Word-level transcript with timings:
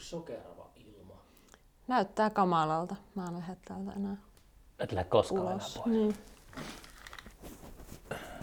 sokerava 0.00 0.70
ilma. 0.76 1.14
Näyttää 1.88 2.30
kamalalta. 2.30 2.96
Mä 3.14 3.24
en 3.26 3.34
lähde 3.34 3.56
täältä 3.68 3.92
enää 3.92 4.16
Et 4.78 4.92
lähde 4.92 5.08
koskaan 5.10 5.40
enää 5.42 5.54
ulos. 5.54 5.74
pois. 5.74 5.86
Niin. 5.86 6.16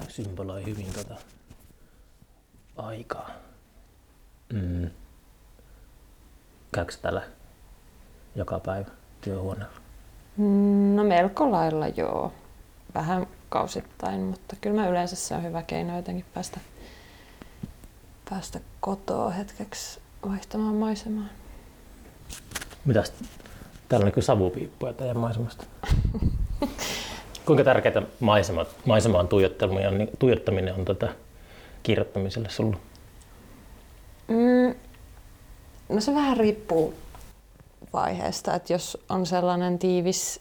Symboloi 0.07 0.65
hyvin 0.65 0.93
tota 0.93 1.15
aikaa. 2.75 3.29
Mm. 4.53 4.89
Käykö 6.73 6.93
täällä 7.01 7.21
joka 8.35 8.59
päivä 8.59 8.91
työhuoneella? 9.21 9.77
Mm, 10.37 10.95
No 10.95 11.03
melko 11.03 11.51
lailla 11.51 11.87
joo. 11.87 12.33
Vähän 12.93 13.27
kausittain, 13.49 14.19
mutta 14.21 14.55
kyllä 14.61 14.81
mä 14.81 14.87
yleensä 14.87 15.15
se 15.15 15.35
on 15.35 15.43
hyvä 15.43 15.63
keino 15.63 15.95
jotenkin 15.95 16.25
päästä, 16.33 16.59
päästä 18.29 18.59
kotoa 18.79 19.29
hetkeksi 19.29 19.99
vaihtamaan 20.29 20.75
maisemaa. 20.75 21.25
Mitäs? 22.87 23.13
Täällä 23.89 24.05
on 24.05 24.11
niin 24.15 24.23
savupiippuja 24.23 24.93
teidän 24.93 25.17
maisemasta. 25.17 25.65
Kuinka 27.45 27.63
tärkeää 27.63 28.01
maisema, 28.19 28.65
maisemaan 28.85 29.27
tuijottaminen 29.27 29.87
on, 29.87 30.07
tuijottaminen 30.19 30.73
on 30.75 30.85
tätä 30.85 31.09
kirjoittamiselle 31.83 32.49
sulla? 32.49 32.77
Mm, 34.27 34.75
no 35.89 36.01
se 36.01 36.13
vähän 36.13 36.37
riippuu 36.37 36.93
vaiheesta, 37.93 38.53
että 38.53 38.73
jos 38.73 38.97
on 39.09 39.25
sellainen 39.25 39.79
tiivis 39.79 40.39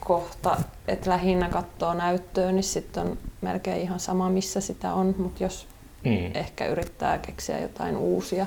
kohta, 0.00 0.56
että 0.88 1.10
lähinnä 1.10 1.48
katsoo 1.48 1.94
näyttöä, 1.94 2.52
niin 2.52 2.62
sitten 2.62 3.02
on 3.02 3.18
melkein 3.40 3.82
ihan 3.82 4.00
sama, 4.00 4.30
missä 4.30 4.60
sitä 4.60 4.94
on, 4.94 5.14
mutta 5.18 5.42
jos 5.42 5.66
Mm. 6.04 6.30
ehkä 6.34 6.66
yrittää 6.66 7.18
keksiä 7.18 7.60
jotain 7.60 7.96
uusia. 7.96 8.46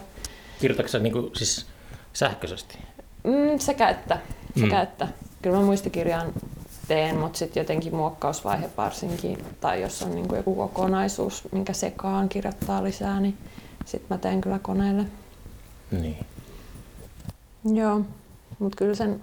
Kirjoitatko 0.59 0.87
sä 0.91 0.99
niin 0.99 1.13
kuin, 1.13 1.31
siis 1.35 1.65
sähköisesti? 2.13 2.77
Mm, 3.25 3.59
sekä 3.59 3.89
että. 3.89 4.17
Sekä 4.59 4.75
Mm. 4.75 4.83
että. 4.83 5.07
Kyllä 5.41 5.57
mä 5.57 5.63
muistikirjaan 5.63 6.33
teen, 6.87 7.17
mutta 7.17 7.39
sitten 7.39 7.61
jotenkin 7.61 7.95
muokkausvaihe 7.95 8.69
varsinkin, 8.77 9.45
tai 9.61 9.81
jos 9.81 10.01
on 10.01 10.15
niin 10.15 10.27
joku 10.35 10.55
kokonaisuus, 10.55 11.47
minkä 11.51 11.73
sekaan 11.73 12.29
kirjoittaa 12.29 12.83
lisää, 12.83 13.19
niin 13.19 13.37
sitten 13.85 14.07
mä 14.09 14.17
teen 14.17 14.41
kyllä 14.41 14.59
koneelle. 14.59 15.05
Niin. 15.91 16.25
Joo, 17.73 18.01
mutta 18.59 18.77
kyllä, 18.77 18.95
sen, 18.95 19.21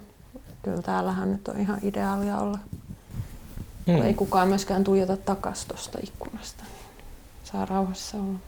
kyllä 0.63 0.81
täällähän 0.81 1.31
nyt 1.31 1.47
on 1.47 1.59
ihan 1.59 1.79
ideaalia 1.83 2.37
olla. 2.37 2.59
Mm. 3.87 4.01
Ei 4.01 4.13
kukaan 4.13 4.47
myöskään 4.47 4.83
tuijota 4.83 5.17
takas 5.17 5.65
tuosta 5.65 5.99
ikkunasta. 6.03 6.63
Niin 6.63 6.73
saa 7.43 7.65
rauhassa 7.65 8.17
olla. 8.17 8.39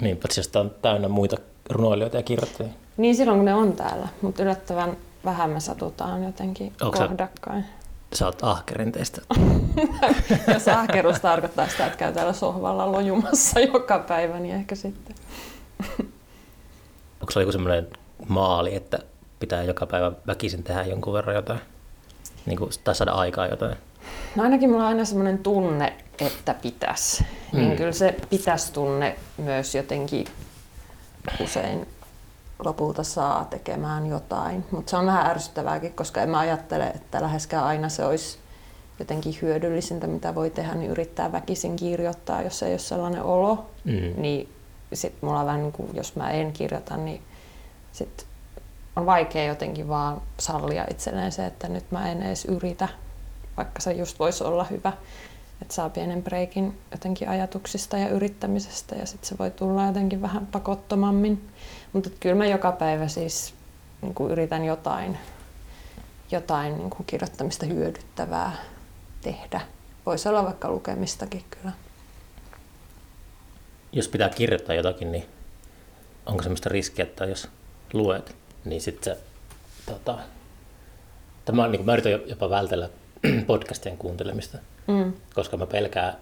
Niin, 0.00 0.16
paitsi 0.16 0.40
jos 0.40 0.56
on 0.56 0.70
täynnä 0.82 1.08
muita 1.08 1.36
runoilijoita 1.70 2.16
ja 2.16 2.22
kirjoittajia. 2.22 2.72
Niin 3.02 3.16
silloin 3.16 3.38
kun 3.38 3.44
ne 3.44 3.54
on 3.54 3.72
täällä, 3.72 4.08
mutta 4.22 4.42
yllättävän 4.42 4.96
vähän 5.24 5.50
me 5.50 5.60
satutaan 5.60 6.24
jotenkin 6.24 6.72
Onko 6.82 6.98
sä- 6.98 7.08
kohdakkain. 7.08 7.64
Sä 8.14 8.26
oot 8.26 8.38
ahkerin 8.42 8.92
teistä. 8.92 9.22
Jos 10.54 10.68
ahkeruus 10.68 11.20
tarkoittaa 11.20 11.68
sitä, 11.68 11.86
että 11.86 11.98
käy 11.98 12.12
täällä 12.12 12.32
sohvalla 12.32 12.92
lojumassa 12.92 13.60
joka 13.60 13.98
päivä, 13.98 14.38
niin 14.40 14.54
ehkä 14.54 14.74
sitten. 14.74 15.14
Onko 17.20 17.30
se 17.30 17.40
joku 17.40 17.52
semmoinen 17.52 17.88
maali, 18.28 18.74
että 18.74 18.98
pitää 19.40 19.62
joka 19.62 19.86
päivä 19.86 20.12
väkisin 20.26 20.62
tehdä 20.62 20.82
jonkun 20.82 21.12
verran 21.12 21.36
jotain? 21.36 21.60
Niin 22.46 22.58
kuin, 22.58 22.70
tai 22.84 22.94
saada 22.94 23.12
aikaa 23.12 23.46
jotain? 23.46 23.76
No 24.36 24.42
ainakin 24.42 24.70
mulla 24.70 24.82
on 24.82 24.88
aina 24.88 25.04
semmoinen 25.04 25.38
tunne, 25.38 25.92
että 26.18 26.54
pitäisi. 26.54 27.22
Mm. 27.22 27.58
Mm. 27.58 27.64
Niin 27.64 27.76
kyllä 27.76 27.92
se 27.92 28.16
pitäisi 28.30 28.72
tunne 28.72 29.16
myös 29.38 29.74
jotenkin 29.74 30.26
usein 31.40 31.86
lopulta 32.64 33.02
saa 33.02 33.44
tekemään 33.44 34.06
jotain. 34.06 34.64
Mutta 34.70 34.90
se 34.90 34.96
on 34.96 35.06
vähän 35.06 35.26
ärsyttävääkin, 35.26 35.92
koska 35.92 36.22
en 36.22 36.30
mä 36.30 36.38
ajattele, 36.38 36.86
että 36.86 37.22
läheskään 37.22 37.64
aina 37.64 37.88
se 37.88 38.04
olisi 38.04 38.38
jotenkin 38.98 39.38
hyödyllisintä, 39.42 40.06
mitä 40.06 40.34
voi 40.34 40.50
tehdä, 40.50 40.74
niin 40.74 40.90
yrittää 40.90 41.32
väkisin 41.32 41.76
kirjoittaa, 41.76 42.42
jos 42.42 42.62
ei 42.62 42.72
ole 42.72 42.78
sellainen 42.78 43.22
olo. 43.22 43.70
Mm. 43.84 44.22
Niin 44.22 44.48
sit 44.92 45.14
mulla 45.20 45.46
vähän 45.46 45.62
niin 45.62 45.72
kuin, 45.72 45.90
jos 45.94 46.16
mä 46.16 46.30
en 46.30 46.52
kirjoita, 46.52 46.96
niin 46.96 47.22
sit 47.92 48.26
on 48.96 49.06
vaikea 49.06 49.44
jotenkin 49.44 49.88
vaan 49.88 50.22
sallia 50.38 50.86
itselleen 50.90 51.32
se, 51.32 51.46
että 51.46 51.68
nyt 51.68 51.90
mä 51.90 52.10
en 52.12 52.22
edes 52.22 52.44
yritä, 52.44 52.88
vaikka 53.56 53.80
se 53.80 53.92
just 53.92 54.18
voisi 54.18 54.44
olla 54.44 54.64
hyvä, 54.64 54.92
että 55.62 55.74
saa 55.74 55.90
pienen 55.90 56.22
breikin 56.22 56.78
jotenkin 56.90 57.28
ajatuksista 57.28 57.98
ja 57.98 58.08
yrittämisestä 58.08 58.94
ja 58.94 59.06
sitten 59.06 59.28
se 59.28 59.38
voi 59.38 59.50
tulla 59.50 59.86
jotenkin 59.86 60.22
vähän 60.22 60.46
pakottomammin. 60.46 61.48
Mutta 61.92 62.10
kyllä 62.20 62.34
mä 62.34 62.46
joka 62.46 62.72
päivä 62.72 63.08
siis 63.08 63.54
niin 64.02 64.14
kuin 64.14 64.32
yritän 64.32 64.64
jotain, 64.64 65.18
jotain 66.30 66.78
niin 66.78 66.90
kuin 66.90 67.06
kirjoittamista 67.06 67.66
hyödyttävää 67.66 68.52
tehdä. 69.20 69.60
Voisi 70.06 70.28
olla 70.28 70.44
vaikka 70.44 70.70
lukemistakin 70.70 71.44
kyllä. 71.50 71.72
Jos 73.92 74.08
pitää 74.08 74.28
kirjoittaa 74.28 74.74
jotakin, 74.74 75.12
niin 75.12 75.24
onko 76.26 76.42
semmoista 76.42 76.68
riskiä, 76.68 77.02
että 77.02 77.24
jos 77.24 77.48
luet, 77.92 78.36
niin 78.64 78.80
sitten 78.80 79.14
se... 79.16 79.20
Tota, 79.86 80.18
tämä 81.44 81.64
on, 81.64 81.70
niin 81.72 81.78
kuin, 81.78 81.86
mä 81.86 81.92
yritän 81.92 82.20
jopa 82.26 82.50
vältellä 82.50 82.88
podcastien 83.46 83.98
kuuntelemista, 83.98 84.58
Mm. 84.86 85.12
koska 85.34 85.56
mä 85.56 85.66
pelkään 85.66 86.16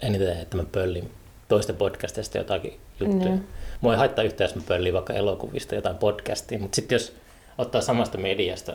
eniten, 0.00 0.40
että 0.40 0.56
mä 0.56 0.64
pöllin 0.72 1.10
toisten 1.50 1.76
podcastista 1.76 2.38
jotakin 2.38 2.80
juttuja. 3.00 3.24
Niin. 3.24 3.48
Mua 3.80 3.92
ei 3.92 3.98
haittaa 3.98 4.24
yhtään, 4.24 4.48
jos 4.50 4.56
mä 4.56 4.62
pöllin 4.68 4.94
vaikka 4.94 5.12
elokuvista 5.12 5.74
jotain 5.74 5.96
podcastia, 5.98 6.58
mutta 6.58 6.76
sitten 6.76 6.96
jos 6.96 7.16
ottaa 7.58 7.80
samasta 7.80 8.18
mediasta, 8.18 8.72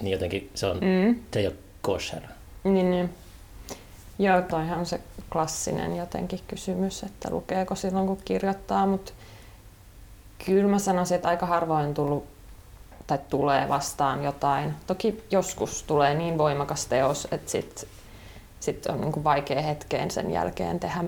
niin 0.00 0.12
jotenkin 0.12 0.50
se, 0.54 0.66
on, 0.66 0.76
Mm. 0.76 1.16
se 1.32 1.40
ei 1.40 1.46
ole 1.46 1.54
kosher. 1.82 2.22
Niin, 2.64 2.90
niin. 2.90 3.10
Joo, 4.18 4.42
toihan 4.42 4.78
on 4.78 4.86
se 4.86 5.00
klassinen 5.32 5.96
jotenkin 5.96 6.40
kysymys, 6.48 7.02
että 7.02 7.30
lukeeko 7.30 7.74
silloin 7.74 8.06
kun 8.06 8.18
kirjoittaa, 8.24 8.86
mutta 8.86 9.12
kyllä 10.46 10.68
mä 10.68 10.78
sanoisin, 10.78 11.14
että 11.14 11.28
aika 11.28 11.46
harvoin 11.46 11.94
tullut 11.94 12.24
tai 13.06 13.18
tulee 13.30 13.68
vastaan 13.68 14.24
jotain. 14.24 14.74
Toki 14.86 15.22
joskus 15.30 15.82
tulee 15.82 16.14
niin 16.14 16.38
voimakas 16.38 16.86
teos, 16.86 17.28
että 17.30 17.50
sit, 17.50 17.88
sit 18.60 18.86
on 18.86 19.00
niin 19.00 19.12
kuin 19.12 19.24
vaikea 19.24 19.62
hetkeen 19.62 20.10
sen 20.10 20.30
jälkeen 20.30 20.80
tehdä 20.80 21.04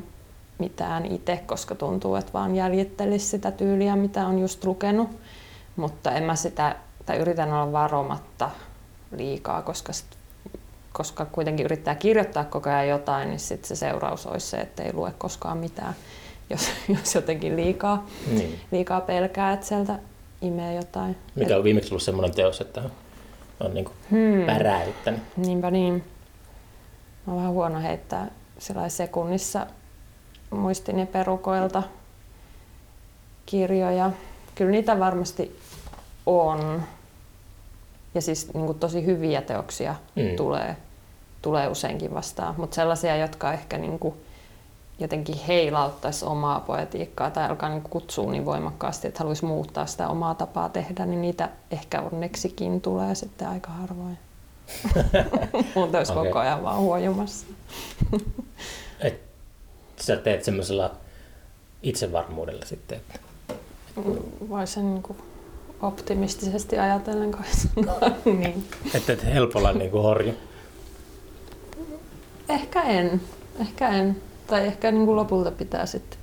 mitään 0.61 1.07
itse, 1.07 1.37
koska 1.47 1.75
tuntuu, 1.75 2.15
että 2.17 2.33
vaan 2.33 2.57
jäljittelisi 2.57 3.27
sitä 3.27 3.51
tyyliä, 3.51 3.97
mitä 3.97 4.27
on 4.27 4.39
just 4.39 4.65
lukenut. 4.65 5.09
Mutta 5.77 6.13
en 6.13 6.23
mä 6.23 6.37
sitä, 6.37 6.77
tai 7.07 7.17
yritän 7.17 7.53
olla 7.53 7.73
varomatta 7.73 8.51
liikaa, 9.17 9.63
koska 9.63 9.93
sit 9.93 10.07
koska 10.93 11.25
kuitenkin 11.25 11.65
yrittää 11.65 11.95
kirjoittaa 11.95 12.45
koko 12.45 12.71
ajan 12.71 12.89
jotain, 12.89 13.29
niin 13.29 13.41
sit 13.41 13.65
se 13.65 13.77
seuraus 13.77 14.27
olisi 14.27 14.47
se, 14.47 14.57
että 14.57 14.83
ei 14.83 14.93
lue 14.93 15.13
koskaan 15.19 15.59
mitään, 15.59 15.95
jos, 16.51 16.69
jos 16.89 17.15
jotenkin 17.15 17.57
liikaa, 17.57 18.07
Niin. 18.33 18.61
liikaa 18.71 19.01
pelkää, 19.01 19.53
että 19.53 19.67
sieltä 19.67 19.99
imee 20.43 20.75
jotain. 20.75 21.17
Mikä 21.35 21.57
on 21.57 21.65
viimeksi 21.65 21.91
ollut 21.91 22.03
semmoinen 22.03 22.35
teos, 22.35 22.61
että 22.61 22.83
on 23.61 23.75
niin 23.75 23.89
Hmm. 24.11 24.47
päräyttänyt. 24.47 25.21
Niinpä 25.37 25.71
niin. 25.71 26.05
Mä 27.27 27.33
oon 27.33 27.37
vähän 27.37 27.53
huono 27.53 27.81
heittää 27.81 28.31
sekunnissa 28.89 29.67
muistin 30.51 30.99
ja 30.99 31.07
perukoilta 31.07 31.83
kirjoja. 33.47 34.11
Kyllä 34.55 34.71
niitä 34.71 34.99
varmasti 34.99 35.61
on. 36.27 36.83
Ja 38.15 38.21
siis 38.23 38.55
niin 38.55 38.67
kuin 38.67 38.79
tosi 38.79 39.07
hyviä 39.07 39.43
teoksia 39.43 39.95
Mm. 40.17 40.37
tulee, 40.37 40.77
tulee 41.43 41.69
useinkin 41.69 42.15
vastaan. 42.15 42.55
Mutta 42.59 42.75
sellaisia, 42.75 43.17
jotka 43.17 43.53
ehkä 43.53 43.79
niin 43.79 43.99
kuin 43.99 44.15
jotenkin 44.99 45.37
heilauttaisi 45.49 46.25
omaa 46.25 46.61
poetiikkaa 46.61 47.31
tai 47.31 47.49
alkaa 47.49 47.69
niin 47.69 47.83
kutsua 47.83 48.31
niin 48.31 48.45
voimakkaasti, 48.45 49.09
että 49.09 49.19
haluaisi 49.21 49.45
muuttaa 49.45 49.87
sitä 49.87 50.09
omaa 50.09 50.35
tapaa 50.35 50.69
tehdä, 50.69 51.07
niin 51.07 51.23
niitä 51.23 51.49
ehkä 51.71 52.01
onneksikin 52.01 52.81
tulee 52.81 53.15
sitten 53.15 53.49
aika 53.49 53.71
harvoin. 53.71 54.19
Muuten 55.75 55.99
olisi 55.99 56.13
Okei. 56.13 56.25
koko 56.25 56.39
ajan 56.39 56.63
vaan 56.63 56.79
huojumassa. 56.79 57.47
Et 59.01 59.30
sä 60.01 60.17
teet 60.17 60.45
semmoisella 60.45 60.95
itsevarmuudella 61.83 62.65
sitten, 62.65 62.99
että 62.99 63.21
Voisi 64.49 64.73
sen 64.73 64.95
niin 64.95 65.03
kuin 65.03 65.19
optimistisesti 65.83 66.79
ajatellen 66.79 67.31
kai 67.31 67.45
sanoa. 67.55 68.17
niin. 68.25 68.69
et, 68.95 69.11
et 69.11 69.25
helpolla 69.25 69.73
niin 69.73 69.91
kuin 69.91 70.03
horju. 70.03 70.35
Ehkä 72.49 72.83
en. 72.83 73.21
Ehkä 73.61 73.89
en. 73.89 74.23
Tai 74.47 74.67
ehkä 74.67 74.91
niin 74.91 75.07
kuin 75.07 75.17
lopulta 75.17 75.51
pitää 75.51 75.87
sitten 75.87 76.19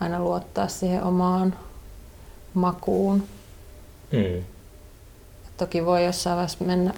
aina 0.00 0.20
luottaa 0.20 0.68
siihen 0.68 1.02
omaan 1.04 1.56
makuun. 2.54 3.22
Mm. 4.12 4.44
Toki 5.56 5.86
voi 5.86 6.04
jossain 6.04 6.36
vaiheessa 6.36 6.64
mennä 6.64 6.94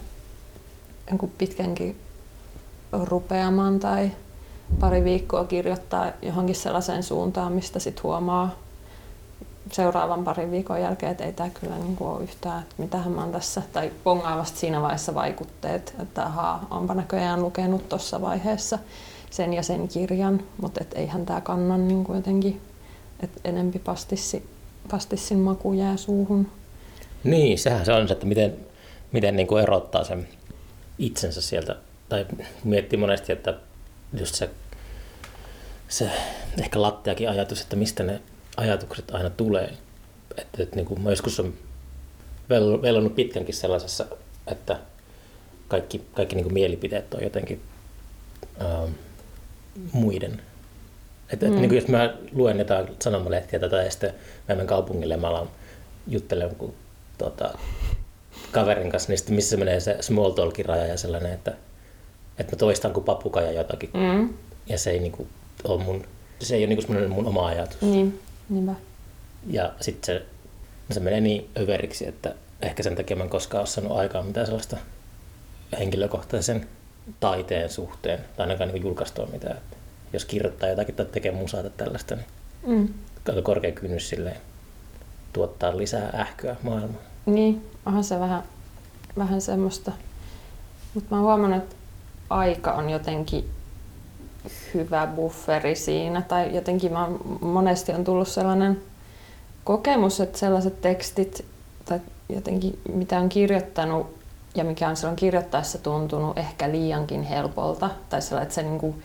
jonkun 1.09 1.33
pitkänkin 1.39 1.97
rupeamaan 2.93 3.81
tai 3.81 4.11
pari 4.81 5.05
viikkoa 5.05 5.45
kirjoittaa 5.45 6.13
johonkin 6.23 6.55
sellaiseen 6.55 7.03
suuntaan, 7.03 7.53
mistä 7.53 7.79
sit 7.79 8.03
huomaa 8.03 8.55
seuraavan 9.73 10.25
parin 10.25 10.51
viikon 10.51 10.81
jälkeen, 10.81 11.13
että 11.13 11.25
ei 11.25 11.33
tämä 11.33 11.51
kyllä 11.61 11.79
niin 11.79 11.97
kuin 11.97 12.11
ole 12.11 12.23
yhtään, 12.23 12.63
että 12.63 12.75
mitähän 12.79 13.13
mä 13.13 13.21
oon 13.21 13.33
tässä, 13.33 13.63
tai 13.73 13.93
pongaa 14.05 14.39
vasta 14.39 14.59
siinä 14.59 14.83
vaiheessa 14.83 15.15
vaikutteet, 15.15 15.95
että 16.03 16.25
ahaa, 16.25 16.67
onpa 16.71 16.95
näköjään 16.95 17.43
lukenut 17.43 17.89
tuossa 17.89 18.21
vaiheessa 18.21 18.79
sen 19.31 19.55
ja 19.55 19.63
sen 19.63 19.89
kirjan, 19.89 20.43
mutta 20.61 20.81
et 20.81 20.93
eihän 20.95 21.27
tämä 21.27 21.41
kannan 21.41 21.89
niin 21.89 22.05
kuin 22.05 22.17
jotenkin, 22.17 22.61
että 23.21 23.41
enempi 23.45 23.79
pastissi, 23.79 24.49
pastissin 24.91 25.39
maku 25.39 25.73
jää 25.73 25.97
suuhun. 25.97 26.51
Niin, 27.25 27.59
sehän 27.59 27.85
se 27.85 27.93
on 27.93 28.09
se, 28.09 28.15
että 28.15 28.27
miten, 28.27 28.57
miten 29.13 29.37
niin 29.37 29.47
kuin 29.47 29.63
erottaa 29.63 30.05
sen 30.05 30.29
itsensä 30.99 31.41
sieltä, 31.41 31.77
tai 32.09 32.27
miettii 32.65 32.99
monesti, 32.99 33.33
että 33.33 33.55
just 34.19 34.35
se, 34.35 34.51
se 35.89 36.11
ehkä 36.63 36.83
lattiakin 36.83 37.31
ajatus, 37.31 37.61
että 37.61 37.77
mistä 37.77 38.03
ne 38.03 38.21
ajatukset 38.57 39.11
aina 39.11 39.31
tulee. 39.31 39.73
Että, 40.39 40.63
että 40.63 40.77
niin 40.77 40.87
kuin 40.87 41.01
mä 41.01 41.11
joskus 41.11 41.41
on 41.41 41.55
velonnut 42.83 43.15
pitkänkin 43.15 43.55
sellaisessa, 43.55 44.07
että 44.47 44.79
kaikki, 45.69 46.05
kaikki 46.15 46.35
niin 46.35 46.45
kuin 46.45 46.55
mielipiteet 46.55 47.15
on 47.15 47.23
jotenkin 47.23 47.61
ähm, 48.61 48.93
muiden. 49.93 50.43
Että, 51.31 51.47
mm. 51.47 51.53
että 51.53 51.61
niin 51.61 51.69
kuin 51.69 51.77
jos 51.77 51.89
mä 51.89 52.15
luen 52.33 52.59
jotain 52.59 52.89
sanomalehtiä 53.03 53.59
tätä 53.59 53.77
ja 53.77 53.91
sitten 53.91 54.15
mä 54.49 54.55
menen 54.55 54.67
kaupungille 54.67 55.15
ja 55.15 55.19
mä 55.19 55.29
alan 55.29 55.51
juttelemaan 56.07 56.57
kun, 56.57 56.75
tota, 57.19 57.59
kaverin 58.53 58.91
kanssa, 58.91 59.09
niin 59.09 59.19
sitten 59.19 59.35
missä 59.35 59.57
menee 59.57 59.81
se 59.81 59.97
small 60.01 60.31
talkin 60.31 60.67
raja 60.67 60.87
ja 60.87 60.97
sellainen, 60.99 61.33
että, 61.33 61.53
että 62.39 62.57
mä 62.57 62.59
toistan 62.59 62.93
kuin 62.93 63.05
papukaja 63.05 63.53
jotakin. 63.53 63.91
Mm. 63.95 64.35
Ja 64.67 64.79
se 64.79 64.91
ei 64.91 64.99
niin 64.99 65.13
kuin, 65.13 65.29
ole 65.65 65.83
mun, 65.83 66.05
se 66.41 66.55
ei 66.55 66.61
ole 66.61 66.75
niin 66.75 66.87
kuin 66.87 67.11
mun 67.11 67.27
oma 67.27 67.47
ajatus. 67.47 67.81
Niin. 67.81 68.21
Niinpä. 68.49 68.75
Ja 69.47 69.73
sitten 69.81 70.07
se, 70.07 70.27
se 70.91 71.01
menee 71.01 71.21
niin 71.21 71.51
överiksi, 71.59 72.09
että 72.09 72.35
ehkä 72.63 72.83
sen 72.83 72.97
takia 72.97 73.17
mä 73.17 73.25
en 73.25 73.31
koskaan 73.31 73.61
ole 73.61 73.67
saanut 73.67 73.99
aikaa 73.99 74.23
mitään 74.23 74.47
sellaista 74.47 74.77
henkilökohtaisen 75.79 76.67
taiteen 77.21 77.71
suhteen, 77.71 78.19
tai 78.37 78.45
ainakaan 78.45 78.71
niin 78.71 78.83
julkaistua 78.83 79.27
mitään. 79.27 79.57
Että 79.57 79.77
jos 80.13 80.25
kirjoittaa 80.25 80.69
jotakin 80.69 80.95
tai 80.95 81.07
tekee 81.07 81.33
musaa 81.33 81.63
tai 81.63 81.71
tällaista, 81.77 82.17
niin 82.17 82.27
mm. 82.67 82.89
aika 83.29 83.43
korkea 83.43 83.73
kynnys 83.73 84.09
silleen 84.09 84.37
tuottaa 85.33 85.77
lisää 85.77 86.11
ähköä 86.15 86.57
maailmaan. 86.63 87.05
Niin, 87.27 87.71
onhan 87.87 88.05
se 88.05 88.21
vähän, 88.21 88.43
vähän 89.19 89.41
semmoista. 89.41 89.93
Mutta 90.95 91.11
mä 91.11 91.17
oon 91.17 91.27
huomannut, 91.27 91.63
että 91.63 91.77
aika 92.35 92.73
on 92.73 92.91
jotenkin 92.91 93.51
hyvä 94.75 95.07
bufferi 95.07 95.75
siinä. 95.75 96.23
Tai 96.23 96.55
jotenkin 96.55 96.93
mä, 96.93 97.09
monesti 97.41 97.93
on 97.93 98.05
tullut 98.05 98.29
sellainen 98.29 98.81
kokemus, 99.65 100.21
että 100.21 100.39
sellaiset 100.39 100.81
tekstit 100.81 101.45
tai 101.85 102.01
jotenkin 102.29 102.79
mitä 102.95 103.19
on 103.19 103.29
kirjoittanut 103.29 104.15
ja 104.55 104.65
mikä 104.65 104.89
on 104.89 104.97
silloin 104.97 105.17
kirjoittaessa 105.17 105.79
tuntunut 105.79 106.39
ehkä 106.39 106.71
liiankin 106.71 107.23
helpolta. 107.23 107.91
Tai 108.09 108.23
sellainen, 108.23 108.43
että 108.43 108.55
se, 108.55 108.63
niin 108.63 108.79
kuin, 108.79 109.03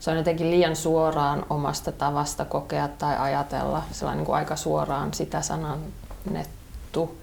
se 0.00 0.10
on 0.10 0.16
jotenkin 0.16 0.50
liian 0.50 0.76
suoraan 0.76 1.46
omasta 1.50 1.92
tavasta 1.92 2.44
kokea 2.44 2.88
tai 2.88 3.16
ajatella, 3.18 3.82
sellainen 3.92 4.18
niin 4.18 4.26
kuin 4.26 4.36
aika 4.36 4.56
suoraan 4.56 5.14
sitä 5.14 5.42
sanannettu. 5.42 7.18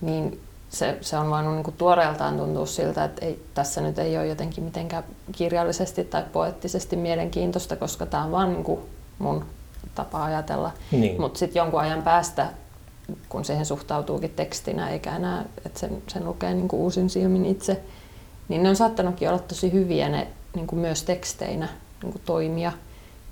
Niin 0.00 0.40
se, 0.72 0.98
se 1.00 1.16
on 1.16 1.30
voinut 1.30 1.54
niin 1.54 1.64
kuin 1.64 1.76
tuoreeltaan 1.76 2.36
tuntua 2.36 2.66
siltä, 2.66 3.04
että 3.04 3.26
ei, 3.26 3.46
tässä 3.54 3.80
nyt 3.80 3.98
ei 3.98 4.16
ole 4.16 4.26
jotenkin 4.26 4.64
mitenkään 4.64 5.04
kirjallisesti 5.32 6.04
tai 6.04 6.24
poettisesti 6.32 6.96
mielenkiintoista, 6.96 7.76
koska 7.76 8.06
tämä 8.06 8.24
on 8.24 8.32
vaan 8.32 8.52
niin 8.52 8.64
kuin 8.64 8.80
mun 9.18 9.44
tapa 9.94 10.24
ajatella. 10.24 10.70
Niin. 10.90 11.20
Mutta 11.20 11.38
sitten 11.38 11.60
jonkun 11.60 11.80
ajan 11.80 12.02
päästä, 12.02 12.48
kun 13.28 13.44
siihen 13.44 13.66
suhtautuukin 13.66 14.30
tekstinä 14.30 14.90
eikä 14.90 15.16
enää, 15.16 15.44
että 15.66 15.80
sen, 15.80 16.02
sen 16.08 16.26
lukee 16.26 16.54
niin 16.54 16.68
kuin 16.68 16.80
uusin 16.80 17.10
silmin 17.10 17.44
itse, 17.46 17.80
niin 18.48 18.62
ne 18.62 18.68
on 18.68 18.76
saattanutkin 18.76 19.28
olla 19.28 19.38
tosi 19.38 19.72
hyviä 19.72 20.08
ne 20.08 20.28
niin 20.54 20.66
kuin 20.66 20.78
myös 20.78 21.02
teksteinä 21.02 21.68
niin 22.02 22.12
kuin 22.12 22.22
toimia. 22.24 22.72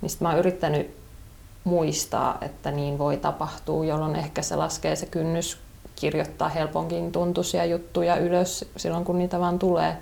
Niin 0.01 0.11
mä 0.19 0.29
oon 0.29 0.39
yrittänyt 0.39 0.97
muistaa, 1.63 2.37
että 2.41 2.71
niin 2.71 2.97
voi 2.97 3.17
tapahtua, 3.17 3.85
jolloin 3.85 4.15
ehkä 4.15 4.41
se 4.41 4.55
laskee 4.55 4.95
se 4.95 5.05
kynnys 5.05 5.57
kirjoittaa 6.01 6.49
helponkin 6.49 7.11
tuntuisia 7.11 7.65
juttuja 7.65 8.17
ylös 8.17 8.65
silloin, 8.77 9.05
kun 9.05 9.17
niitä 9.17 9.39
vaan 9.39 9.59
tulee, 9.59 9.97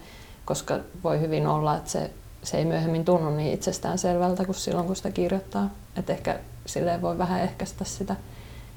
koska 0.46 0.80
voi 1.04 1.20
hyvin 1.20 1.48
olla, 1.48 1.78
että 1.78 1.90
se, 1.90 2.12
se 2.44 2.58
ei 2.58 2.66
myöhemmin 2.66 3.06
tunnu 3.06 3.30
niin 3.30 3.54
itsestään 3.54 3.98
selvältä 3.98 4.46
kuin 4.46 4.56
silloin, 4.56 4.88
kun 4.88 4.96
sitä 4.96 5.12
kirjoittaa. 5.12 5.70
Et 5.96 6.10
ehkä 6.10 6.40
silleen 6.66 7.02
voi 7.02 7.18
vähän 7.18 7.42
ehkäistä 7.42 7.86
sitä 7.86 8.16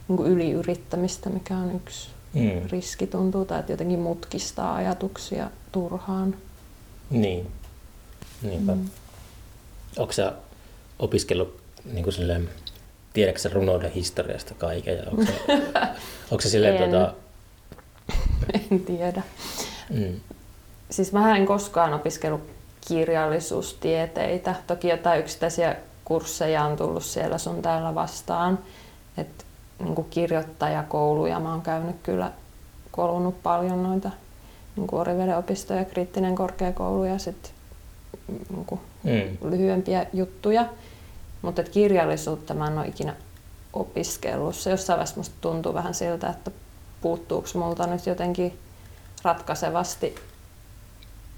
niin 0.08 0.16
kuin 0.16 0.30
yliyrittämistä, 0.30 1.30
mikä 1.30 1.56
on 1.56 1.76
yksi 1.76 2.08
mm. 2.34 2.68
riski 2.70 3.06
tuntuu, 3.06 3.44
tai 3.44 3.60
että 3.60 3.72
jotenkin 3.72 3.98
mutkistaa 3.98 4.74
ajatuksia 4.74 5.50
turhaan. 5.72 6.36
Niin, 7.10 7.50
niinpä. 8.42 8.74
Mm. 8.74 8.88
Onko 9.98 10.12
sä 10.12 10.32
opiskellut 10.98 11.60
niin 11.92 12.04
kuin 12.04 12.14
silleen, 12.14 12.48
tiedätkö 13.12 13.48
runouden 13.52 13.90
historiasta 13.90 14.54
kaiken? 14.54 14.96
Ja 14.96 15.02
onko, 15.10 15.24
se, 15.24 15.32
onko 16.30 16.40
se 16.40 16.48
silleen, 16.48 16.82
en. 16.82 16.90
Tuota... 16.90 17.14
en 18.70 18.80
tiedä. 18.80 19.22
Mm. 19.90 20.20
Siis 20.90 21.12
mä 21.12 21.36
en 21.36 21.46
koskaan 21.46 21.94
opiskellut 21.94 22.42
kirjallisuustieteitä. 22.88 24.54
Toki 24.66 24.88
jotain 24.88 25.20
yksittäisiä 25.20 25.76
kursseja 26.04 26.64
on 26.64 26.76
tullut 26.76 27.04
siellä 27.04 27.38
sun 27.38 27.62
täällä 27.62 27.94
vastaan. 27.94 28.58
Et, 29.16 29.46
niin 29.78 30.04
kirjoittajakouluja 30.10 31.40
mä 31.40 31.52
oon 31.52 31.62
käynyt 31.62 31.96
kyllä 32.02 32.30
kolunut 32.90 33.42
paljon 33.42 33.82
noita 33.82 34.10
niin 34.76 34.88
Oriveden 34.92 35.38
opisto 35.38 35.74
ja 35.74 35.84
kriittinen 35.84 36.34
korkeakoulu 36.34 37.04
ja 37.04 37.18
sitten 37.18 37.52
niin 38.28 38.80
mm. 39.02 39.50
lyhyempiä 39.50 40.06
juttuja. 40.12 40.66
Mutta 41.42 41.62
kirjallisuutta 41.62 42.54
mä 42.54 42.66
en 42.66 42.78
ole 42.78 42.86
ikinä 42.86 43.14
opiskellut. 43.72 44.54
Se 44.54 44.70
jossain 44.70 44.96
vaiheessa 44.96 45.16
musta 45.16 45.34
tuntuu 45.40 45.74
vähän 45.74 45.94
siltä, 45.94 46.28
että 46.28 46.50
puuttuuko 47.00 47.48
multa 47.54 47.86
nyt 47.86 48.06
jotenkin 48.06 48.58
ratkaisevasti 49.22 50.14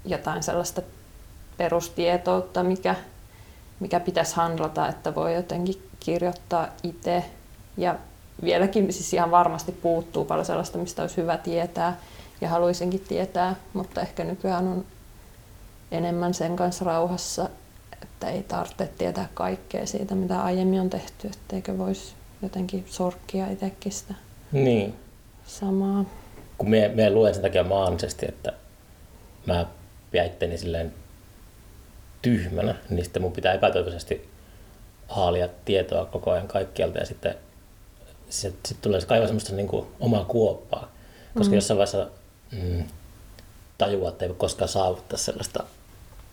jotain 0.05 0.43
sellaista 0.43 0.81
perustietoutta, 1.57 2.63
mikä, 2.63 2.95
mikä 3.79 3.99
pitäisi 3.99 4.35
handlata, 4.35 4.87
että 4.87 5.15
voi 5.15 5.35
jotenkin 5.35 5.89
kirjoittaa 5.99 6.67
itse. 6.83 7.25
Ja 7.77 7.95
vieläkin 8.43 8.93
siis 8.93 9.13
ihan 9.13 9.31
varmasti 9.31 9.71
puuttuu 9.71 10.25
paljon 10.25 10.45
sellaista, 10.45 10.77
mistä 10.77 11.01
olisi 11.01 11.17
hyvä 11.17 11.37
tietää 11.37 11.97
ja 12.41 12.49
haluaisinkin 12.49 12.99
tietää, 12.99 13.55
mutta 13.73 14.01
ehkä 14.01 14.23
nykyään 14.23 14.67
on 14.67 14.85
enemmän 15.91 16.33
sen 16.33 16.55
kanssa 16.55 16.85
rauhassa 16.85 17.49
että 18.25 18.37
ei 18.37 18.43
tarvitse 18.43 18.89
tietää 18.97 19.29
kaikkea 19.33 19.85
siitä, 19.85 20.15
mitä 20.15 20.43
aiemmin 20.43 20.81
on 20.81 20.89
tehty, 20.89 21.27
etteikö 21.27 21.77
voisi 21.77 22.13
jotenkin 22.41 22.85
sorkkia 22.87 23.51
itsekin 23.51 23.91
sitä 23.91 24.13
niin. 24.51 24.95
samaa. 25.45 26.05
Kun 26.57 26.69
me, 26.69 26.91
me 26.95 27.09
luen 27.09 27.33
sen 27.33 27.43
takia 27.43 27.63
maanisesti, 27.63 28.25
että 28.29 28.53
mä 29.45 29.65
pidän 30.11 30.25
itteni 30.25 30.57
silleen 30.57 30.93
tyhmänä, 32.21 32.75
niin 32.89 33.03
sitten 33.03 33.21
mun 33.21 33.31
pitää 33.31 33.53
epätoivoisesti 33.53 34.29
haalia 35.07 35.49
tietoa 35.65 36.05
koko 36.05 36.31
ajan 36.31 36.47
kaikkialta 36.47 36.97
ja 36.97 37.05
sitten 37.05 37.35
sitten 38.29 38.59
sit 38.65 38.81
tulee 38.81 39.01
se 39.01 39.07
kaivaa 39.07 39.27
semmoista 39.27 39.55
niin 39.55 39.67
kuin 39.67 39.87
omaa 39.99 40.25
kuoppaa, 40.25 40.91
koska 41.33 41.51
mm. 41.51 41.55
jossain 41.55 41.77
vaiheessa 41.77 42.07
mm, 42.51 42.83
tajuaa, 43.77 44.09
että 44.09 44.25
ei 44.25 44.33
koskaan 44.37 44.69
saavuttaa 44.69 45.17
sellaista 45.17 45.63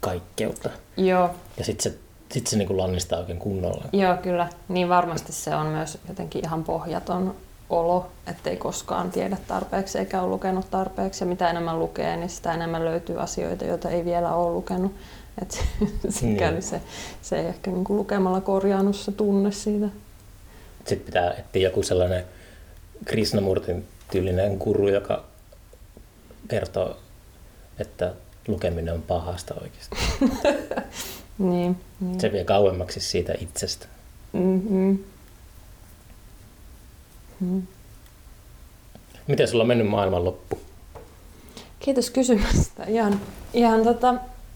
kaikkeutta. 0.03 0.71
Joo. 0.97 1.31
Ja 1.59 1.65
sitten 1.65 1.93
se, 1.93 1.99
sit 2.33 2.47
se 2.47 2.57
niinku 2.57 2.79
lannistaa 2.79 3.19
oikein 3.19 3.39
kunnolla. 3.39 3.85
Joo, 3.93 4.17
kyllä. 4.17 4.49
Niin 4.69 4.89
varmasti 4.89 5.33
se 5.33 5.55
on 5.55 5.67
myös 5.67 5.99
jotenkin 6.09 6.45
ihan 6.45 6.65
pohjaton 6.65 7.35
olo, 7.71 8.07
ettei 8.27 8.57
koskaan 8.57 9.11
tiedä 9.11 9.37
tarpeeksi 9.49 9.99
eikä 9.99 10.21
ole 10.21 10.31
lukenut 10.31 10.71
tarpeeksi. 10.71 11.25
Ja 11.25 11.29
mitä 11.29 11.51
enemmän 11.51 11.79
lukee, 11.79 12.17
niin 12.17 12.31
sitä 12.31 12.55
enemmän 12.55 12.85
löytyy 12.85 13.21
asioita, 13.21 13.65
joita 13.65 13.91
ei 13.91 14.05
vielä 14.05 14.35
ole 14.35 14.53
lukenut. 14.53 14.95
Et 15.43 15.65
sikäli 16.09 16.53
niin. 16.53 16.63
se, 16.63 16.81
se 17.23 17.39
ei 17.39 17.47
ehkä 17.47 17.71
niinku 17.71 17.97
lukemalla 17.97 18.41
korjaannut 18.41 18.97
se 18.97 19.13
tunne 19.13 19.53
siitä. 19.53 19.87
Sitten 20.79 21.07
pitää 21.07 21.33
etsiä 21.33 21.63
joku 21.63 21.83
sellainen 21.83 22.25
Krishnamurtin 23.05 23.89
tyylinen 24.11 24.57
guru, 24.57 24.89
joka 24.89 25.25
kertoo, 26.49 26.97
että 27.79 28.13
lukeminen 28.49 28.95
on 28.95 29.03
pahasta 29.03 29.55
oikeasti. 29.55 29.97
niin, 31.39 31.77
niin. 32.01 32.21
Se 32.21 32.33
vie 32.33 32.45
kauemmaksi 32.45 33.01
siitä 33.01 33.35
itsestä. 33.41 33.87
Mm-hmm. 34.33 34.99
Mm. 37.41 37.63
Miten 39.27 39.49
sulla 39.49 39.63
on 39.63 39.69
mennyt 39.69 39.89
maailmanloppu? 39.89 40.59
Kiitos 41.81 42.11
kysymästä. 42.11 42.85
Ihan, 42.85 43.21
ihan 43.55 43.85
tota, 43.85 44.15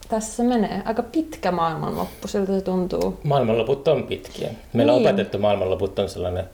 tässä 0.09 0.37
se 0.37 0.43
menee. 0.43 0.83
Aika 0.85 1.03
pitkä 1.03 1.53
maailmanloppu, 1.53 2.29
siltä 2.29 2.53
se 2.53 2.61
tuntuu. 2.61 3.21
Maailmanloput 3.25 3.89
on 3.89 4.03
pitkiä. 4.03 4.51
Meillä 4.73 4.93
niin. 4.93 5.03
on 5.03 5.11
opetettu 5.11 5.39
maailmanloput 5.39 5.99
on 5.99 6.09
sellainen 6.09 6.45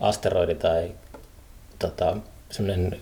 asteroidi 0.00 0.54
tai 0.54 0.90
tota, 1.78 2.16
semmoinen, 2.50 3.00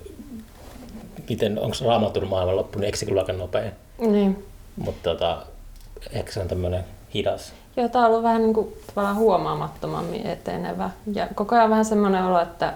miten, 1.28 1.58
onko 1.58 1.76
raamatun 1.86 2.28
maailmanloppu, 2.28 2.78
niin 2.78 2.86
eikö 2.86 2.98
se 2.98 3.06
kyllä 3.06 3.20
aika 3.20 3.32
nopea? 3.32 3.70
Niin. 3.98 4.44
Mutta 4.76 5.10
tota, 5.10 5.46
ehkä 6.12 6.32
se 6.32 6.40
on 6.40 6.48
tämmöinen 6.48 6.84
hidas. 7.14 7.52
Joo, 7.76 7.88
tämä 7.88 8.04
on 8.04 8.10
ollut 8.10 8.22
vähän 8.22 8.42
niin 8.42 8.54
kuin, 8.54 8.72
tavallaan 8.86 9.16
huomaamattomammin 9.16 10.26
etenevä. 10.26 10.90
Ja 11.14 11.28
koko 11.34 11.54
ajan 11.54 11.70
vähän 11.70 11.84
semmoinen 11.84 12.24
olo, 12.24 12.40
että, 12.40 12.74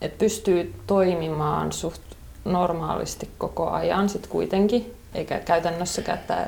että 0.00 0.18
pystyy 0.18 0.74
toimimaan 0.86 1.72
suht 1.72 2.02
normaalisti 2.44 3.30
koko 3.38 3.70
ajan 3.70 4.08
sit 4.08 4.26
kuitenkin. 4.26 4.94
Eikä 5.14 5.40
käytännössäkään 5.40 6.18
tämä 6.26 6.46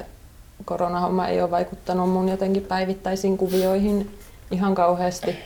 koronahomma 0.65 1.29
ei 1.29 1.43
ole 1.43 1.51
vaikuttanut 1.51 2.11
mun 2.11 2.29
jotenkin 2.29 2.63
päivittäisiin 2.63 3.39
kuvioihin 3.39 4.19
ihan 4.51 4.75
kauheasti. 4.75 5.37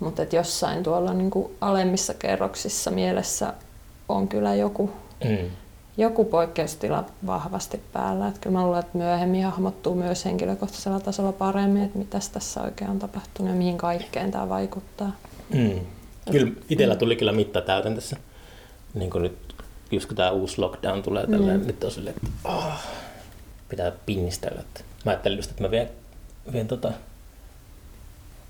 Mutta 0.00 0.22
että 0.22 0.36
jossain 0.36 0.82
tuolla 0.82 1.12
niin 1.12 1.30
kuin 1.30 1.56
alemmissa 1.60 2.14
kerroksissa 2.14 2.90
mielessä 2.90 3.52
on 4.08 4.28
kyllä 4.28 4.54
joku, 4.54 4.90
Mm. 5.24 5.50
joku 5.96 6.24
poikkeustila 6.24 7.04
vahvasti 7.26 7.80
päällä. 7.92 8.28
Että 8.28 8.40
kyllä 8.40 8.58
mä 8.58 8.64
luulen, 8.64 8.80
että 8.80 8.98
myöhemmin 8.98 9.44
hahmottuu 9.44 9.94
myös 9.94 10.24
henkilökohtaisella 10.24 11.00
tasolla 11.00 11.32
paremmin, 11.32 11.82
että 11.84 11.98
mitä 11.98 12.18
tässä 12.32 12.62
oikein 12.62 12.90
on 12.90 12.98
tapahtunut 12.98 13.52
ja 13.52 13.58
mihin 13.58 13.78
kaikkeen 13.78 14.30
tämä 14.30 14.48
vaikuttaa. 14.48 15.12
Mm. 15.54 15.80
Kyllä 16.30 16.52
itsellä 16.70 16.96
tuli 16.96 17.16
kyllä 17.16 17.32
mitta 17.32 17.60
täytän 17.60 17.94
tässä. 17.94 18.16
Niin 18.94 19.10
kuin 19.10 19.22
nyt, 19.22 19.38
just 19.90 20.06
kun 20.06 20.16
tämä 20.16 20.30
uusi 20.30 20.60
lockdown 20.60 21.02
tulee 21.02 21.26
tälleen, 21.26 21.60
Mm. 21.60 21.66
nyt 21.66 21.84
on 21.84 21.90
silleen, 21.90 22.16
että 22.16 22.28
oh, 22.48 22.64
pitää 23.68 23.92
pinnistellä. 24.06 24.62
Mä 25.04 25.10
ajattelin 25.10 25.38
just, 25.38 25.50
että 25.50 25.62
mä 25.62 25.70
vien, 25.70 25.88
vien, 26.52 26.68
tota, 26.68 26.92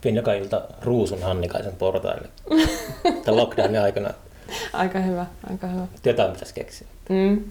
vien 0.04 0.16
joka 0.16 0.32
ilta 0.32 0.62
ruusun 0.82 1.22
Hannikaisen 1.22 1.76
portaille. 1.76 2.28
Tämän 3.24 3.36
lockdownin 3.36 3.80
aikana 3.80 4.10
Aika 4.72 4.98
hyvä, 4.98 5.26
aika 5.50 5.66
hyvä. 5.66 5.86
jotain 6.04 6.32
pitäisi 6.32 6.54
keksiä. 6.54 6.88
Mm. 7.08 7.44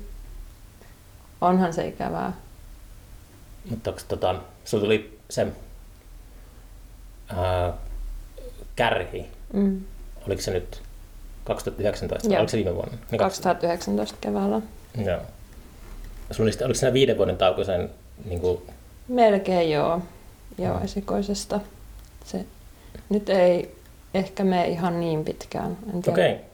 Onhan 1.41 1.73
se 1.73 1.87
ikävää. 1.87 2.33
Mutta 3.69 3.89
onko 3.89 4.01
tota, 4.07 4.35
sulla 4.65 4.83
tuli 4.83 5.19
se 5.29 5.47
ää, 7.27 7.73
kärhi, 8.75 9.25
Mm. 9.53 9.81
oliko 10.27 10.41
se 10.41 10.51
nyt 10.51 10.81
2019 11.43 12.27
vai 12.29 12.33
Joo. 12.35 12.39
oliko 12.39 12.51
se 12.51 12.57
viime 12.57 12.75
vuonna? 12.75 12.97
Niin 13.11 13.19
2019 13.19 14.17
keväällä. 14.21 14.61
Joo. 15.05 15.19
Sulla 16.31 16.49
oli, 16.49 16.57
oliko 16.65 16.73
siinä 16.79 16.93
viiden 16.93 17.17
vuoden 17.17 17.37
tauko 17.37 17.63
sen, 17.63 17.89
niin 18.25 18.39
kuin, 18.41 18.61
Melkein 19.07 19.71
joo. 19.71 20.01
Joo, 20.57 20.77
Mm. 20.77 20.83
esikoisesta. 20.85 21.59
Se 22.25 22.45
nyt 23.09 23.29
ei 23.29 23.75
ehkä 24.13 24.43
mene 24.43 24.67
ihan 24.67 24.99
niin 24.99 25.25
pitkään. 25.25 25.77
En 25.93 26.01
tiedä, 26.01 26.11
okei, 26.15 26.31
okay. 26.33 26.45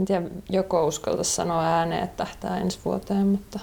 En 0.00 0.06
tiedä 0.06 0.26
joko 0.50 0.86
uskaltaisi 0.86 1.34
sanoa 1.34 1.66
ääneen, 1.66 2.04
että 2.04 2.16
tähtää 2.24 2.58
ensi 2.58 2.78
vuoteen, 2.84 3.26
mutta 3.26 3.60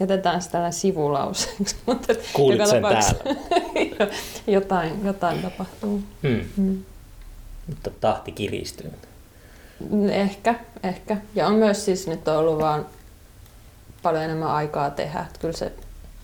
jätetään 0.00 0.42
se 0.42 0.50
tällainen 0.50 0.72
sivulauseeksi. 0.72 1.76
Mutta 1.86 2.14
kuulit 2.32 2.58
joka 2.58 2.70
sen 2.70 2.82
täällä. 2.82 4.12
jotain, 4.46 5.04
jotain 5.04 5.42
tapahtuu. 5.42 6.02
Hmm. 6.22 6.40
Mm. 6.56 6.82
Mutta 7.66 7.90
tahti 8.00 8.32
kiristyy. 8.32 8.92
Ehkä, 10.10 10.54
ehkä. 10.82 11.16
Ja 11.34 11.46
on 11.46 11.54
myös 11.54 11.84
siis 11.84 12.06
nyt 12.06 12.28
ollut 12.28 12.58
vaan 12.58 12.86
paljon 14.02 14.24
enemmän 14.24 14.50
aikaa 14.50 14.90
tehdä. 14.90 15.20
Että 15.20 15.38
kyllä 15.38 15.56
se 15.56 15.72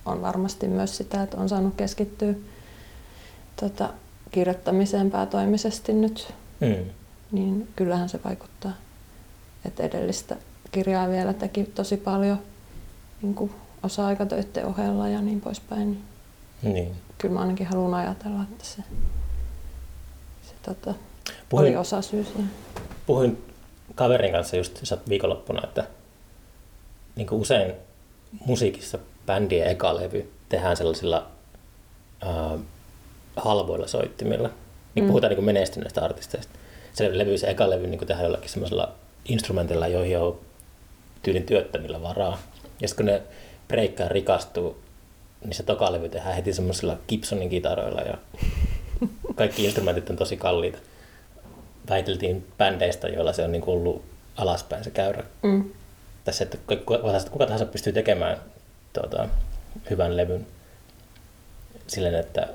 on 0.07 0.23
varmasti 0.23 0.69
myös 0.69 0.97
sitä, 0.97 1.23
että 1.23 1.37
on 1.37 1.49
saanut 1.49 1.75
keskittyä 1.77 2.35
tota, 3.61 3.89
kirjoittamiseen 4.31 5.11
päätoimisesti 5.11 5.93
nyt. 5.93 6.35
Hmm. 6.67 6.85
Niin 7.33 7.69
kyllähän 7.77 8.09
se 8.09 8.21
vaikuttaa. 8.25 8.73
Että 9.65 9.83
edellistä 9.83 10.37
kirjaa 10.73 11.09
vielä 11.09 11.33
teki 11.33 11.65
tosi 11.65 11.97
paljon 11.97 12.39
niin 13.23 13.35
kuin 13.35 13.51
osa-aikatöiden 13.83 14.67
ohella 14.67 15.09
ja 15.09 15.21
niin 15.23 15.41
poispäin. 15.41 16.03
Niin 16.63 16.95
kyllä 17.19 17.35
mä 17.35 17.41
ainakin 17.41 17.67
haluan 17.67 17.95
ajatella, 17.95 18.43
että 18.43 18.65
se, 18.65 18.83
se 20.43 20.53
tota, 20.63 20.91
oli 20.91 20.99
Puhuin, 21.49 21.79
osa 21.79 22.03
syy 22.03 22.25
siihen. 22.25 22.51
puhuin 23.07 23.45
kaverin 23.95 24.33
kanssa 24.33 24.57
just 24.57 24.83
viikonloppuna, 25.09 25.61
että 25.65 25.85
niin 27.17 27.27
kuin 27.27 27.41
usein 27.41 27.73
musiikissa 28.47 28.99
bändien 29.27 29.69
eka 29.69 29.97
levy 29.97 30.33
tehdään 30.49 30.77
sellaisilla 30.77 31.27
äh, 32.27 32.61
halvoilla 33.37 33.87
soittimilla. 33.87 34.51
Niin 34.95 35.05
Mm. 35.05 35.09
puhutaan 35.09 35.29
niin 35.31 35.37
kuin 35.37 35.45
menestyneistä 35.47 36.05
artisteista. 36.05 36.53
Se 36.93 37.19
levy, 37.19 37.39
se 37.39 37.51
eka 37.51 37.71
levy 37.71 37.87
niin 37.87 37.99
kuin 37.99 38.09
tehdään 38.09 38.25
jollakin 38.25 38.51
semmoisella 38.51 38.93
instrumentilla, 39.25 39.89
joihin 39.89 40.19
on 40.19 40.41
tyylin 41.23 41.47
työttömillä 41.47 42.03
varaa. 42.03 42.39
Ja 42.81 42.89
sitten 42.89 43.07
kun 43.07 43.13
ne 43.15 43.23
breikkaa 43.69 44.09
rikastuu, 44.09 44.83
niin 45.45 45.55
se 45.55 45.63
toka 45.63 45.93
levy 45.93 46.09
tehdään 46.09 46.35
heti 46.35 46.53
semmoisilla 46.53 46.99
Gibsonin 47.09 47.51
kitaroilla 47.51 48.01
ja 48.01 48.19
kaikki 49.35 49.65
instrumentit 49.65 50.11
on 50.11 50.17
tosi 50.17 50.37
kalliita. 50.37 50.79
Väiteltiin 51.89 52.47
bändeistä, 52.59 53.09
joilla 53.09 53.33
se 53.33 53.45
on 53.45 53.53
niin 53.53 53.65
ollut 53.67 54.05
alaspäin 54.37 54.85
se 54.85 54.91
käyrä. 54.91 55.25
Mm. 55.43 55.71
Tässä, 56.25 56.45
että 56.45 56.59
kuka, 56.67 56.99
kuka 57.31 57.47
tahansa 57.47 57.67
pystyy 57.67 57.93
tekemään 57.93 58.37
tuota, 58.93 59.29
hyvän 59.91 60.17
levyn 60.17 60.47
silleen, 61.87 62.15
että 62.15 62.49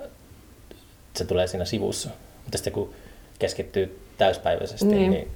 se 1.16 1.26
tulee 1.26 1.48
siinä 1.48 1.66
sivussa. 1.66 2.10
Mutta 2.44 2.58
sitten 2.58 2.74
kun 2.74 2.94
keskittyy 3.40 4.00
täyspäiväisesti, 4.18 4.86
niin, 4.86 5.12
niin 5.12 5.32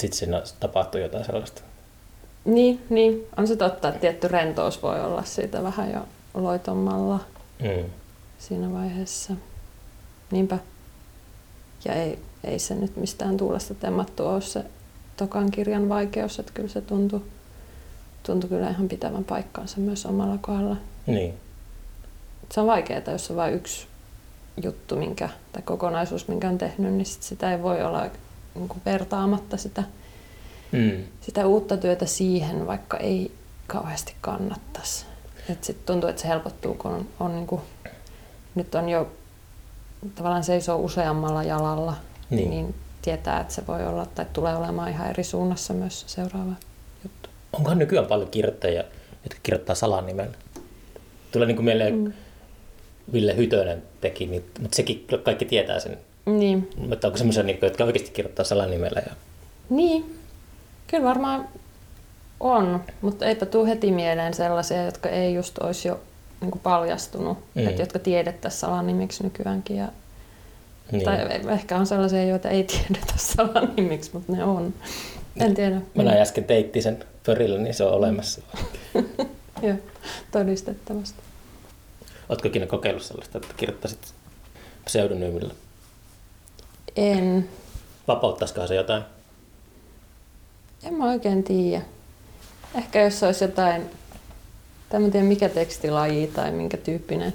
sitten 0.00 0.18
siinä 0.18 0.42
tapahtuu 0.60 1.00
jotain 1.00 1.24
sellaista. 1.24 1.62
Niin, 2.44 2.82
niin, 2.90 3.26
on 3.36 3.46
se 3.46 3.56
totta, 3.56 3.88
että 3.88 4.00
tietty 4.00 4.28
rentous 4.28 4.82
voi 4.82 5.00
olla 5.00 5.22
siitä 5.24 5.62
vähän 5.62 5.92
jo 5.92 6.00
loitommalla 6.34 7.20
Mm. 7.62 7.90
siinä 8.38 8.72
vaiheessa. 8.72 9.34
Niinpä. 10.30 10.58
Ja 11.84 11.94
ei, 11.94 12.18
ei 12.44 12.58
se 12.58 12.74
nyt 12.74 12.96
mistään 12.96 13.36
tuulesta 13.36 13.74
temmattu 13.74 14.26
ole 14.26 14.40
se 14.40 14.64
tokan 15.16 15.50
kirjan 15.50 15.88
vaikeus, 15.88 16.38
että 16.38 16.52
kyllä 16.54 16.68
se 16.68 16.80
tuntui, 16.80 17.22
tuntui 18.22 18.48
kyllä 18.50 18.70
ihan 18.70 18.88
pitävän 18.88 19.24
paikkaansa 19.24 19.80
myös 19.80 20.06
omalla 20.06 20.38
kohdalla. 20.40 20.76
Niin. 21.06 21.34
Se 22.52 22.60
on 22.60 22.66
vaikeaa, 22.66 23.00
jos 23.12 23.30
on 23.30 23.36
vain 23.36 23.54
yksi 23.54 23.86
juttu 24.62 24.96
minkä, 24.96 25.28
tai 25.52 25.62
kokonaisuus, 25.62 26.28
minkä 26.28 26.48
on 26.48 26.58
tehnyt, 26.58 26.92
niin 26.92 27.06
sit 27.06 27.22
sitä 27.22 27.52
ei 27.52 27.62
voi 27.62 27.82
olla 27.82 28.06
niin 28.54 28.68
kuin 28.68 28.82
vertaamatta 28.86 29.56
sitä 29.56 29.82
Mm. 30.72 31.04
sitä 31.20 31.46
uutta 31.46 31.76
työtä 31.76 32.06
siihen, 32.06 32.66
vaikka 32.66 32.96
ei 32.96 33.30
kauheasti 33.66 34.14
kannattaisi. 34.20 35.04
Et 35.48 35.64
sit 35.64 35.86
tuntuu, 35.86 36.08
että 36.10 36.22
se 36.22 36.28
helpottuu, 36.28 36.74
kun 36.74 36.90
on, 36.90 37.08
on 37.20 37.34
niinku, 37.34 37.60
nyt 38.54 38.74
on 38.74 38.88
jo 38.88 39.12
tavallaan 40.14 40.44
seisoo 40.44 40.78
useammalla 40.78 41.42
jalalla, 41.42 41.96
Niin. 42.30 42.50
niin. 42.50 42.50
niin 42.50 42.74
tietää, 43.02 43.40
että 43.40 43.54
se 43.54 43.66
voi 43.66 43.86
olla 43.86 44.06
tai 44.06 44.26
tulee 44.32 44.56
olemaan 44.56 44.90
ihan 44.90 45.10
eri 45.10 45.24
suunnassa 45.24 45.74
myös 45.74 46.00
se 46.00 46.08
seuraava 46.08 46.52
juttu. 47.04 47.28
Onkohan 47.52 47.78
nykyään 47.78 48.06
paljon 48.06 48.30
kirjoittajia, 48.30 48.84
jotka 49.24 49.40
kirjoittaa 49.42 49.74
salanimellä? 49.74 50.34
Tulee 51.32 51.46
niin 51.46 51.56
kuin 51.56 51.64
mieleen, 51.64 51.94
mm. 51.98 52.12
Ville 53.12 53.36
Hytönen 53.36 53.82
teki, 54.00 54.26
niin, 54.26 54.44
mutta 54.60 54.76
sekin 54.76 55.06
kaikki 55.22 55.44
tietää 55.44 55.80
sen. 55.80 55.98
Niin, 56.38 56.70
Mutta 56.88 57.06
onko 57.06 57.18
semmoisia, 57.18 57.42
niin, 57.42 57.58
jotka 57.62 57.84
oikeasti 57.84 58.10
kirjoittaa 58.10 58.44
salanimellä? 58.44 59.02
Ja... 59.06 59.12
niin. 59.70 60.18
kyllä 60.86 61.04
varmaan 61.04 61.48
on, 62.40 62.84
mutta 63.00 63.26
eipä 63.26 63.46
tule 63.46 63.68
heti 63.68 63.90
mieleen 63.92 64.34
sellaisia, 64.34 64.84
jotka 64.84 65.08
ei 65.08 65.34
just 65.34 65.58
olisi 65.58 65.88
jo 65.88 66.00
niin 66.40 66.50
kuin 66.50 66.62
paljastunut, 66.62 67.38
Mm. 67.54 67.62
mm. 67.62 67.68
että 67.68 67.82
jotka 67.82 67.98
tiedettäisiin 67.98 68.60
salanimiksi 68.60 69.22
nykyäänkin. 69.24 69.76
Ja 69.76 69.88
Niin. 70.92 71.04
Tai 71.04 71.16
ehkä 71.52 71.76
on 71.76 71.86
sellaisia, 71.86 72.24
joita 72.24 72.48
ei 72.48 72.64
tiedetä 72.72 73.12
salanimiksi, 73.16 74.10
mutta 74.12 74.32
ne 74.32 74.44
on. 74.44 74.74
En 75.40 75.54
tiedä. 75.54 75.80
Mä 75.94 76.02
näin 76.02 76.20
äsken 76.20 76.44
teitti 76.44 76.82
sen 76.82 77.04
pörillä, 77.26 77.58
niin 77.58 77.74
se 77.74 77.84
on 77.84 77.92
olemassa. 77.92 78.40
Joo, 79.62 79.76
todistettavasti. 80.32 81.18
Oletko 82.28 82.48
ikinä 82.48 82.66
kokeillut 82.66 83.02
sellaista, 83.02 83.38
että 83.38 83.54
kirjoittaisit 83.56 84.14
pseudonyymillä? 84.84 85.54
En. 86.96 87.48
Vapauttaisikohan 88.08 88.68
se 88.68 88.74
jotain? 88.74 89.02
En 90.82 90.94
mä 90.94 91.04
oikein 91.10 91.44
tiedä. 91.44 91.82
Ehkä 92.74 93.02
jos 93.02 93.22
olisi 93.22 93.44
jotain, 93.44 93.82
tai 94.88 95.00
mä 95.00 95.10
tiedä 95.10 95.26
mikä 95.26 95.48
tekstilaji 95.48 96.26
tai 96.26 96.50
minkä 96.50 96.76
tyyppinen 96.76 97.32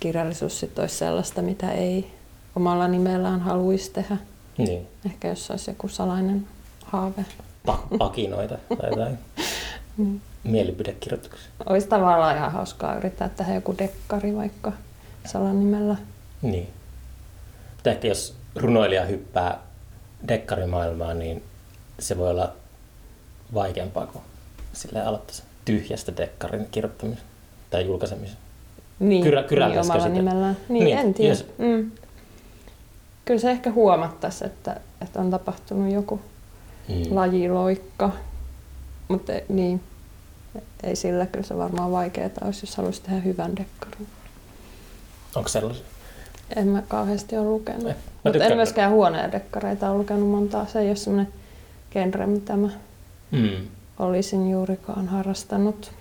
kirjallisuus 0.00 0.60
sit 0.60 0.78
olisi 0.78 0.94
sellaista, 0.96 1.42
mitä 1.42 1.70
ei 1.72 2.10
omalla 2.56 2.88
nimellään 2.88 3.40
haluaisi 3.40 3.90
tehdä. 3.90 4.16
Niin. 4.58 4.88
Ehkä 5.06 5.28
jos 5.28 5.50
olisi 5.50 5.70
joku 5.70 5.88
salainen 5.88 6.46
haave. 6.84 7.24
Pa- 7.68 7.96
pakinoita 7.98 8.58
tai 8.80 8.90
jotain 8.90 9.18
Mm. 9.96 10.20
mielipidekirjoituksia. 10.44 11.48
Olisi 11.66 11.88
tavallaan 11.88 12.36
ihan 12.36 12.52
hauskaa 12.52 12.94
yrittää 12.94 13.28
tehdä 13.28 13.54
joku 13.54 13.74
dekkari 13.78 14.36
vaikka 14.36 14.72
salanimellä. 15.26 15.96
Niin. 16.42 16.68
Mutta 17.74 17.90
ehkä 17.90 18.08
jos 18.08 18.34
runoilija 18.56 19.04
hyppää 19.04 19.58
dekkarimaailmaa, 20.28 21.14
niin 21.14 21.42
se 21.98 22.18
voi 22.18 22.30
olla 22.30 22.52
vaikeampaa 23.54 24.06
kuin 24.06 24.24
sille 24.72 25.02
aloittaisi 25.02 25.42
tyhjästä 25.64 26.16
dekkarin 26.16 26.66
kirjoittamisen 26.70 27.24
tai 27.70 27.86
julkaisemisen. 27.86 28.36
Niin, 28.98 29.24
Kyrä- 29.24 29.68
niin 29.68 29.80
omalla 29.80 30.08
nimellään. 30.08 30.56
Niin, 30.68 30.84
Niin, 30.84 30.98
en 30.98 31.14
tiedä. 31.14 31.32
jos- 31.32 31.46
Mm. 31.58 31.90
Kyllä 33.24 33.40
se 33.40 33.50
ehkä 33.50 33.70
huomattaisi, 33.72 34.46
että, 34.46 34.80
että 35.00 35.20
on 35.20 35.30
tapahtunut 35.30 35.92
joku 35.92 36.20
Mm. 36.88 36.94
lajiloikka. 37.16 38.10
Mutta 39.08 39.32
niin, 39.48 39.82
ei 40.82 40.96
sillä 40.96 41.26
kyllä 41.26 41.46
se 41.46 41.56
varmaan 41.56 41.92
vaikeaa 41.92 42.30
olisi, 42.44 42.66
jos 42.66 42.76
haluaisi 42.76 43.02
tehdä 43.02 43.20
hyvän 43.20 43.56
dekkarin. 43.56 44.06
Onko 45.34 45.48
sellaisia? 45.48 45.84
En 46.56 46.68
mä 46.68 46.82
kauheasti 46.88 47.36
ole 47.36 47.46
lukenut. 47.48 47.84
Mä 47.84 47.94
Mutta 48.24 48.44
en 48.44 48.56
myöskään 48.56 48.90
huoneen 48.90 49.32
dekkareita 49.32 49.90
ole 49.90 49.98
lukenut 49.98 50.28
montaa. 50.28 50.66
Se 50.66 50.78
ei 50.80 50.88
ole 50.88 50.96
semmoinen 50.96 51.32
genre, 51.90 52.26
mitä 52.26 52.56
mä 52.56 52.68
Mm. 53.30 53.66
olisin 53.98 54.50
juurikaan 54.50 55.08
harrastanut. 55.08 55.92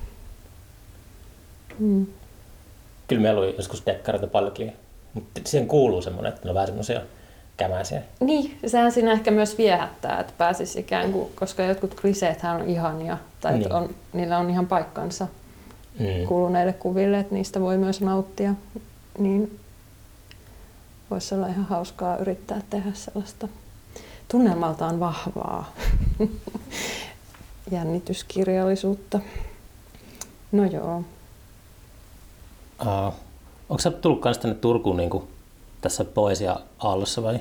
Mm. 1.80 2.06
Kyllä 3.08 3.22
meillä 3.22 3.40
oli 3.42 3.56
joskus 3.58 3.86
dekkareita 3.86 4.28
paljonkin, 4.28 4.74
mutta 5.14 5.42
siihen 5.46 5.68
kuuluu 5.68 6.02
semmoinen, 6.02 6.30
että 6.34 6.42
ne 6.46 6.50
on 6.50 6.56
vähän 6.56 6.68
semmoisia 6.68 7.02
kämäisiä. 7.58 8.02
Niin, 8.20 8.58
sehän 8.68 8.92
siinä 8.92 9.12
ehkä 9.12 9.32
myös 9.32 9.58
viehättää, 9.58 10.20
että 10.20 10.34
pääsisi 10.38 10.80
ikään 10.80 11.12
kuin, 11.12 11.30
koska 11.36 11.64
jotkut 11.64 12.02
kliseethän 12.02 12.56
on 12.62 12.70
ihania, 12.70 13.18
tai 13.42 13.52
Niin. 13.52 13.60
niin. 13.64 13.74
on, 13.74 13.90
niillä 14.14 14.38
on 14.38 14.50
ihan 14.50 14.68
paikkansa 14.68 15.28
Mm. 16.00 16.28
kuluneille 16.28 16.74
kuville, 16.74 17.20
että 17.20 17.34
niistä 17.36 17.62
voi 17.62 17.78
myös 17.78 18.02
nauttia, 18.02 18.54
niin 19.20 19.60
voisi 21.12 21.36
olla 21.36 21.48
ihan 21.48 21.66
hauskaa 21.66 22.18
yrittää 22.18 22.62
tehdä 22.70 22.92
sellaista 22.94 23.48
tunnelmaltaan 24.28 25.00
vahvaa 25.00 25.74
jännityskirjallisuutta. 27.72 29.20
No 30.52 30.66
joo. 30.66 31.04
Uh, 32.82 33.14
onko 33.70 33.80
sä 33.80 33.92
tullut 33.92 34.22
kanssa 34.22 34.42
tänne 34.42 34.58
Turkuun 34.58 34.98
niin 34.98 35.10
kuin 35.10 35.24
tässä 35.82 36.06
poesia-aallossa 36.06 37.24
vai 37.24 37.40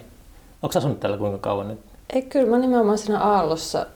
onko 0.62 0.72
sä 0.72 0.78
asunut 0.78 1.00
täällä 1.00 1.18
kuinka 1.18 1.38
kauan 1.38 1.68
nyt? 1.68 1.80
Ei, 2.10 2.22
kyllä 2.22 2.50
mä 2.50 2.58
nimenomaan 2.58 2.98
siinä 2.98 3.20
Aallossa 3.20 3.86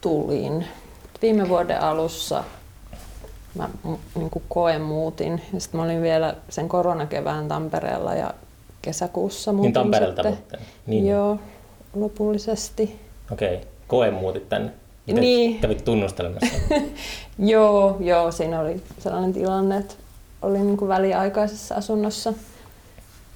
tulin. 0.00 0.66
Viime 1.22 1.48
vuoden 1.48 1.80
alussa 1.82 2.44
mä 3.54 3.68
niin 4.14 4.30
koen 4.48 4.82
muutin. 4.82 5.42
Ja 5.52 5.60
sitten 5.60 5.80
mä 5.80 5.84
olin 5.84 6.02
vielä 6.02 6.34
sen 6.48 6.68
koronakevään 6.68 7.48
Tampereella 7.48 8.14
ja 8.14 8.34
kesäkuussa 8.86 9.52
muutin 9.52 9.66
Niin 9.66 9.72
Tampereelta, 9.72 10.22
sitten. 10.22 10.60
mutta... 10.60 10.66
Niin. 10.86 11.06
Joo, 11.06 11.38
lopullisesti. 11.94 12.96
Okei, 13.32 13.54
okay. 13.54 13.68
koe 13.86 14.10
muutit 14.10 14.48
tänne. 14.48 14.70
Miten 15.06 15.20
Niin. 15.20 15.60
kävit 15.60 15.84
tunnustelemassa? 15.84 16.54
Joo, 17.38 17.96
joo, 18.00 18.32
siinä 18.32 18.60
oli 18.60 18.82
sellainen 18.98 19.32
tilanne, 19.32 19.76
että 19.76 19.94
olin 20.42 20.66
niin 20.66 20.76
kuin 20.76 20.88
väliaikaisessa 20.88 21.74
asunnossa. 21.74 22.32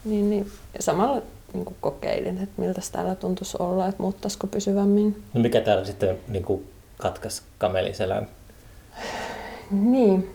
Niin, 0.04 0.30
niin, 0.30 0.50
ja 0.74 0.82
samalla 0.82 1.22
niin 1.52 1.64
kuin 1.64 1.76
kokeilin, 1.80 2.38
että 2.42 2.62
miltä 2.62 2.80
täällä 2.92 3.14
tuntuisi 3.14 3.56
olla, 3.60 3.88
että 3.88 4.02
muuttaisiko 4.02 4.46
pysyvämmin. 4.46 5.22
no 5.34 5.40
mikä 5.40 5.60
täällä 5.60 5.84
sitten 5.84 6.18
niin 6.28 6.44
kuin 6.44 6.66
katkas 6.98 7.42
kameliselän? 7.58 8.28
Niin. 9.70 10.30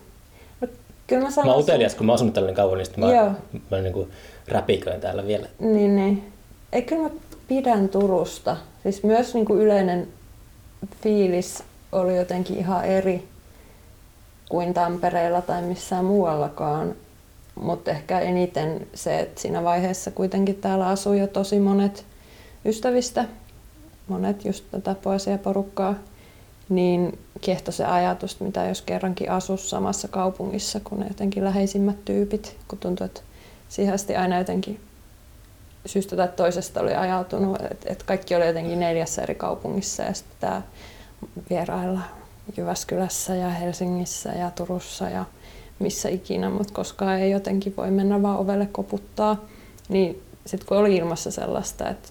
No, 0.61 0.67
kyllä 1.07 1.21
mä 1.21 1.43
Mä 1.45 1.51
oon 1.51 1.63
utelias, 1.63 1.95
kun 1.95 2.05
mä 2.05 2.11
oon 2.11 2.15
asunut 2.15 2.33
täällä 2.33 2.47
niin 2.47 2.55
kauan, 2.55 2.77
niin 2.77 2.87
mä, 2.97 3.13
Joo. 3.15 3.31
mä 3.71 3.77
niin 3.77 3.93
kuin 3.93 4.11
räpiköin 4.47 5.01
täällä 5.01 5.27
vielä. 5.27 5.47
Niin, 5.59 5.95
niin. 5.95 6.31
Ei 6.71 6.81
kyllä 6.81 7.03
mä 7.03 7.09
pidän 7.47 7.89
Turusta. 7.89 8.57
Siis 8.83 9.03
myös 9.03 9.33
niin 9.33 9.45
kuin 9.45 9.61
yleinen 9.61 10.07
fiilis 11.01 11.63
oli 11.91 12.17
jotenkin 12.17 12.57
ihan 12.57 12.85
eri 12.85 13.27
kuin 14.49 14.73
Tampereella 14.73 15.41
tai 15.41 15.61
missään 15.61 16.05
muuallakaan. 16.05 16.95
Mutta 17.55 17.91
ehkä 17.91 18.19
eniten 18.19 18.87
se, 18.93 19.19
että 19.19 19.41
siinä 19.41 19.63
vaiheessa 19.63 20.11
kuitenkin 20.11 20.55
täällä 20.55 20.87
asuu 20.87 21.13
jo 21.13 21.27
tosi 21.27 21.59
monet 21.59 22.05
ystävistä, 22.65 23.25
monet 24.07 24.45
just 24.45 24.65
tätä 24.71 24.95
poesiaporukkaa, 24.95 25.95
niin 26.69 27.19
kiehto 27.41 27.71
se 27.71 27.85
ajatus, 27.85 28.39
mitä 28.39 28.65
jos 28.65 28.81
kerrankin 28.81 29.31
asus 29.31 29.69
samassa 29.69 30.07
kaupungissa 30.07 30.79
kuin 30.83 30.99
ne 30.99 31.07
jotenkin 31.07 31.43
läheisimmät 31.43 32.05
tyypit, 32.05 32.57
kun 32.67 32.79
tuntuu, 32.79 33.05
että 33.05 33.21
siihen 33.69 33.93
asti 33.93 34.15
aina 34.15 34.37
jotenkin 34.37 34.79
syystä 35.85 36.15
tai 36.15 36.27
toisesta 36.27 36.81
oli 36.81 36.93
ajautunut, 36.93 37.61
että, 37.71 37.91
että 37.91 38.05
kaikki 38.05 38.35
oli 38.35 38.47
jotenkin 38.47 38.79
neljässä 38.79 39.21
eri 39.21 39.35
kaupungissa 39.35 40.03
ja 40.03 40.13
sitten 40.13 40.37
tämä 40.39 40.61
vierailla 41.49 42.01
Jyväskylässä 42.57 43.35
ja 43.35 43.49
Helsingissä 43.49 44.29
ja 44.29 44.51
Turussa 44.51 45.09
ja 45.09 45.25
missä 45.79 46.09
ikinä, 46.09 46.49
mutta 46.49 46.73
koskaan 46.73 47.19
ei 47.19 47.31
jotenkin 47.31 47.73
voi 47.77 47.91
mennä 47.91 48.21
vaan 48.21 48.39
ovelle 48.39 48.65
koputtaa. 48.65 49.45
Niin 49.89 50.23
sitten 50.45 50.67
kun 50.67 50.77
oli 50.77 50.95
ilmassa 50.95 51.31
sellaista, 51.31 51.89
että, 51.89 52.09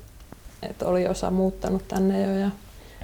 että 0.63 0.87
oli 0.87 1.09
osa 1.09 1.31
muuttanut 1.31 1.89
tänne 1.89 2.23
jo 2.23 2.39
ja 2.39 2.51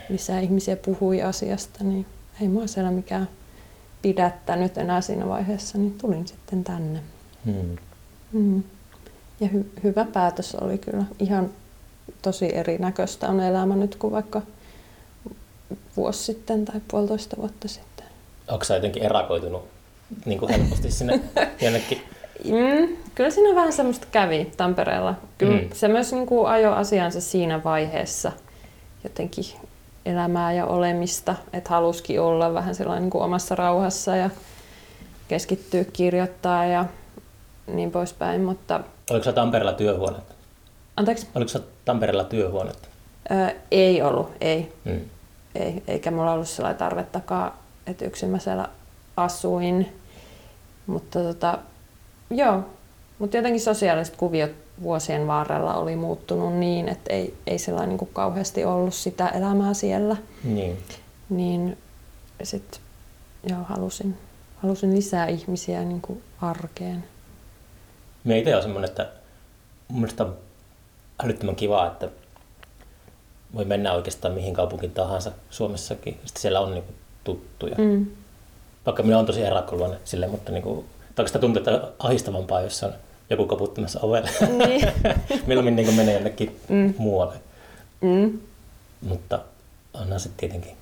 lisää 0.09 0.41
ihmisiä 0.41 0.77
puhui 0.77 1.23
asiasta, 1.23 1.85
niin 1.85 2.07
ei 2.41 2.49
mua 2.49 2.67
siellä 2.67 2.91
mikään 2.91 3.29
pidättänyt 4.03 4.79
enää 4.79 5.01
siinä 5.01 5.29
vaiheessa, 5.29 5.79
niin 5.79 5.99
tulin 5.99 6.29
sitten 6.29 6.65
tänne. 6.65 7.01
Hmm. 7.45 7.77
Mm. 8.33 8.63
Ja 9.41 9.49
hy- 9.49 9.81
hyvä 9.85 10.05
päätös 10.13 10.55
oli 10.55 10.79
kyllä. 10.79 11.05
Ihan 11.19 11.51
tosi 12.23 12.57
erinäköistä 12.57 13.29
on 13.29 13.41
elämä 13.41 13.77
nyt 13.77 13.97
kuin 13.97 14.13
vaikka 14.13 14.43
vuosi 15.97 16.25
sitten 16.25 16.65
tai 16.65 16.81
puolitoista 16.91 17.37
vuotta 17.37 17.69
sitten. 17.69 18.07
Onko 18.49 18.65
sä 18.65 18.75
jotenkin 18.75 19.03
erakoitunut 19.03 19.65
niin 20.25 20.39
kuin 20.39 20.53
helposti 20.55 20.91
sinne 20.91 21.21
jonnekin? 21.63 22.03
Mm, 22.45 22.97
kyllä 23.15 23.31
siinä 23.31 23.55
vähän 23.55 23.73
semmoista 23.73 24.07
kävi 24.13 24.53
Tampereella. 24.57 25.15
Kyllä 25.39 25.61
Mm. 25.63 25.69
se 25.75 25.89
myös 25.89 26.13
niin 26.13 26.27
kuin 26.27 26.49
ajoi 26.51 26.75
asiansa 26.77 27.21
siinä 27.21 27.65
vaiheessa 27.65 28.33
jotenkin 29.05 29.45
elämää 30.07 30.53
ja 30.53 30.67
olemista, 30.67 31.35
että 31.53 31.71
halusikin 31.71 32.21
olla 32.21 32.55
vähän 32.55 32.75
sellainen 32.75 33.03
niin 33.03 33.11
kuin 33.11 33.23
omassa 33.25 33.55
rauhassa 33.55 34.17
ja 34.17 34.31
keskittyä 35.29 35.85
kirjoittaa 35.93 36.67
ja 36.67 36.85
niin 37.77 37.91
poispäin, 37.91 38.41
mutta 38.41 38.81
Oliko 39.11 39.25
sä 39.25 39.33
Tampereella 39.33 39.73
työhuonetta? 39.73 40.35
anteeksi, 40.97 41.27
Oliko 41.35 41.49
sä 41.49 41.61
Tampereella 41.85 42.25
työhuonetta? 42.25 42.89
ää, 43.31 43.53
ei 43.71 44.03
ollut, 44.03 44.31
ei. 44.41 44.73
Hmm. 44.85 45.01
ei, 45.55 45.83
eikä 45.89 46.11
mulla 46.11 46.33
ollut 46.33 46.49
sellainen 46.49 46.79
tarvettakaan, 46.79 47.53
että 47.87 48.05
yksin 48.05 48.29
mä 48.29 48.39
siellä 48.39 48.69
asuin. 49.17 49.97
Mutta 50.87 51.19
tota, 51.19 51.59
joo, 52.31 52.63
mutta 53.19 53.37
jotenkin 53.37 53.61
sosiaaliset 53.61 54.17
kuviot 54.17 54.51
vuosien 54.83 55.27
varrella 55.27 55.75
oli 55.75 55.97
muuttunut 55.97 56.55
niin, 56.55 56.89
että 56.89 57.13
ei, 57.13 57.35
ei 57.47 57.59
sellainen 57.59 57.89
niin 57.89 57.99
kuin 57.99 58.11
kauheasti 58.13 58.65
ollut 58.65 58.95
sitä 58.95 59.29
elämää 59.29 59.75
siellä. 59.75 60.17
Niin. 60.45 60.79
Niin 61.31 61.79
sitten 62.43 62.81
joo, 63.49 63.61
halusin, 63.65 64.17
halusin 64.57 64.97
lisää 64.97 65.27
ihmisiä 65.27 65.83
niin 65.85 66.01
kuin 66.01 66.23
arkeen. 66.43 67.05
Me 68.25 68.39
itse 68.39 68.57
on 68.57 68.63
semmoinen, 68.63 68.91
että 68.91 69.09
mun 69.89 70.01
mielestä 70.01 70.25
on 70.25 70.37
älyttömän 71.25 71.57
kivaa, 71.57 71.87
että 71.87 72.09
voi 73.55 73.65
mennä 73.65 73.93
oikeastaan 73.93 74.35
mihin 74.35 74.55
kaupunkiin 74.55 74.93
tahansa 74.93 75.33
Suomessakin. 75.51 76.15
Sitten 76.25 76.43
siellä 76.43 76.61
on 76.61 76.75
niinku 76.75 76.93
tuttuja. 77.25 77.75
Mm. 77.79 78.07
Vaikka 78.87 79.03
minä 79.03 79.19
on 79.19 79.27
tosi 79.27 79.43
erakkoluonne 79.43 79.99
sille, 80.05 80.27
mutta 80.27 80.53
niinku, 80.53 80.85
sitä 81.27 81.39
tuntuu, 81.39 81.61
että 81.63 81.89
ahistavampaa, 81.99 82.61
jos 82.61 82.83
on 82.83 82.93
joku 83.31 83.47
koputtamassa 83.47 84.01
ovelle. 84.03 84.31
Niin. 84.67 84.89
Milloin 85.47 85.77
niinku 85.77 85.93
menee 85.93 86.15
jonnekin. 86.15 86.61
Mm. 86.69 86.95
muualle. 86.99 87.35
Mm. 88.01 88.39
Mutta 89.01 89.41
onhan 89.95 90.21
se 90.21 90.31
tietenkin 90.37 90.77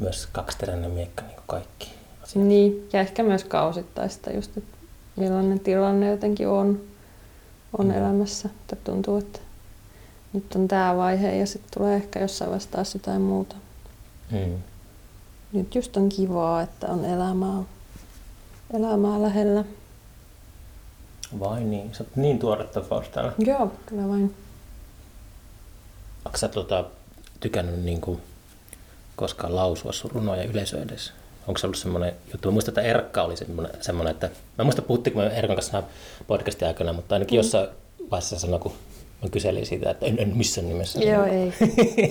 myös 0.00 0.28
kaksiteräinen 0.32 0.90
miekka 0.90 1.22
niin 1.22 1.34
kuin 1.34 1.44
kaikki 1.46 1.88
asiat. 2.22 2.44
Niin, 2.44 2.88
ja 2.92 3.00
ehkä 3.00 3.22
myös 3.22 3.44
kausittaista 3.44 4.30
just, 4.30 4.56
että 4.56 4.77
millainen 5.18 5.60
tilanne 5.60 6.10
jotenkin 6.10 6.48
on, 6.48 6.80
on 7.78 7.86
Mm. 7.86 7.90
elämässä. 7.92 8.48
Että 8.48 8.76
tuntuu, 8.76 9.16
että 9.16 9.38
nyt 10.32 10.54
on 10.54 10.68
tämä 10.68 10.96
vaihe 10.96 11.36
ja 11.36 11.46
sitten 11.46 11.70
tulee 11.78 11.96
ehkä 11.96 12.20
jossain 12.20 12.48
vaiheessa 12.50 12.70
taas 12.70 12.94
jotain 12.94 13.20
muuta. 13.22 13.56
Mm. 14.30 14.62
Nyt 15.52 15.74
just 15.74 15.96
on 15.96 16.08
kivaa, 16.08 16.62
että 16.62 16.86
on 16.86 17.04
elämää, 17.04 17.62
elämää 18.74 19.22
lähellä. 19.22 19.64
Vai 21.40 21.64
niin? 21.64 21.94
Sä 21.94 22.04
oot 22.04 22.16
niin 22.16 22.38
tuore 22.38 22.64
tapaus 22.64 23.08
täällä. 23.08 23.32
Joo, 23.38 23.72
kyllä 23.86 24.08
vain. 24.08 24.34
Onko 26.24 26.38
sä 26.38 26.48
tota, 26.48 26.84
tykännyt 27.40 27.84
niin 27.84 28.00
kuin, 28.00 28.20
koskaan 29.16 29.56
lausua 29.56 29.92
sun 29.92 30.10
runoja 30.10 30.44
yleisö 30.44 30.82
edessä? 30.82 31.12
Onko 31.48 31.58
se 31.58 31.66
ollut 31.66 31.78
semmoinen 31.78 32.12
juttu? 32.32 32.48
Mä 32.48 32.52
muistan, 32.52 32.72
että 32.72 32.82
Erkka 32.82 33.22
oli 33.22 33.36
semmoinen, 33.36 33.72
semmoinen 33.80 34.10
että... 34.10 34.30
Mä 34.58 34.64
muistan, 34.64 34.84
puhuttiinko 34.84 35.20
me 35.20 35.26
Erkan 35.26 35.56
kanssa 35.56 35.82
podcastin 36.26 36.68
aikana, 36.68 36.92
mutta 36.92 37.14
ainakin 37.14 37.36
mm. 37.36 37.38
jossain 37.38 37.68
vaiheessa 38.10 38.38
sanoi, 38.38 38.58
kun 38.58 38.72
Mä 39.22 39.28
kyselin 39.28 39.66
siitä, 39.66 39.90
että 39.90 40.06
en, 40.06 40.18
en 40.18 40.36
missään 40.36 40.68
nimessä. 40.68 41.00
Joo, 41.00 41.24
ei. 41.24 41.52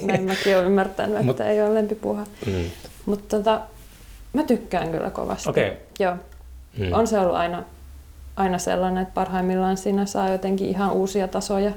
Näin 0.05 0.23
mäkin 0.23 0.55
olen 0.55 0.67
ymmärtänyt, 0.67 1.17
että 1.19 1.43
Mut- 1.43 1.47
ei 1.47 1.61
ole 1.61 1.73
lempipuuha. 1.73 2.25
Mm. 2.45 2.63
Mutta 3.05 3.37
tota, 3.37 3.61
mä 4.33 4.43
tykkään 4.43 4.91
kyllä 4.91 5.09
kovasti. 5.09 5.49
Okei. 5.49 5.73
Joo. 5.99 6.15
Mm. 6.77 6.93
On 6.93 7.07
se 7.07 7.19
ollut 7.19 7.35
aina, 7.35 7.63
aina 8.35 8.57
sellainen, 8.57 9.01
että 9.01 9.13
parhaimmillaan 9.13 9.77
siinä 9.77 10.05
saa 10.05 10.29
jotenkin 10.29 10.69
ihan 10.69 10.91
uusia 10.91 11.27
tasoja 11.27 11.71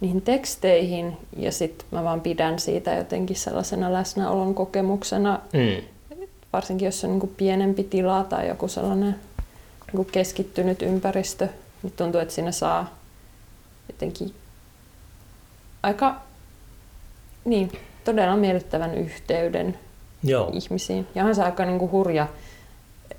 niihin 0.00 0.22
teksteihin. 0.22 1.16
Ja 1.36 1.52
sitten 1.52 1.86
mä 1.90 2.04
vaan 2.04 2.20
pidän 2.20 2.58
siitä 2.58 2.94
jotenkin 2.94 3.36
sellaisena 3.36 3.92
läsnäolon 3.92 4.54
kokemuksena, 4.54 5.40
Mm. 5.52 5.82
Varsinkin 6.56 6.86
jos 6.86 7.04
on 7.04 7.10
niin 7.18 7.34
pienempi 7.36 7.84
tila 7.84 8.24
tai 8.24 8.48
joku 8.48 8.68
sellainen 8.68 9.16
niin 9.92 10.06
keskittynyt 10.06 10.82
ympäristö, 10.82 11.48
niin 11.82 11.92
tuntuu, 11.96 12.20
että 12.20 12.34
siinä 12.34 12.52
saa 12.52 12.94
jotenkin 13.92 14.34
aika 15.82 16.20
niin, 17.44 17.72
todella 18.04 18.36
miellyttävän 18.36 18.94
yhteyden 18.94 19.78
Joo. 20.22 20.50
ihmisiin. 20.54 21.06
Ja 21.14 21.22
onhan 21.22 21.34
se 21.34 21.42
aika 21.42 21.64
niin 21.64 21.78
kuin 21.78 21.90
hurja, 21.90 22.26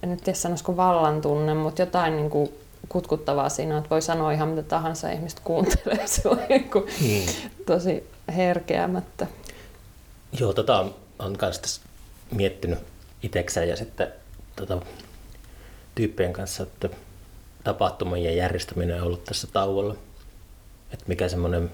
en 0.03 0.09
nyt 0.09 0.23
tiedä 0.23 0.37
sanoisiko 0.37 0.77
vallan 0.77 1.21
tunne, 1.21 1.53
mutta 1.53 1.81
jotain 1.81 2.15
niin 2.15 2.29
kuin 2.29 2.49
kutkuttavaa 2.89 3.49
siinä, 3.49 3.77
että 3.77 3.89
voi 3.89 4.01
sanoa 4.01 4.31
ihan 4.31 4.47
mitä 4.49 4.63
tahansa 4.63 5.07
ja 5.07 5.13
ihmiset 5.13 5.39
kuuntelee 5.39 6.07
sillä 6.17 6.37
niin 6.49 6.69
kuin 6.71 6.83
Mm. 7.01 7.33
tosi 7.65 8.09
herkeämättä. 8.35 9.27
Joo, 10.39 10.53
tota 10.53 10.79
on- 10.79 10.95
on 11.19 11.37
kanssa 11.37 11.61
tässä 11.61 11.81
miettinyt 12.31 12.79
itekseen 13.23 13.69
ja 13.69 13.75
sitten 13.75 14.07
tota, 14.55 14.81
tyyppien 15.95 16.33
kanssa, 16.33 16.63
että 16.63 16.89
tapahtumien 17.63 18.37
järjestäminen 18.37 19.01
on 19.01 19.07
ollut 19.07 19.23
tässä 19.23 19.47
tauolla. 19.53 19.95
Että 20.93 21.05
mikä 21.07 21.29
semmoinen 21.29 21.71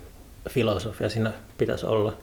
filosofia 0.50 1.10
siinä 1.10 1.34
pitäisi 1.58 1.86
olla. 1.86 2.18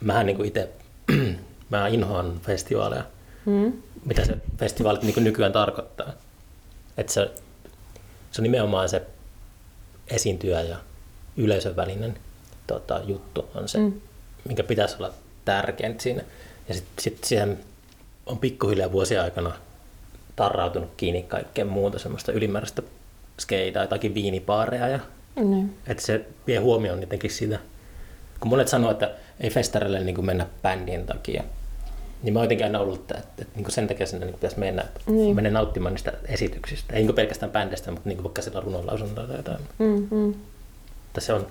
Mähän 0.00 0.26
niin 0.26 0.44
itse, 0.44 0.68
mä 1.70 1.88
inhoan 1.88 2.40
festivaaleja. 2.40 3.04
Mm. 3.46 3.72
Mitä 4.04 4.24
se 4.24 4.36
festivaalit 4.58 5.02
niin 5.02 5.24
nykyään 5.24 5.52
tarkoittaa. 5.52 6.12
Että 6.96 7.12
se, 7.12 7.30
se 8.30 8.40
on 8.40 8.42
nimenomaan 8.42 8.88
se 8.88 9.02
esiintyjä 10.08 10.60
ja 10.60 10.76
yleisön 11.36 11.76
välinen 11.76 12.18
tota, 12.66 13.00
juttu 13.06 13.48
on 13.54 13.68
se, 13.68 13.78
Mm. 13.78 14.00
minkä 14.44 14.62
pitäisi 14.62 14.96
olla 14.98 15.12
tärkein 15.44 16.00
siinä. 16.00 16.22
Ja 16.68 16.74
sitten 16.74 17.02
sit 17.02 17.24
siihen 17.24 17.58
on 18.32 18.38
pikkuhiljaa 18.38 18.92
vuosien 18.92 19.22
aikana 19.22 19.52
tarrautunut 20.36 20.90
kiinni 20.96 21.22
kaikkeen 21.22 21.66
muuta 21.68 21.98
semmoista 21.98 22.32
ylimääräistä 22.32 22.82
skeidaa, 23.40 23.82
jotakin 23.82 24.14
viinipaareja. 24.14 24.88
Ja, 24.88 24.98
Niin. 25.36 25.76
että 25.86 26.02
se 26.02 26.24
vie 26.46 26.58
huomioon 26.58 27.00
jotenkin 27.00 27.30
sitä. 27.30 27.58
Kun 28.40 28.48
monet 28.50 28.68
sanoo, 28.68 28.90
että 28.90 29.10
ei 29.40 29.50
festareille 29.50 30.00
niin 30.00 30.24
mennä 30.26 30.46
bändien 30.62 31.06
takia, 31.06 31.44
niin 32.22 32.32
mä 32.32 32.38
oon 32.38 32.44
jotenkin 32.44 32.66
aina 32.66 32.78
ollut, 32.80 33.00
että, 33.00 33.14
että, 33.18 33.42
että 33.42 33.56
niin 33.58 33.70
sen 33.70 33.88
takia 33.88 34.06
sinne 34.06 34.26
niin 34.26 34.34
pitäisi 34.34 34.58
mennä, 34.58 34.84
Niin. 35.06 35.16
niin. 35.16 35.34
mennä 35.36 35.50
nauttimaan 35.50 35.94
niistä 35.94 36.12
esityksistä. 36.28 36.94
Ei 36.96 37.02
niin 37.04 37.14
pelkästään 37.14 37.52
bändistä, 37.52 37.90
mutta 37.90 38.08
niin 38.08 38.22
vaikka 38.22 38.42
sillä 38.42 38.60
runonlausuntoa 38.60 39.26
tai 39.26 39.36
jotain. 39.36 39.58
Mm, 39.78 40.08
mm. 40.10 40.34
Mutta 41.04 41.20
se 41.20 41.32
on 41.32 41.46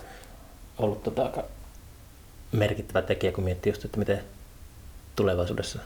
ollut 0.77 1.03
tota 1.03 1.23
aika 1.23 1.43
merkittävä 2.51 3.01
tekijä, 3.01 3.31
kun 3.31 3.43
miettii 3.43 3.71
just, 3.71 3.85
että 3.85 3.99
miten 3.99 4.19
tulevaisuudessa 5.15 5.79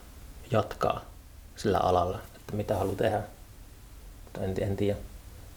jatkaa 0.52 1.06
sillä 1.56 1.78
alalla, 1.78 2.20
että 2.36 2.56
mitä 2.56 2.76
haluaa 2.76 2.96
tehdä. 2.96 3.22
Mutta 4.24 4.42
en, 4.42 4.56
en 4.60 4.78
tiedä. 4.78 4.98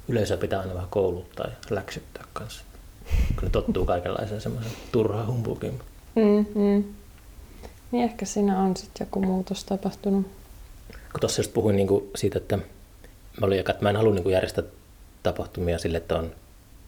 Yleisöä 0.09 0.37
pitää 0.37 0.61
aina 0.61 0.75
vähän 0.75 0.89
kouluttaa 0.91 1.47
ja 1.47 1.57
läksyttää 1.71 2.25
kanssa. 2.33 2.65
Kun 3.35 3.45
ne 3.45 3.51
tottuu 3.51 3.85
kaikenlaiseen 3.85 4.41
semmoisen 4.41 4.73
turhaan 4.93 5.27
humpuukin. 5.27 5.81
Mm, 6.15 6.47
mm. 6.55 6.85
Niin 7.91 8.05
ehkä 8.05 8.27
siinä 8.27 8.61
on 8.61 8.77
sitten 8.77 9.07
joku 9.07 9.21
muutos 9.21 9.65
tapahtunut. 9.65 10.27
Kun 10.89 11.21
tuossa 11.21 11.41
just 11.41 11.53
puhuin 11.53 11.77
niinku 11.77 12.11
siitä, 12.17 12.39
että 12.39 12.57
mä, 12.57 13.47
olin, 13.47 13.59
että 13.59 13.77
mä 13.81 13.91
en 13.91 13.97
halua 13.97 14.15
niinku 14.15 14.29
järjestää 14.29 14.65
tapahtumia 15.23 15.79
sille, 15.79 15.99
että 15.99 16.19
on 16.19 16.33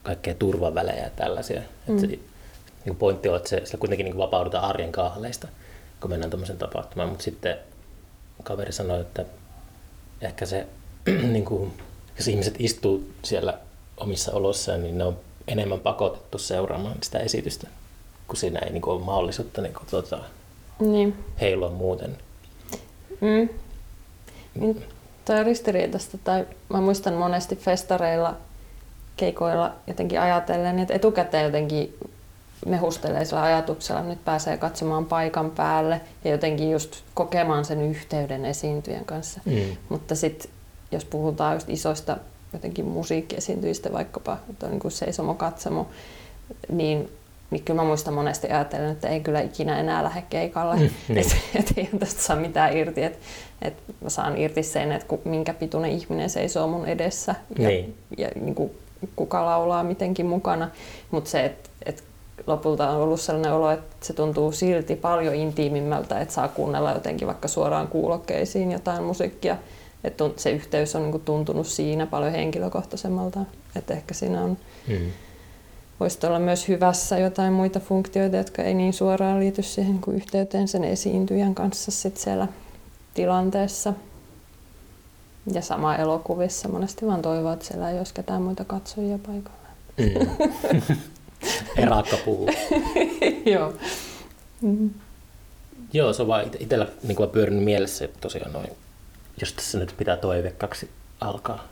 kaikkea 0.03 0.33
turvavälejä 0.33 1.03
ja 1.03 1.09
tällaisia. 1.09 1.59
Mm. 1.59 1.65
Että 1.87 2.01
se, 2.01 2.07
niinku 2.07 2.99
pointti 2.99 3.29
on, 3.29 3.37
että 3.37 3.49
se, 3.49 3.61
sillä 3.65 3.79
kuitenkin 3.79 4.03
niinku 4.03 4.21
vapaudutaan 4.21 4.63
arjen 4.63 4.91
kaahleista, 4.91 5.47
kun 6.01 6.09
mennään 6.09 6.29
tuommoisen 6.29 6.57
tapahtumaan. 6.57 7.09
Mutta 7.09 7.23
sitten 7.23 7.57
kaveri 8.43 8.71
sanoi, 8.71 9.01
että 9.01 9.25
ehkä 10.21 10.45
se, 10.45 10.67
niinku, 11.31 11.73
jos 12.17 12.27
ihmiset 12.27 12.55
istuu 12.59 13.09
siellä 13.23 13.53
omissa 13.97 14.31
oloissaan, 14.33 14.83
niin 14.83 14.97
ne 14.97 15.03
on 15.03 15.17
enemmän 15.47 15.79
pakotettu 15.79 16.37
seuraamaan 16.37 16.97
sitä 17.03 17.19
esitystä, 17.19 17.67
kun 18.27 18.37
siinä 18.37 18.59
ei 18.59 18.71
niinku 18.71 18.91
ole 18.91 19.01
mahdollisuutta 19.03 19.61
niinku, 19.61 19.81
tota, 19.91 20.19
Niin. 20.79 21.15
heilua 21.41 21.69
muuten. 21.69 22.17
Mm. 23.21 23.49
Niin, 24.55 24.85
toi 25.25 25.39
on 25.39 25.45
ristiriitasta, 25.45 26.17
tai 26.23 26.45
mä 26.69 26.81
muistan 26.81 27.13
monesti 27.13 27.55
festareilla, 27.55 28.35
keikoilla 29.17 29.73
jotenkin 29.87 30.21
ajatellen, 30.21 30.79
että 30.79 30.93
etukäteen 30.93 31.45
jotenkin 31.45 31.97
mehustelee 32.65 33.25
sillä 33.25 33.41
ajatuksella, 33.41 34.01
nyt 34.01 34.25
pääsee 34.25 34.57
katsomaan 34.57 35.05
paikan 35.05 35.51
päälle 35.51 36.01
ja 36.23 36.31
jotenkin 36.31 36.71
just 36.71 36.95
kokemaan 37.13 37.65
sen 37.65 37.81
yhteyden 37.81 38.45
esiintyjän 38.45 39.05
kanssa. 39.05 39.41
Mm. 39.45 39.77
Mutta 39.89 40.15
sitten 40.15 40.51
jos 40.91 41.05
puhutaan 41.05 41.53
just 41.53 41.69
isoista 41.69 42.17
jotenkin 42.53 42.85
musiikkiesiintyjistä, 42.85 43.93
vaikkapa 43.93 44.37
että 44.49 44.65
on 44.65 44.71
niin 44.71 44.79
kuin 44.79 44.91
seisomo 44.91 45.33
katsamo, 45.33 45.87
niin, 46.71 47.09
niin 47.51 47.63
kyllä 47.63 47.81
mä 47.81 47.87
muistan 47.87 48.13
monesti 48.13 48.47
ajatellen, 48.47 48.91
että 48.91 49.07
ei 49.07 49.19
kyllä 49.19 49.41
ikinä 49.41 49.79
enää 49.79 50.03
lähde 50.03 50.23
keikalle. 50.29 50.75
Mm, 50.75 50.81
niin. 51.07 51.19
että 51.19 51.35
et 51.55 51.73
ei 51.77 51.89
tästä 51.99 52.21
saa 52.21 52.35
mitään 52.35 52.77
irti. 52.77 53.03
Että 53.03 53.19
et 53.61 53.73
mä 54.01 54.09
saan 54.09 54.37
irti 54.37 54.63
sen, 54.63 54.91
että 54.91 55.07
ku, 55.07 55.21
minkä 55.25 55.53
pituinen 55.53 55.91
ihminen 55.91 56.29
seisoo 56.29 56.67
mun 56.67 56.85
edessä 56.85 57.35
ja, 57.59 57.67
Niin. 57.67 57.95
ja 58.17 58.29
niin 58.35 58.55
kuin, 58.55 58.71
kuka 59.15 59.45
laulaa 59.45 59.83
mitenkin 59.83 60.25
mukana. 60.25 60.69
Mutta 61.11 61.29
se, 61.29 61.45
että 61.45 61.61
et 61.65 61.70
lopulta 62.47 62.89
on 62.89 63.01
ollut 63.01 63.21
sellainen 63.21 63.53
olo, 63.53 63.71
että 63.71 63.95
se 64.01 64.13
tuntuu 64.13 64.51
silti 64.51 64.95
paljon 64.95 65.35
intiimimmältä, 65.35 66.19
että 66.19 66.33
saa 66.33 66.47
kuunnella 66.47 66.91
jotenkin 66.91 67.27
vaikka 67.27 67.47
suoraan 67.47 67.87
kuulokkeisiin 67.87 68.71
jotain 68.71 69.03
musiikkia. 69.03 69.57
Että 70.03 70.23
se 70.37 70.51
yhteys 70.51 70.95
on 70.95 71.01
niinku 71.03 71.19
tuntunut 71.19 71.67
siinä 71.67 72.05
paljon 72.07 72.31
henkilökohtaisemmalta. 72.31 73.39
Että 73.75 73.93
ehkä 73.93 74.13
siinä 74.13 74.43
on, 74.43 74.57
Mm. 74.87 75.11
voisi 75.99 76.27
olla 76.27 76.39
myös 76.39 76.67
hyvässä 76.67 77.17
jotain 77.17 77.53
muita 77.53 77.79
funktioita, 77.79 78.37
jotka 78.37 78.61
ei 78.63 78.73
niin 78.73 78.93
suoraan 78.93 79.39
liity 79.39 79.63
siihen 79.63 79.99
kuin 80.01 80.17
yhteyteen 80.17 80.67
sen 80.67 80.83
esiintyjän 80.83 81.55
kanssa 81.55 81.91
sit 81.91 82.17
siellä 82.17 82.47
tilanteessa. 83.13 83.93
Ja 85.53 85.61
sama 85.61 85.95
elokuvissa 85.95 86.69
monesti 86.69 87.05
vaan 87.07 87.21
toivoo, 87.21 87.53
että 87.53 87.65
siellä 87.65 87.89
ei 87.91 87.97
olisi 87.97 88.13
ketään 88.13 88.41
muita 88.41 88.65
katsojia 88.65 89.19
paikalla. 89.27 89.57
Mm. 89.97 90.47
Erakka 91.77 92.17
puhuu. 92.25 92.49
Joo. 93.53 93.73
Mm. 94.61 94.89
Joo, 95.93 96.13
se 96.13 96.21
on 96.21 96.27
vaan 96.27 96.45
itsellä 96.59 96.87
niin 97.03 97.15
kuin 97.15 97.29
pyörinyt 97.29 97.63
mielessä 97.63 98.05
että 98.05 98.17
tosiaan 98.21 98.53
noin, 98.53 98.69
jos 99.41 99.53
tässä 99.53 99.77
nyt 99.79 99.93
pitää 99.97 100.17
toivekkaksi 100.17 100.89
alkaa, 101.21 101.67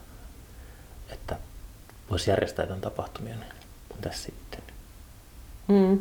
että 1.11 1.37
voisi 2.11 2.29
järjestää 2.29 2.63
jotain 2.63 2.81
tapahtumia, 2.81 3.35
niin 3.35 3.53
mitäs 3.95 4.23
sitten? 4.23 4.61
Mm. 5.67 5.99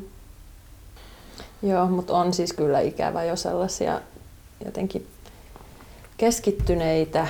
Joo, 1.62 1.86
mutta 1.86 2.12
on 2.16 2.32
siis 2.34 2.52
kyllä 2.52 2.80
ikävä 2.80 3.24
jo 3.24 3.36
sellaisia 3.36 4.00
jotenkin 4.64 5.06
keskittyneitä 6.16 7.26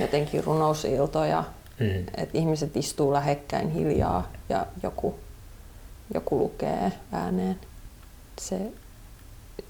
jotenkin 0.00 0.44
runousiltoja, 0.44 1.44
Mm. 1.80 2.04
että 2.16 2.38
ihmiset 2.38 2.76
istuu 2.76 3.12
lähekkäin 3.12 3.70
hiljaa 3.70 4.32
ja 4.48 4.66
joku, 4.82 5.14
joku 6.14 6.38
lukee 6.38 6.92
ääneen. 7.12 7.56
Se, 8.40 8.72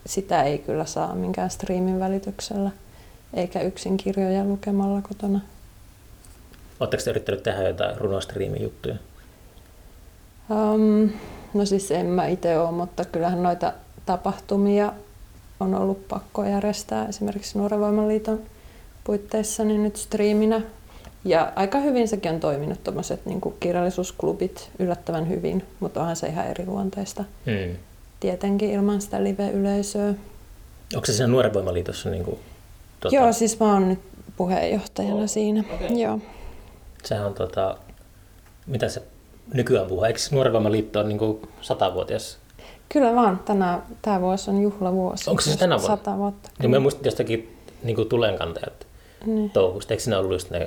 sitä 0.06 0.42
ei 0.42 0.58
kyllä 0.58 0.84
saa 0.84 1.14
minkään 1.14 1.50
striimin 1.50 2.00
välityksellä, 2.00 2.70
eikä 3.34 3.60
yksin 3.60 3.96
kirjoja 3.96 4.44
lukemalla 4.44 5.02
kotona. 5.02 5.40
Oletteko 6.80 7.02
te 7.02 7.10
yrittänyt 7.10 7.42
tehdä 7.42 7.68
jotain 7.68 7.96
runostriimijuttuja? 7.96 8.96
Um, 10.50 11.10
no 11.54 11.64
siis 11.64 11.90
en 11.90 12.06
mä 12.06 12.26
itse 12.26 12.58
ole, 12.58 12.70
mutta 12.70 13.04
kyllähän 13.04 13.42
noita 13.42 13.72
tapahtumia 14.06 14.92
on 15.60 15.74
ollut 15.74 16.08
pakko 16.08 16.44
järjestää 16.44 17.08
esimerkiksi 17.08 17.58
Nuoren 17.58 17.80
Voimanliiton 17.80 18.40
puitteissa 19.04 19.64
niin 19.64 19.82
nyt 19.82 19.96
striiminä. 19.96 20.60
Ja 21.24 21.52
aika 21.56 21.78
hyvin 21.78 22.08
sekin 22.08 22.32
on 22.32 22.40
toiminut 22.40 22.84
tuommoiset 22.84 23.26
niin 23.26 23.40
kirjallisuusklubit 23.60 24.70
yllättävän 24.78 25.28
hyvin, 25.28 25.64
mutta 25.80 26.00
onhan 26.00 26.16
se 26.16 26.26
ihan 26.26 26.46
eri 26.46 26.66
luonteista. 26.66 27.24
Mm. 27.46 27.76
Tietenkin 28.20 28.70
ilman 28.70 29.00
sitä 29.00 29.24
live-yleisöä. 29.24 30.14
Onko 30.94 31.06
se 31.06 31.12
siinä 31.12 31.26
Nuoren 31.26 31.54
Voimaliitossa? 31.54 32.10
Niin 32.10 32.24
kuin, 32.24 32.38
Tota... 33.00 33.14
Joo, 33.16 33.32
siis 33.32 33.60
mä 33.60 33.72
oon 33.72 33.88
nyt 33.88 33.98
puheenjohtajana 34.36 35.14
Oo, 35.14 35.26
siinä. 35.26 35.64
okei. 35.74 36.00
Joo. 36.02 36.18
Sehän 37.04 37.26
on 37.26 37.34
tota, 37.34 37.76
mitä 38.66 38.88
se 38.88 39.02
nykyään 39.54 39.86
puhua? 39.86 40.06
Eikö 40.06 40.18
Nuorivoiman 40.30 40.72
liitto 40.72 41.00
ole 41.00 41.08
niin 41.08 41.40
satavuotias? 41.60 42.38
Kyllä 42.88 43.14
vaan. 43.14 43.38
Tänä, 43.44 43.80
tämä 44.02 44.20
vuosi 44.20 44.50
on 44.50 44.62
juhlavuosi. 44.62 45.30
Onko 45.30 45.42
se 45.42 45.44
siis 45.44 45.56
tänä 45.56 45.78
vuonna? 45.78 45.96
Sata 45.96 46.18
vuotta. 46.18 46.50
Niin 46.58 46.70
mä 46.70 46.80
muistin 46.80 47.04
jostakin 47.04 47.56
niin 47.82 48.08
tulenkantajat 48.08 48.86
Niin. 49.26 49.50
touhusta. 49.50 49.94
Eikö 49.94 50.02
siinä 50.02 50.18
ollut 50.18 50.32
just 50.32 50.50
ne 50.50 50.66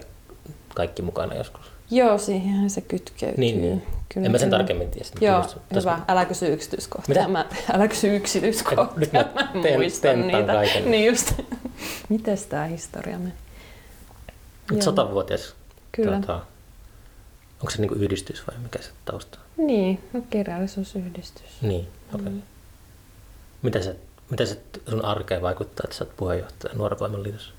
kaikki 0.76 1.02
mukana 1.02 1.36
joskus? 1.36 1.66
Joo, 1.92 2.18
siihenhän 2.18 2.70
se 2.70 2.82
kytkeytyy. 2.82 3.38
Niin, 3.38 3.62
niin. 3.62 3.84
Kyllä, 4.10 4.26
en 4.26 4.32
mä 4.32 4.38
sen 4.38 4.50
kyllä. 4.50 4.58
tarkemmin 4.58 4.92
tiedä. 4.92 5.08
Joo, 5.22 5.38
Just 5.38 5.58
hyvä. 5.76 6.00
Älä 6.08 6.26
kysy 6.26 6.54
yksityiskohtia. 6.54 7.16
Mitä? 7.16 7.28
Mä, 7.28 7.46
älä 7.74 7.88
kysy 7.88 8.16
yksityiskohtia. 8.16 8.88
Et 9.04 9.14
nyt 9.14 9.34
mä 9.36 9.52
en 9.56 9.62
teen- 9.62 9.80
muista 9.80 10.02
tentaan 10.02 10.34
niitä. 10.34 10.54
kaiken. 10.54 10.92
Niin 10.92 11.06
just. 11.06 11.34
Mites 12.10 12.46
tää 12.46 12.66
historia 12.66 13.20
meni? 13.20 13.34
Nyt 14.72 14.82
satavuotias. 14.82 15.56
Kyllä. 15.92 16.20
Tota, 16.20 16.34
onko 17.60 17.70
se 17.70 17.82
niinku 17.82 17.96
yhdistys 17.96 18.48
vai 18.48 18.58
mikä 18.64 18.82
se 18.82 18.90
tausta 19.06 19.38
on? 19.58 19.68
Niin, 19.68 20.04
no 20.14 20.22
kirjallisuusyhdistys. 20.30 21.62
Niin, 21.62 21.88
okei. 22.14 22.22
Okay. 22.22 22.30
Mm. 22.34 22.42
Mitä 23.62 23.82
se, 23.82 23.96
mitä 24.30 24.46
se 24.46 24.62
sun 24.90 25.06
arkeen 25.06 25.42
vaikuttaa, 25.42 25.84
että 25.84 25.98
sä 25.98 26.04
oot 26.04 26.16
puheenjohtaja 26.18 26.74
Nuorivoiman 26.76 27.24
liitossa? 27.24 27.52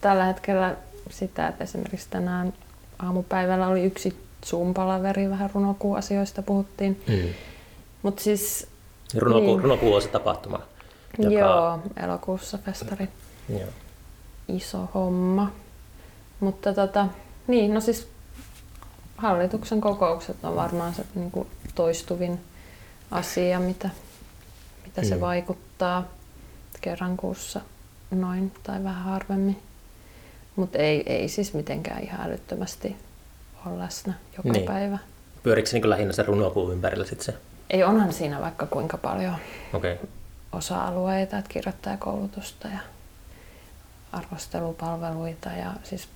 Tällä 0.00 0.24
hetkellä 0.24 0.76
sitä, 1.12 1.48
että 1.48 1.64
esimerkiksi 1.64 2.06
tänään 2.10 2.52
aamupäivällä 2.98 3.68
oli 3.68 3.84
yksi 3.84 4.16
Zoom-palaveri, 4.46 5.30
vähän 5.30 5.50
runokuun 5.54 5.98
asioista 5.98 6.42
puhuttiin. 6.42 7.02
Mm. 7.08 7.28
Mutta 8.02 8.22
siis, 8.22 8.66
Runokuu, 9.18 9.46
Niin. 9.56 9.62
runokuu 9.62 9.94
on 9.94 10.02
se 10.02 10.08
tapahtuma. 10.08 10.60
Joka, 11.18 11.34
joo, 11.34 11.78
elokuussa 11.96 12.58
festari. 12.58 13.08
joo. 13.48 13.68
iso 14.48 14.88
homma. 14.94 15.52
Mutta 16.40 16.74
tota, 16.74 17.06
niin, 17.46 17.74
no 17.74 17.80
siis 17.80 18.08
hallituksen 19.16 19.80
kokoukset 19.80 20.44
on 20.44 20.56
varmaan 20.56 20.94
se 20.94 21.04
niin 21.14 21.30
kuin 21.30 21.48
toistuvin 21.74 22.40
asia, 23.10 23.60
mitä, 23.60 23.90
mitä 24.84 25.04
se 25.04 25.14
Mm. 25.14 25.20
vaikuttaa 25.20 26.04
kerran 26.80 27.16
kuussa 27.16 27.60
noin 28.10 28.52
tai 28.62 28.84
vähän 28.84 29.04
harvemmin. 29.04 29.62
Mutta 30.56 30.78
ei, 30.78 31.02
ei 31.06 31.28
siis 31.28 31.54
mitenkään 31.54 32.02
ihan 32.02 32.20
älyttömästi 32.26 32.96
ole 33.66 33.78
läsnä 33.78 34.12
joka 34.36 34.48
Niin. 34.48 34.64
päivä. 34.64 34.98
Pyörikö 35.42 35.68
se 35.68 35.78
niin 35.78 35.90
lähinnä 35.90 36.12
se 36.12 36.22
runokuun 36.22 36.72
ympärillä 36.72 37.04
sitten 37.04 37.24
se? 37.24 37.34
Ei 37.70 37.84
onhan 37.84 38.12
siinä 38.12 38.40
vaikka 38.40 38.66
kuinka 38.66 38.98
paljon. 38.98 39.34
Okay. 39.72 39.96
osa-alueita, 40.52 41.38
että 41.38 41.50
kirjoittajakoulutusta 41.52 42.68
ja 42.68 42.78
arvostelupalveluita 44.12 45.48
ja 45.50 45.72
siis 45.84 46.08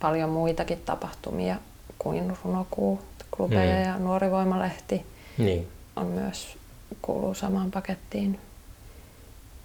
paljon 0.00 0.30
muitakin 0.30 0.78
tapahtumia 0.84 1.56
kuin 1.98 2.36
runokuu, 2.44 3.00
klubeja 3.30 3.76
Mm. 3.76 3.82
ja 3.90 3.98
nuorivoimalehti 3.98 5.06
Niin. 5.38 5.68
on 5.96 6.06
myös 6.06 6.56
kuuluu 7.02 7.34
samaan 7.34 7.70
pakettiin. 7.70 8.40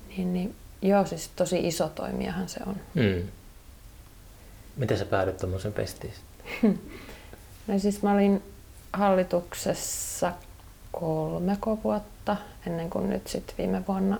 Niin, 0.09 0.33
niin, 0.33 0.55
joo, 0.81 1.05
siis 1.05 1.29
tosi 1.35 1.67
iso 1.67 1.89
toimijahan 1.89 2.49
se 2.49 2.59
on. 2.67 2.75
Mm. 2.93 3.23
Miten 4.79 4.97
sä 4.97 5.05
päädyit 5.05 5.37
tuommoisen 5.37 5.73
pestiin? 5.73 6.13
No 7.67 7.79
siis 7.79 8.01
mä 8.03 8.11
olin 8.11 8.43
hallituksessa 8.93 10.31
kolmeko 10.91 11.79
vuotta 11.83 12.37
ennen 12.67 12.89
kuin 12.89 13.09
nyt 13.09 13.27
sitten 13.27 13.55
viime 13.57 13.83
vuonna 13.87 14.19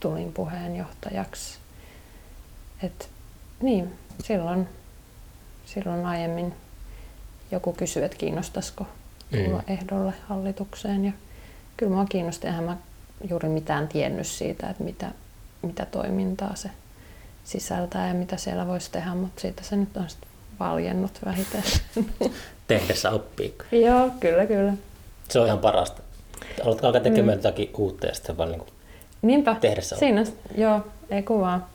tulin 0.00 0.32
puheenjohtajaksi. 0.32 1.58
Et, 2.82 3.10
niin, 3.62 3.92
silloin, 4.24 4.68
silloin 5.66 6.06
aiemmin 6.06 6.54
joku 7.50 7.72
kysyi, 7.72 8.04
että 8.04 8.16
kiinnostaisiko 8.18 8.86
tulla 9.30 9.58
Mm. 9.68 9.72
ehdolle 9.74 10.12
hallitukseen. 10.28 11.04
Ja 11.04 11.12
kyllä 11.76 11.92
mua 11.92 12.04
kiinnosti, 12.04 12.46
eihän 12.46 12.64
mä 12.64 12.76
juuri 13.30 13.48
mitään 13.48 13.88
tiennyt 13.88 14.26
siitä, 14.26 14.70
että 14.70 14.84
mitä, 14.84 15.12
mitä 15.62 15.86
toimintaa 15.86 16.54
se 16.54 16.70
sisältää 17.48 18.08
ja 18.08 18.14
mitä 18.14 18.36
siellä 18.36 18.66
voisi 18.66 18.90
tehdä, 18.92 19.14
mutta 19.14 19.40
siitä 19.40 19.62
se 19.64 19.76
nyt 19.76 19.96
on 19.96 20.10
sitten 20.10 20.28
valjennut 20.60 21.18
vähitellen. 21.24 22.30
Tehdessä 22.66 23.10
oppii. 23.10 23.54
Joo, 23.72 24.10
kyllä, 24.20 24.46
kyllä. 24.46 24.72
Se 25.28 25.40
on 25.40 25.46
ihan 25.46 25.58
parasta. 25.58 26.02
Haluat 26.64 26.84
alkaa 26.84 27.00
tekemään 27.00 27.38
mm. 27.38 27.42
jotakin 27.42 27.70
uutta 27.78 28.06
ja 28.06 28.14
sitten 28.14 28.36
vaan 28.36 28.48
niin 28.48 28.58
kuin, 28.58 28.70
Niinpä, 29.22 29.56
Tehdessä 29.60 29.96
siinä, 29.96 30.24
joo, 30.56 30.80
ei 31.10 31.22
kuvaa. 31.22 31.68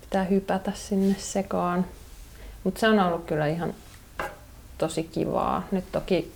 Pitää 0.00 0.24
hypätä 0.24 0.72
sinne 0.74 1.14
sekaan. 1.18 1.86
Mutta 2.64 2.80
se 2.80 2.88
on 2.88 3.00
ollut 3.00 3.24
kyllä 3.24 3.46
ihan 3.46 3.74
tosi 4.78 5.04
kivaa. 5.04 5.66
Nyt 5.70 5.84
toki 5.92 6.32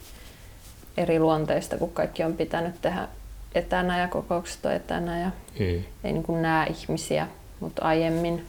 eri 0.97 1.19
luonteista, 1.19 1.79
kun 1.79 1.93
kaikki 1.93 2.25
on 2.25 2.33
pitänyt 2.33 2.75
tehdä 2.83 3.09
etänä 3.55 4.01
ja 4.01 4.09
kokoukset 4.09 4.67
on 4.67 4.73
etänä 4.73 5.21
ja 5.21 5.31
mm. 5.59 5.85
ei 6.05 6.13
niin 6.13 6.23
kuin 6.23 6.43
näe 6.43 6.67
ihmisiä, 6.67 7.29
mutta 7.61 7.83
aiemmin 7.83 8.47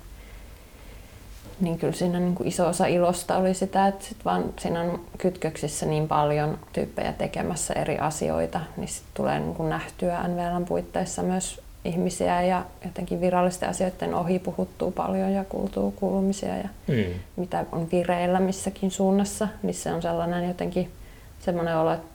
niin 1.60 1.78
kyllä 1.80 1.94
siinä 1.94 2.20
niin 2.20 2.36
kuin 2.36 2.48
iso 2.48 2.68
osa 2.68 2.86
ilosta 2.86 3.38
oli 3.38 3.54
sitä, 3.54 3.88
että 3.88 4.06
sit 4.06 4.18
vaan 4.26 4.44
siinä 4.60 4.82
on 4.82 5.00
kytköksissä 5.18 5.86
niin 5.86 6.08
paljon 6.08 6.60
tyyppejä 6.74 7.14
tekemässä 7.14 7.74
eri 7.74 7.98
asioita, 7.98 8.60
niin 8.78 8.88
sit 8.88 9.04
tulee 9.14 9.40
niin 9.40 9.56
kuin 9.56 9.70
nähtyä 9.70 10.28
NVLn 10.28 10.66
puitteissa 10.66 11.22
myös 11.24 11.62
ihmisiä 11.86 12.42
ja 12.42 12.66
jotenkin 12.86 13.22
virallisten 13.22 13.70
asioiden 13.70 14.14
ohi 14.16 14.40
puhuttuu 14.40 14.92
paljon 14.92 15.32
ja 15.34 15.44
kuultuu 15.44 15.92
kuulumisia 15.92 16.58
ja 16.58 16.70
Mm. 16.88 17.14
mitä 17.36 17.66
on 17.72 17.88
vireillä 17.92 18.40
missäkin 18.40 18.92
suunnassa, 18.92 19.48
niin 19.64 19.74
se 19.74 19.94
on 19.94 20.02
sellainen 20.02 20.48
jotenkin 20.48 20.92
semmoinen 21.40 21.78
olo, 21.78 21.94
että 21.94 22.08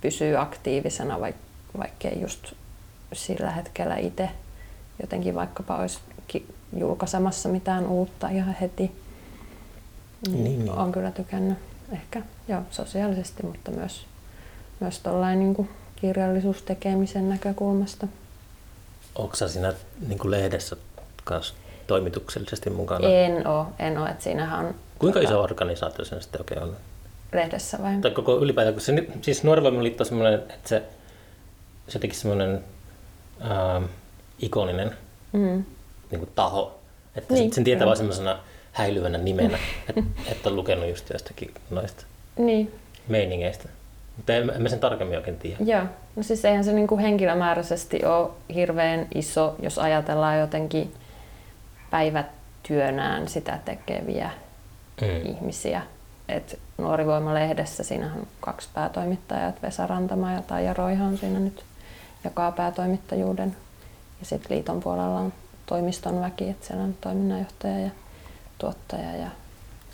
pysyy 0.00 0.36
aktiivisena, 0.40 1.16
vaik- 1.18 1.78
vaikkei 1.78 2.20
just 2.20 2.52
sillä 3.12 3.50
hetkellä 3.50 3.96
itse 3.96 4.28
jotenkin 5.02 5.34
vaikkapa 5.34 5.76
olisi 5.76 5.98
ki- 6.28 6.54
julkaisemassa 6.76 7.48
mitään 7.48 7.86
uutta 7.86 8.28
ihan 8.28 8.56
heti. 8.60 8.92
Niin, 10.28 10.44
niin. 10.44 10.70
Olen 10.70 10.92
kyllä 10.92 11.10
tykännyt 11.10 11.58
ehkä 11.92 12.22
joo, 12.48 12.62
sosiaalisesti, 12.70 13.46
mutta 13.46 13.70
myös, 13.70 14.06
myös 14.80 14.98
tollain 14.98 15.38
niin 15.38 15.54
kuin 15.54 15.70
kirjallisuustekemisen 15.96 17.28
näkökulmasta. 17.28 18.06
Onko 19.14 19.36
sä 19.36 19.48
siinä 19.48 19.74
niin 20.08 20.18
kuin 20.18 20.30
lehdessä 20.30 20.76
kanssa 21.24 21.54
toimituksellisesti 21.86 22.70
mukana? 22.70 23.08
En 23.08 23.46
ole, 23.46 23.66
en 23.78 23.98
ole, 23.98 24.08
että 24.08 24.24
siinähän 24.24 24.66
on 24.66 24.74
Kuinka 24.98 25.20
tota, 25.20 25.30
iso 25.30 25.42
organisaatio 25.42 26.04
se 26.04 26.20
sitten 26.20 26.40
oikein 26.40 26.62
on? 26.62 26.76
lehdessä 27.32 27.78
vai? 27.82 27.96
Tai 28.00 28.10
koko 28.10 28.38
ylipäätään, 28.38 28.74
kun 28.74 28.80
se, 28.80 29.06
siis 29.22 29.44
Nuorivoiman 29.44 29.84
liitto 29.84 30.02
on 30.02 30.06
semmoinen, 30.06 30.34
että 30.34 30.68
se, 30.68 30.82
se 31.88 31.96
jotenkin 31.96 32.18
semmoinen 32.18 32.64
ähm, 33.50 33.84
ikoninen 34.38 34.92
Mm. 35.32 35.64
Niin 36.10 36.18
kuin 36.18 36.30
taho. 36.34 36.78
Että 37.16 37.34
Niin, 37.34 37.52
sen 37.52 37.64
tietää 37.64 37.86
vaan 37.86 37.96
semmoisena 37.96 38.38
häilyvänä 38.72 39.18
nimenä, 39.18 39.58
että, 39.88 40.02
että 40.32 40.48
on 40.48 40.56
lukenut 40.56 40.88
just 40.88 41.10
jostakin 41.12 41.54
noista 41.70 42.04
Niin, 42.38 42.74
meiningeistä. 43.08 43.68
Mutta 44.16 44.32
en, 44.34 44.50
en 44.50 44.62
mä 44.62 44.68
sen 44.68 44.80
tarkemmin 44.80 45.18
oikein 45.18 45.36
tiedä. 45.36 45.56
Joo, 45.64 45.82
no 46.16 46.22
siis 46.22 46.44
eihän 46.44 46.64
se 46.64 46.72
niin 46.72 46.86
kuin 46.86 47.00
henkilömääräisesti 47.00 48.04
ole 48.04 48.30
hirveän 48.54 49.06
iso, 49.14 49.54
jos 49.62 49.78
ajatellaan 49.78 50.38
jotenkin 50.38 50.92
päivätyönään 51.90 53.28
sitä 53.28 53.58
tekeviä 53.64 54.30
Mm. 55.00 55.26
ihmisiä. 55.30 55.82
Et 56.28 56.58
Nuorivoima-lehdessä 56.78 57.84
siinähän 57.84 58.18
on 58.20 58.26
kaksi 58.40 58.68
päätoimittajaa, 58.74 59.52
Vesa 59.62 59.86
Rantama 59.86 60.32
ja 60.32 60.42
Taija 60.42 60.74
Roihan 60.74 61.18
siinä 61.18 61.38
nyt 61.38 61.64
jakaa 62.24 62.52
päätoimittajuuden. 62.52 63.56
Ja 64.20 64.26
sitten 64.26 64.56
liiton 64.56 64.80
puolella 64.80 65.18
on 65.20 65.32
toimiston 65.66 66.20
väki, 66.20 66.48
että 66.48 66.66
siellä 66.66 66.84
on 66.84 66.94
toiminnanjohtaja 67.00 67.78
ja 67.78 67.90
tuottaja 68.58 69.16
ja 69.16 69.30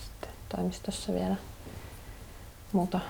sitten 0.05 0.31
toimistossa 0.57 1.15
vielä 1.15 1.37
muuta 2.73 3.01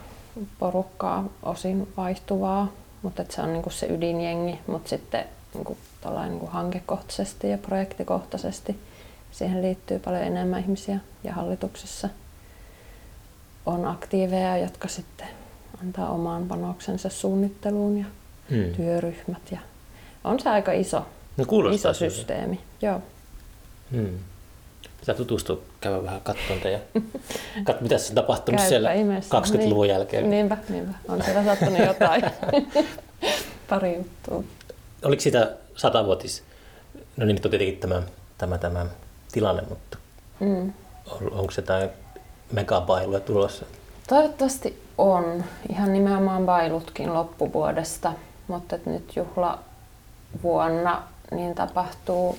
porukkaa, 0.58 1.24
osin 1.42 1.92
vaihtuvaa, 1.96 2.72
mutta 3.02 3.24
se 3.28 3.42
on 3.42 3.52
niinku 3.52 3.70
se 3.70 3.86
ydinjengi, 3.86 4.58
mutta 4.66 4.88
sitten 4.88 5.24
niinku 5.54 5.76
niinku 6.28 6.46
hankekohtaisesti 6.46 7.50
ja 7.50 7.58
projektikohtaisesti 7.58 8.80
siihen 9.32 9.62
liittyy 9.62 9.98
paljon 9.98 10.22
enemmän 10.22 10.60
ihmisiä 10.60 10.98
ja 11.24 11.32
hallituksessa 11.32 12.08
on 13.66 13.86
aktiiveja, 13.86 14.56
jotka 14.56 14.88
sitten 14.88 15.26
antaa 15.82 16.08
oman 16.08 16.48
panoksensa 16.48 17.08
suunnitteluun 17.08 17.98
ja 17.98 18.04
Mm. 18.50 18.72
työryhmät 18.76 19.42
ja 19.50 19.58
on 20.24 20.40
se 20.40 20.50
aika 20.50 20.72
iso, 20.72 21.06
No 21.36 21.44
kuulostaa 21.44 21.90
iso 21.90 21.98
siltä. 21.98 22.14
systeemi. 22.14 22.60
Joo. 22.82 23.00
Mm. 23.90 24.18
Pitää 25.00 25.14
tutustua, 25.14 25.58
käydä 25.80 26.02
vähän 26.04 26.20
katsomaan 26.20 26.60
teidän. 26.60 26.80
Kat, 27.66 27.80
mitä 27.80 27.98
se 27.98 28.08
on 28.08 28.14
tapahtunut 28.14 28.58
Käypä 28.58 28.68
siellä 28.68 28.92
ihmeessä. 28.92 29.40
20-luvun 29.40 29.82
Niin. 29.82 29.94
jälkeen. 29.94 30.30
Niinpä, 30.30 30.56
niinpä. 30.68 30.92
On 31.08 31.22
siellä 31.24 31.44
sattunut 31.54 31.78
jotain. 31.86 32.22
Pari 33.68 33.96
juttua. 33.96 34.44
Oliko 35.04 35.20
siitä 35.22 35.50
satavuotis, 35.76 36.42
no 37.16 37.26
niin 37.26 37.34
nyt 37.34 37.44
on 37.44 37.50
tietenkin 37.50 37.78
tämä, 37.78 38.02
tämä, 38.38 38.58
tämä 38.58 38.86
tilanne, 39.32 39.62
mutta 39.68 39.98
Mm. 40.40 40.72
on, 41.10 41.32
onko 41.32 41.50
se 41.50 41.60
jotain 41.60 41.90
megabailuja 42.52 43.20
tulossa? 43.20 43.64
Toivottavasti 44.08 44.82
on. 44.98 45.44
Ihan 45.70 45.92
nimenomaan 45.92 46.46
bailutkin 46.46 47.14
loppuvuodesta, 47.14 48.12
mutta 48.48 48.78
nyt 48.86 49.16
juhla 49.16 49.58
vuonna 50.42 51.02
niin 51.36 51.54
tapahtuu 51.54 52.38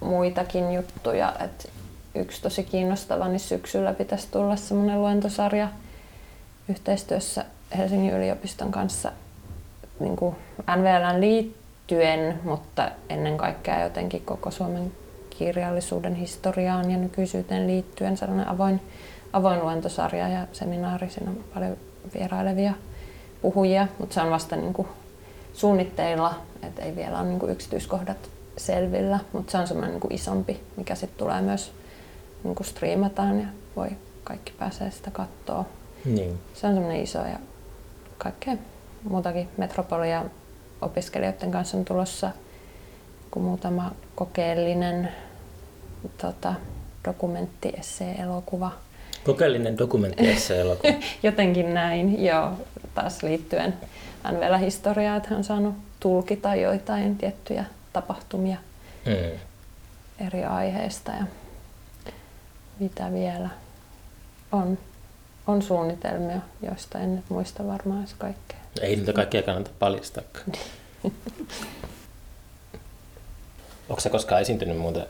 muitakin 0.00 0.72
juttuja. 0.72 1.32
Et 1.44 1.70
yksi 2.14 2.42
tosi 2.42 2.64
kiinnostava, 2.64 3.28
niin 3.28 3.40
syksyllä 3.40 3.92
pitäisi 3.92 4.28
tulla 4.30 4.56
semmoinen 4.56 5.00
luentosarja 5.00 5.68
yhteistyössä 6.68 7.44
Helsingin 7.78 8.14
yliopiston 8.14 8.70
kanssa 8.70 9.12
niin 10.00 10.16
kuin 10.16 10.36
NVLn 10.76 11.20
liittyen, 11.20 12.40
mutta 12.44 12.90
ennen 13.08 13.36
kaikkea 13.36 13.82
jotenkin 13.82 14.22
koko 14.24 14.50
Suomen 14.50 14.92
kirjallisuuden 15.38 16.14
historiaan 16.14 16.90
ja 16.90 16.96
nykyisyyteen 16.96 17.66
liittyen 17.66 18.16
sellainen 18.16 18.48
avoin, 18.48 18.80
avoin 19.32 19.60
luentosarja 19.60 20.28
ja 20.28 20.46
seminaari. 20.52 21.10
Siinä 21.10 21.30
on 21.30 21.44
paljon 21.54 21.76
vierailevia 22.14 22.72
puhujia, 23.42 23.88
mutta 23.98 24.14
se 24.14 24.20
on 24.20 24.30
vasta 24.30 24.56
niin 24.56 24.72
kuin 24.72 24.88
suunnitteilla, 25.52 26.34
että 26.62 26.82
ei 26.82 26.96
vielä 26.96 27.18
ole 27.18 27.28
niin 27.28 27.38
kuin 27.38 27.52
yksityiskohdat 27.52 28.30
selvillä, 28.56 29.18
mutta 29.32 29.52
se 29.52 29.58
on 29.58 29.66
semmoinen 29.66 29.90
niin 29.90 30.00
kuin 30.00 30.14
isompi, 30.14 30.60
mikä 30.76 30.94
sitten 30.94 31.18
tulee 31.18 31.40
myös 31.40 31.72
niin 32.44 32.54
kuin 32.54 32.66
striimataan 32.66 33.40
ja 33.40 33.46
voi 33.76 33.88
kaikki 34.24 34.52
pääsee 34.58 34.90
sitä 34.90 35.10
katsoa. 35.10 35.64
Niin. 36.04 36.38
Se 36.54 36.66
on 36.66 36.74
semmoinen 36.74 37.02
iso 37.02 37.18
ja 37.18 37.38
kaikkea 38.18 38.56
muutakin 39.08 39.48
metropolia 39.56 40.24
opiskelijoiden 40.80 41.50
kanssa 41.50 41.76
on 41.76 41.84
tulossa 41.84 42.30
kun 43.30 43.42
muutama 43.42 43.92
kokeellinen 44.14 45.08
tota, 46.18 46.54
dokumentti, 47.04 47.72
elokuva. 48.22 48.72
Kokeellinen 49.24 49.78
dokumentti 49.78 50.54
elokuva. 50.54 50.92
Jotenkin 51.22 51.74
näin, 51.74 52.24
joo. 52.24 52.52
Taas 52.94 53.22
liittyen 53.22 53.74
vielä 54.40 54.58
historiaa, 54.58 55.16
että 55.16 55.28
hän 55.28 55.38
on 55.38 55.44
saanut 55.44 55.74
tulkita 56.06 56.54
joitain 56.54 57.18
tiettyjä 57.18 57.64
tapahtumia 57.92 58.56
mm. 59.06 59.38
eri 60.26 60.44
aiheista 60.44 61.12
ja 61.12 61.24
mitä 62.78 63.12
vielä 63.12 63.48
on, 64.52 64.78
on 65.46 65.62
suunnitelmia, 65.62 66.40
joista 66.62 66.98
en 66.98 67.16
nyt 67.16 67.24
muista 67.28 67.66
varmaan 67.66 68.00
edes 68.00 68.14
kaikkea. 68.14 68.58
Ei 68.80 68.96
niitä 68.96 69.12
kaikkia 69.12 69.42
kannata 69.42 69.70
paljastaa. 69.78 70.22
Onko 73.88 74.00
se 74.00 74.10
koskaan 74.10 74.40
esiintynyt 74.40 74.78
muuten 74.78 75.06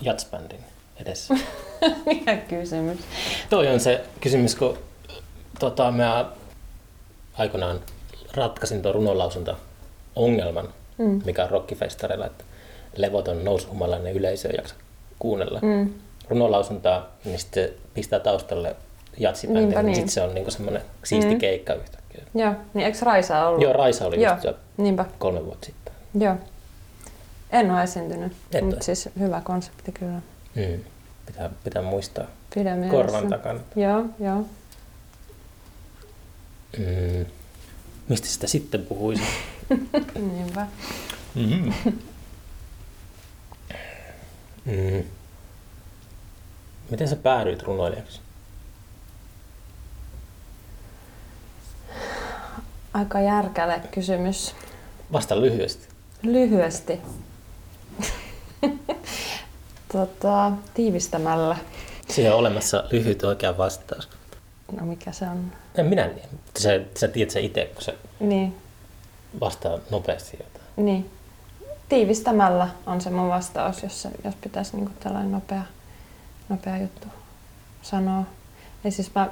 jatsbändin 0.00 0.64
edessä? 0.96 1.34
Mikä 2.06 2.36
kysymys? 2.36 2.98
Toi 3.50 3.68
on 3.68 3.80
se 3.80 4.04
kysymys, 4.20 4.54
kun 4.54 4.78
tota, 5.58 5.90
mä 5.90 6.30
aikoinaan 7.38 7.80
ratkaisin 8.36 8.82
tuon 8.82 8.94
runolausunta 8.94 9.56
ongelman, 10.16 10.68
mm. 10.98 11.20
mikä 11.24 11.44
on 11.44 11.50
rockifestareilla, 11.50 12.26
että 12.26 12.44
levoton 12.96 13.44
nousuhumalainen 13.44 14.14
yleisö 14.14 14.48
ei 14.48 14.56
jaksa 14.56 14.74
kuunnella 15.18 15.60
mm. 15.62 15.94
runolausuntaa, 16.28 17.08
niin 17.24 17.38
sitten 17.38 17.68
pistää 17.94 18.20
taustalle 18.20 18.76
jatsibändin, 19.18 19.68
niin, 19.68 19.86
niin. 19.86 19.94
sitten 19.94 20.12
se 20.12 20.22
on 20.22 20.34
niinku 20.34 20.50
semmoinen 20.50 20.82
siisti 21.04 21.34
mm. 21.34 21.38
keikka 21.38 21.74
yhtäkkiä. 21.74 22.24
Joo, 22.34 22.52
niin 22.74 22.86
eikö 22.86 22.98
Raisa 23.02 23.48
ollut? 23.48 23.62
Joo, 23.62 23.72
Raisa 23.72 24.06
oli 24.06 24.22
Joo. 24.22 24.34
just 24.34 24.58
Niinpä. 24.76 25.04
kolme 25.18 25.44
vuotta 25.44 25.66
sitten. 25.66 25.94
Joo. 26.20 26.36
En 27.50 27.70
ole 27.70 27.82
esiintynyt, 27.82 28.32
mutta 28.62 28.84
siis 28.84 29.08
hyvä 29.18 29.40
konsepti 29.44 29.92
kyllä. 29.92 30.20
Mm. 30.54 30.84
Pitää, 31.26 31.50
pitää 31.64 31.82
muistaa 31.82 32.24
Pidä 32.54 32.76
korvan 32.90 33.28
takana. 33.28 33.60
Joo, 33.76 34.04
joo. 34.20 34.44
Mm. 36.78 37.26
Mistä 38.08 38.26
sitä 38.26 38.46
sitten 38.46 38.86
puhuisi? 38.86 39.22
Niinpä. 40.34 40.66
Mm-hmm. 41.34 41.72
Mm. 44.64 45.04
Miten 46.90 47.08
sä 47.08 47.16
päädyit 47.16 47.62
runoilijaksi? 47.62 48.20
Aika 52.94 53.20
järkäle 53.20 53.80
kysymys. 53.90 54.54
Vasta 55.12 55.40
lyhyesti. 55.40 55.88
Lyhyesti. 56.22 57.00
tota, 59.92 60.52
tiivistämällä. 60.74 61.56
Siihen 62.08 62.32
on 62.32 62.38
olemassa 62.38 62.84
lyhyt 62.90 63.24
oikea 63.24 63.58
vastaus. 63.58 64.08
No 64.72 64.86
mikä 64.86 65.12
se 65.12 65.28
on? 65.28 65.52
En 65.74 65.86
minä 65.86 66.06
niin. 66.06 66.28
Sä, 66.58 66.68
sä 66.96 67.08
tiedät 67.08 67.30
se 67.30 67.40
itse, 67.40 67.70
kun 67.74 67.82
se 67.82 67.94
niin. 68.20 68.56
vastaa 69.40 69.78
nopeasti 69.90 70.36
jotain. 70.40 70.86
Niin. 70.86 71.10
Tiivistämällä 71.88 72.68
on 72.86 73.00
se 73.00 73.10
mun 73.10 73.28
vastaus, 73.28 73.82
jos, 73.82 74.02
se, 74.02 74.08
jos 74.24 74.34
pitäisi 74.34 74.76
niinku 74.76 74.92
tällainen 75.00 75.32
nopea, 75.32 75.62
nopea 76.48 76.78
juttu 76.78 77.08
sanoa. 77.82 78.24
Ja 78.84 78.90
siis 78.90 79.14
mä 79.14 79.28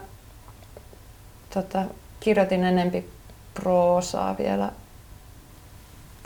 tota, 1.55 1.85
kirjoitin 2.21 2.65
enempi 2.65 3.11
proosaa 3.55 4.39
vielä 4.39 4.73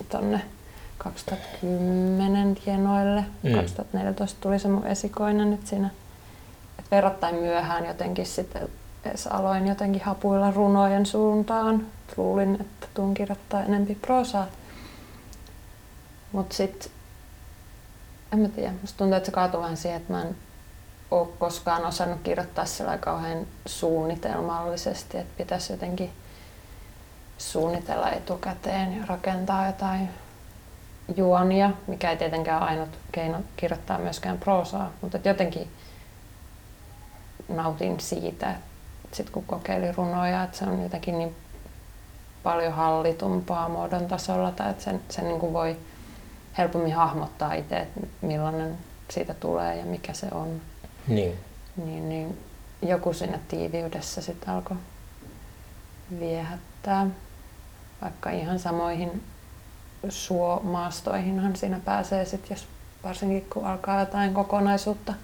tonne 0.08 0.40
2010 0.98 2.54
tienoille. 2.54 3.24
Mm. 3.42 3.52
2014 3.54 4.40
tuli 4.40 4.58
se 4.58 4.68
mun 4.68 4.86
esikoinen, 4.86 5.52
että 5.52 5.68
siinä 5.68 5.90
että 6.78 6.90
verrattain 6.90 7.34
myöhään 7.34 7.86
jotenkin 7.86 8.26
sitten 8.26 8.68
edes 9.08 9.26
aloin 9.26 9.66
jotenkin 9.66 10.02
hapuilla 10.02 10.50
runojen 10.50 11.06
suuntaan. 11.06 11.86
Luulin, 12.16 12.58
että 12.60 12.86
tuun 12.94 13.14
kirjoittaa 13.14 13.62
enempi 13.62 13.94
prosaa. 13.94 14.46
Mutta 16.32 16.54
sitten, 16.54 16.90
en 18.32 18.38
mä 18.38 18.48
tiedä, 18.48 18.72
musta 18.80 18.98
tuntuu, 18.98 19.16
että 19.16 19.26
se 19.26 19.32
kaatuu 19.32 19.60
vähän 19.60 19.76
siihen, 19.76 20.00
että 20.00 20.12
mä 20.12 20.22
en 20.22 20.36
ole 21.10 21.28
koskaan 21.38 21.84
osannut 21.84 22.20
kirjoittaa 22.22 22.64
sillä 22.64 22.98
kauhean 22.98 23.46
suunnitelmallisesti, 23.66 25.18
että 25.18 25.34
pitäisi 25.36 25.72
jotenkin 25.72 26.10
suunnitella 27.38 28.10
etukäteen 28.10 28.96
ja 28.96 29.06
rakentaa 29.06 29.66
jotain 29.66 30.08
juonia, 31.16 31.70
mikä 31.86 32.10
ei 32.10 32.16
tietenkään 32.16 32.62
ole 32.62 32.70
ainut 32.70 32.98
keino 33.12 33.40
kirjoittaa 33.56 33.98
myöskään 33.98 34.38
proosaa, 34.38 34.90
mutta 35.02 35.18
jotenkin 35.24 35.68
nautin 37.48 38.00
siitä, 38.00 38.50
että 38.50 38.75
sit 39.12 39.30
kun 39.30 39.44
kokeilin 39.44 39.94
runoja, 39.94 40.42
että 40.42 40.58
se 40.58 40.64
on 40.64 40.82
jotenkin 40.82 41.18
niin 41.18 41.36
paljon 42.42 42.72
hallitumpaa 42.72 43.68
muodon 43.68 44.06
tasolla 44.06 44.50
tai 44.50 44.70
että 44.70 44.84
sen, 44.84 45.00
sen 45.08 45.24
niin 45.24 45.40
kuin 45.40 45.52
voi 45.52 45.76
helpommin 46.58 46.94
hahmottaa 46.94 47.54
itse, 47.54 47.76
että 47.76 48.00
millainen 48.22 48.78
siitä 49.10 49.34
tulee 49.34 49.76
ja 49.76 49.84
mikä 49.84 50.12
se 50.12 50.26
on. 50.32 50.60
Niin. 51.08 51.38
Niin, 51.76 52.08
niin 52.08 52.38
joku 52.82 53.12
siinä 53.12 53.38
tiiviydessä 53.48 54.20
sitten 54.20 54.48
alkoi 54.48 54.76
viehättää, 56.20 57.06
vaikka 58.02 58.30
ihan 58.30 58.58
samoihin 58.58 59.22
suomaastoihinhan 60.08 61.56
siinä 61.56 61.80
pääsee 61.84 62.24
sitten, 62.24 62.54
jos 62.54 62.66
varsinkin 63.04 63.46
kun 63.52 63.66
alkaa 63.66 64.00
jotain 64.00 64.34
kokonaisuutta 64.34 65.14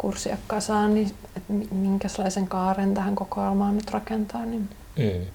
kurssia 0.00 0.36
kasaan, 0.46 0.94
niin 0.94 1.14
että 1.36 1.52
minkälaisen 1.74 2.48
kaaren 2.48 2.94
tähän 2.94 3.14
kokoelmaan 3.14 3.76
nyt 3.76 3.90
rakentaa, 3.90 4.46
niin, 4.46 4.68
mm. 4.96 5.26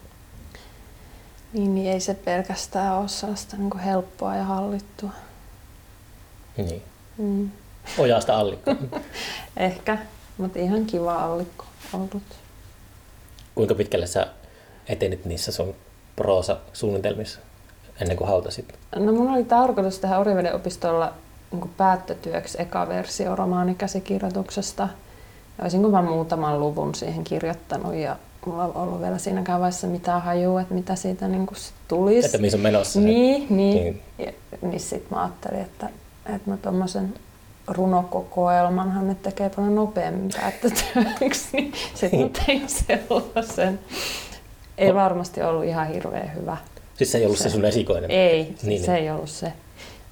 niin, 1.54 1.76
niin 1.76 1.92
ei 1.92 2.00
se 2.00 2.14
pelkästään 2.14 2.98
ole 2.98 3.08
sellaista 3.08 3.58
niin 3.58 3.80
helppoa 3.80 4.36
ja 4.36 4.44
hallittua. 4.44 5.10
Niin. 6.58 6.82
Mm. 7.18 7.52
Ojasta 7.98 8.40
allikko. 8.40 8.76
Ehkä, 9.58 9.98
mutta 10.38 10.60
ihan 10.60 10.86
kiva 10.86 11.24
allikko 11.24 11.66
ollut. 11.94 12.24
Kuinka 13.56 13.76
pitkälle 13.76 14.08
sä 14.08 14.28
etenit 14.88 15.26
niissä 15.26 15.52
sun 15.52 15.76
proosa-suunnitelmissa? 16.16 17.40
ennen 18.02 18.18
kuin 18.18 18.28
hautasit? 18.28 18.74
No 18.96 19.14
mun 19.14 19.30
oli 19.30 19.44
tarkoitus 19.44 20.00
tehdä 20.00 20.20
Oriveden 20.20 20.56
opistolla 20.56 21.14
niin 21.52 21.72
päättötyöksi 21.78 22.62
eka 22.62 22.88
versio 22.88 23.36
romaanikäsikirjoituksesta. 23.36 24.90
Olisinko 25.62 25.90
mä 25.90 26.02
muutaman 26.02 26.60
luvun 26.60 26.96
siihen 26.96 27.24
kirjoittanut 27.24 27.96
ja 27.96 28.16
mulla 28.46 28.64
on 28.64 28.76
ollut 28.76 29.02
vielä 29.02 29.18
siinäkään 29.18 29.60
vaiheessa 29.60 29.88
mitään 29.88 30.22
hajua, 30.22 30.62
että 30.62 30.74
mitä 30.74 30.96
siitä 30.96 31.28
niin 31.28 31.46
kuin 31.46 31.58
tulisi. 31.88 32.26
Että 32.26 32.38
missä 32.38 32.58
on 32.58 32.62
menossa. 32.62 33.00
Niin, 33.00 33.48
niin. 33.50 33.76
niin. 33.78 34.02
Ja, 34.18 34.32
niin 34.62 34.80
sit 34.80 35.12
mä 35.12 35.22
ajattelin, 35.22 35.62
että, 35.62 35.90
että 36.36 36.50
mä 36.50 36.58
tuommoisen 36.58 37.14
runokokoelmanhan 37.68 39.08
ne 39.08 39.16
tekee 39.16 39.50
paljon 39.50 39.76
nopeammin 39.76 40.30
päättötyöksi, 40.42 41.48
niin 41.54 41.74
sitten 41.94 42.20
mä 42.20 42.30
tein 42.46 42.70
sellaisen. 42.70 43.80
Ei 44.78 44.94
varmasti 44.94 45.42
ollut 45.42 45.66
ihan 45.66 45.88
hirveän 45.88 46.36
hyvä. 46.36 46.58
Siis 46.98 47.12
se 47.12 47.18
ei 47.18 47.26
ollut 47.26 47.38
se, 47.38 47.44
se 47.44 47.50
sun 47.50 47.66
esikoinen? 47.66 48.12
Ei, 48.12 48.56
niin, 48.64 48.84
se 48.84 48.92
niin. 48.92 49.04
ei 49.04 49.12
ollut 49.12 49.30
se. 49.30 49.54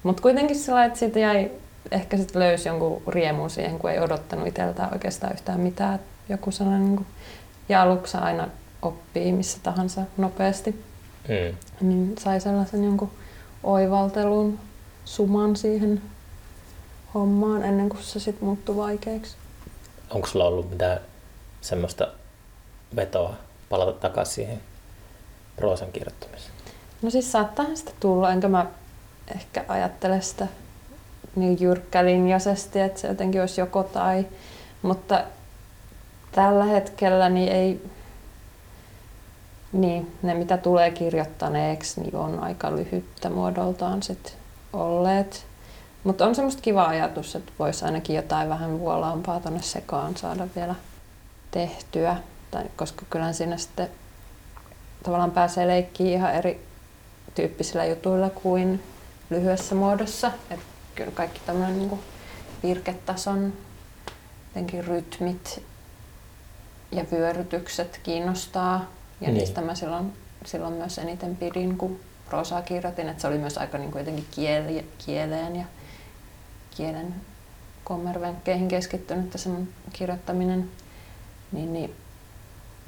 Mutta 0.04 0.22
kuitenkin 0.22 0.56
sillä 0.56 0.84
että 0.84 0.98
siitä 0.98 1.18
jäi, 1.18 1.50
ehkä 1.90 2.16
sitten 2.16 2.42
löysi 2.42 2.68
jonkun 2.68 3.02
riemun 3.08 3.50
siihen, 3.50 3.78
kun 3.78 3.90
ei 3.90 4.00
odottanut 4.00 4.46
itseltään 4.46 4.92
oikeastaan 4.92 5.32
yhtään 5.32 5.60
mitään. 5.60 6.00
Joku 6.28 6.50
sellainen 6.50 6.94
niin 6.94 7.06
Ja 7.68 7.82
aluksi 7.82 8.16
aina 8.16 8.48
oppii 8.82 9.32
missä 9.32 9.58
tahansa 9.62 10.02
nopeasti. 10.16 10.84
Mm. 11.28 11.56
Niin 11.88 12.14
sai 12.18 12.40
sellaisen 12.40 12.84
jonkun 12.84 13.10
oivaltelun 13.62 14.58
suman 15.04 15.56
siihen 15.56 16.02
hommaan 17.14 17.62
ennen 17.62 17.88
kuin 17.88 18.02
se 18.02 18.20
sitten 18.20 18.44
muuttui 18.44 18.76
vaikeaksi. 18.76 19.36
Onko 20.10 20.26
sulla 20.26 20.44
ollut 20.44 20.70
mitään 20.70 21.00
semmoista 21.60 22.08
vetoa 22.96 23.34
palata 23.68 23.92
takaisin 23.92 24.34
siihen 24.34 24.60
proosan 25.56 25.92
kirjoittamiseen? 25.92 26.54
No 27.02 27.10
siis 27.10 27.32
saattaa 27.32 27.66
sitä 27.74 27.92
tulla, 28.00 28.32
enkä 28.32 28.48
mä 28.48 28.66
ehkä 29.34 29.64
ajattele 29.68 30.20
sitä 30.20 30.46
niin 31.36 31.60
jyrkkälinjaisesti, 31.60 32.80
että 32.80 33.00
se 33.00 33.08
jotenkin 33.08 33.40
olisi 33.40 33.60
joko 33.60 33.82
tai. 33.82 34.26
Mutta 34.82 35.24
tällä 36.32 36.64
hetkellä 36.64 37.28
niin 37.28 37.52
ei, 37.52 37.90
niin, 39.72 40.12
ne 40.22 40.34
mitä 40.34 40.56
tulee 40.56 40.90
kirjoittaneeksi, 40.90 42.00
niin 42.00 42.16
on 42.16 42.40
aika 42.40 42.76
lyhyttä 42.76 43.30
muodoltaan 43.30 44.02
sit 44.02 44.36
olleet. 44.72 45.46
Mutta 46.04 46.26
on 46.26 46.34
semmoista 46.34 46.62
kiva 46.62 46.84
ajatus, 46.84 47.36
että 47.36 47.52
voisi 47.58 47.84
ainakin 47.84 48.16
jotain 48.16 48.48
vähän 48.48 48.78
vuolaampaa 48.78 49.40
tuonne 49.40 49.62
sekaan 49.62 50.16
saada 50.16 50.46
vielä 50.56 50.74
tehtyä. 51.50 52.16
Tai, 52.50 52.64
koska 52.76 53.04
kyllä 53.10 53.32
siinä 53.32 53.56
sitten 53.56 53.88
tavallaan 55.02 55.30
pääsee 55.30 55.66
leikkiin 55.66 56.12
ihan 56.12 56.34
eri 56.34 56.66
tyyppisillä 57.34 57.84
jutuilla 57.84 58.30
kuin 58.30 58.82
lyhyessä 59.30 59.74
muodossa. 59.74 60.32
Et 60.50 60.60
kyllä 60.94 61.10
kaikki 61.10 61.40
tämmöinen 61.46 61.78
niin 61.78 62.00
virketason 62.62 63.52
jotenkin 64.48 64.84
rytmit 64.84 65.62
ja 66.92 67.04
vyörytykset 67.12 68.00
kiinnostaa. 68.02 68.90
Ja 69.20 69.28
niin. 69.28 69.34
niistä 69.34 69.60
mä 69.60 69.74
silloin, 69.74 70.12
silloin 70.44 70.74
myös 70.74 70.98
eniten 70.98 71.36
pidin, 71.36 71.78
kun 71.78 72.00
proosaa 72.28 72.62
kirjoitin. 72.62 73.08
Että 73.08 73.20
se 73.20 73.28
oli 73.28 73.38
myös 73.38 73.58
aika 73.58 73.78
niin 73.78 73.92
kuin 73.92 74.00
jotenkin 74.00 74.26
kieli, 74.30 74.84
kieleen 75.06 75.56
ja 75.56 75.64
kielen 76.76 77.14
kommervenkkeihin 77.84 78.68
keskittynyt 78.68 79.32
se 79.36 79.48
mun 79.48 79.68
kirjoittaminen. 79.92 80.70
Niin, 81.52 81.72
niin, 81.72 81.94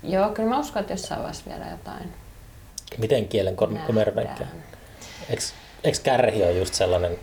joo, 0.02 0.30
kyllä 0.30 0.48
mä 0.48 0.58
uskon, 0.58 0.80
että 0.80 0.92
jossain 0.92 1.20
vaiheessa 1.20 1.50
vielä 1.50 1.66
jotain 1.70 2.12
Miten 2.98 3.28
kielen 3.28 3.56
kommervenkki? 3.86 4.44
Eikö, 5.28 5.42
eikö 5.86 5.98
kärhi 6.02 6.42
ole 6.42 6.52
just 6.52 6.74
sellainen 6.74 7.18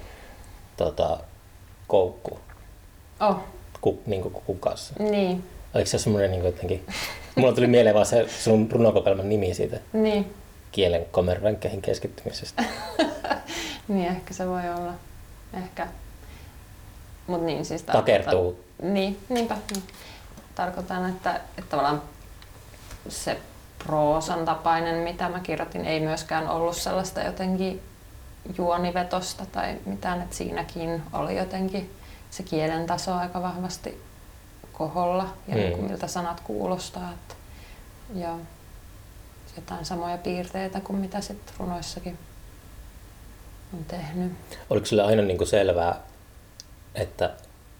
tota, 0.78 1.18
koukku? 1.88 2.40
Oh. 3.20 3.36
Ku, 3.82 4.02
niin 4.06 4.22
kuin 4.22 4.34
kukassa. 4.34 4.94
Niin. 5.00 5.44
Oliko 5.74 5.90
se 5.90 5.98
semmoinen 5.98 6.32
niin 6.32 6.46
jotenkin... 6.46 6.86
Mulla 7.36 7.54
tuli 7.54 7.68
mieleen 7.68 7.96
vaan 7.96 8.06
se 8.06 8.30
sun 8.30 8.72
runokokelman 8.72 9.30
nimi 9.30 9.54
siitä. 9.54 9.80
Niin. 9.94 10.34
Kielen 10.72 11.06
kommervenkkeihin 11.12 11.82
keskittymisestä. 11.82 12.64
niin, 13.88 14.08
ehkä 14.08 14.34
se 14.34 14.48
voi 14.48 14.62
olla. 14.78 14.94
Ehkä. 15.54 15.88
Mut 17.28 17.42
niin, 17.42 17.66
siis 17.66 17.84
Takertuu. 17.84 18.60
Niin, 18.82 19.20
niinpä. 19.30 19.58
Niin. 19.74 19.84
Tarkoitan, 20.56 21.10
että, 21.10 21.36
että 21.36 21.70
tavallaan 21.70 22.02
se 23.10 23.38
proosan 23.84 24.46
tapainen, 24.46 24.96
mitä 24.96 25.30
mä 25.30 25.40
kirjoitin, 25.40 25.86
ei 25.86 26.00
myöskään 26.00 26.50
ollut 26.50 26.78
sellaista 26.78 27.22
jotenkin 27.22 27.82
juonivetosta 28.58 29.46
tai 29.46 29.78
mitään, 29.86 30.22
että 30.22 30.36
siinäkin 30.36 31.04
oli 31.14 31.38
jotenkin 31.38 31.92
se 32.32 32.44
kielen 32.44 32.86
taso 32.86 33.14
aika 33.14 33.42
vahvasti 33.42 34.02
koholla 34.74 35.34
ja 35.48 35.56
mm. 35.56 35.62
niin 35.62 35.84
miltä 35.84 36.08
sanat 36.08 36.40
kuulostaa. 36.40 37.12
Että, 37.12 37.36
ja 38.16 38.38
jotain 39.56 39.86
samoja 39.86 40.18
piirteitä 40.18 40.80
kuin 40.80 41.00
mitä 41.00 41.22
sitten 41.22 41.56
runoissakin 41.60 42.18
on 43.74 43.86
tehnyt. 43.86 44.32
Oliko 44.70 44.86
sulle 44.86 45.04
aina 45.04 45.22
niin 45.22 45.38
kuin 45.38 45.48
selvää, 45.48 46.02
että 46.96 47.34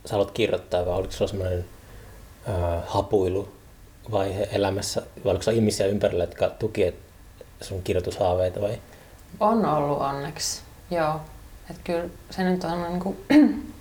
sä 0.06 0.12
haluat 0.12 0.32
kirjoittaa 0.32 0.86
vai 0.86 0.94
oliko 0.94 1.14
sulla 1.14 1.30
semmoinen 1.30 1.66
äh, 2.50 2.84
hapuilu 2.88 3.54
vaihe 4.12 4.50
elämässä, 4.52 5.02
vai 5.26 5.32
oliko 5.32 5.52
ihmisiä 5.52 5.86
ympärillä, 5.86 6.24
jotka 6.24 6.50
tuki 6.50 6.96
sun 7.62 7.84
kirjoitushaaveita 7.84 8.62
vai? 8.62 8.78
On 9.40 9.66
ollut 9.66 10.02
onneksi, 10.02 10.62
joo. 10.92 11.22
Et 11.70 11.78
kyllä 11.84 12.10
se 12.30 12.44
nyt 12.44 12.64
on 12.64 12.84
niin 12.84 13.00
kuin 13.00 13.18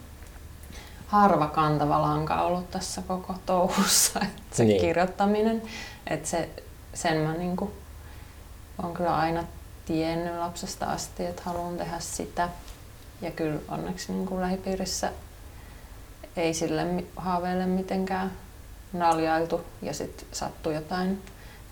harva 1.06 1.46
kantava 1.46 2.02
lanka 2.02 2.42
ollut 2.42 2.70
tässä 2.70 3.02
koko 3.02 3.34
touhussa, 3.46 4.20
että 4.26 4.56
se 4.56 4.64
niin. 4.64 4.80
kirjoittaminen. 4.80 5.62
Että 6.06 6.28
se, 6.28 6.48
sen 6.94 7.16
mä 7.16 7.32
niin 7.32 7.56
kuin, 7.56 7.70
on 8.82 8.94
kyllä 8.94 9.16
aina 9.16 9.44
tiennyt 9.84 10.38
lapsesta 10.38 10.86
asti, 10.86 11.26
että 11.26 11.42
haluan 11.44 11.76
tehdä 11.76 12.00
sitä. 12.00 12.48
Ja 13.22 13.30
kyllä 13.30 13.60
onneksi 13.68 14.12
niin 14.12 14.26
kuin 14.26 14.40
lähipiirissä 14.40 15.12
ei 16.36 16.54
sille 16.54 17.04
haaveille 17.16 17.66
mitenkään 17.66 18.32
naljailtu 18.92 19.60
ja 19.82 19.94
sitten 19.94 20.26
sattui 20.32 20.74
jotain 20.74 21.22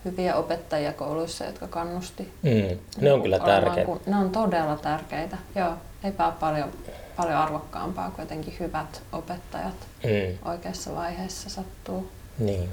hyviä 0.05 0.37
opettajia 0.37 0.93
kouluissa, 0.93 1.45
jotka 1.45 1.67
kannusti. 1.67 2.33
Mm, 2.43 2.79
ne 3.01 3.13
on 3.13 3.23
kyllä 3.23 3.39
tärkeitä. 3.39 3.85
Kun, 3.85 4.01
ne 4.07 4.17
on 4.17 4.31
todella 4.31 4.77
tärkeitä, 4.77 5.37
joo. 5.55 5.73
Eipä 6.05 6.33
paljon, 6.41 6.73
paljon 7.17 7.37
arvokkaampaa 7.37 8.11
kuin 8.11 8.23
jotenkin 8.23 8.57
hyvät 8.61 9.03
opettajat 9.13 9.75
mm. 10.05 10.49
oikeassa 10.51 10.95
vaiheessa 10.95 11.51
sattuu 11.51 12.11
niin. 12.39 12.69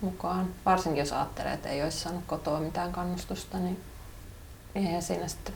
mukaan. 0.00 0.48
Varsinkin 0.66 1.00
jos 1.00 1.12
ajattelee, 1.12 1.52
että 1.52 1.68
ei 1.68 1.82
olisi 1.82 1.98
saanut 1.98 2.24
kotoa 2.26 2.60
mitään 2.60 2.92
kannustusta, 2.92 3.58
niin 3.58 3.80
eihän 4.74 5.02
siinä 5.02 5.28
sitten 5.28 5.54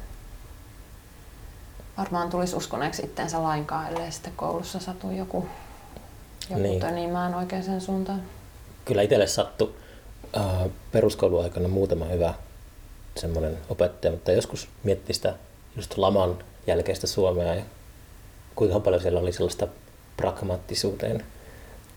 varmaan 1.99 2.31
tulisi 2.31 2.57
uskoneeksi 2.57 3.03
itteensä 3.03 3.43
lainkaan, 3.43 3.89
ellei 3.89 4.13
sitten 4.13 4.33
koulussa 4.37 4.81
satu 4.81 5.11
joku, 5.11 5.49
joku 6.51 6.63
niin. 6.63 6.81
tönimään 6.81 7.35
oikeaan 7.35 7.81
suuntaan 7.81 8.23
kyllä 8.87 9.03
itselle 9.03 9.27
sattui 9.27 9.75
äh, 10.37 10.71
peruskouluaikana 10.93 11.69
muutama 11.69 12.05
hyvä 12.05 12.35
semmoinen 13.17 13.59
opettaja, 13.69 14.13
mutta 14.13 14.33
joskus 14.33 14.69
mietti 14.83 15.13
sitä 15.13 15.35
just 15.77 15.99
laman 15.99 16.39
jälkeistä 16.67 17.07
Suomea 17.07 17.55
ja 17.55 17.63
kuinka 18.55 18.81
paljon 18.81 19.03
siellä 19.03 19.21
oli 19.21 19.33
sellaista 19.33 19.69
pragmaattisuuteen 20.17 21.25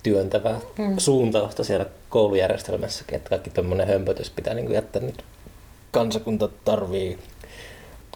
työntävää 0.04 0.60
mm. 0.78 0.98
suuntausta 0.98 1.64
siellä 1.64 1.86
koulujärjestelmässäkin, 2.10 3.16
että 3.16 3.30
kaikki 3.30 3.50
tuommoinen 3.50 3.88
hömpötys 3.88 4.30
pitää 4.30 4.54
niin 4.54 4.66
kuin 4.66 4.76
jättää 4.76 5.02
nyt. 5.02 5.24
Kansakunta 5.92 6.50
tarvii, 6.66 7.20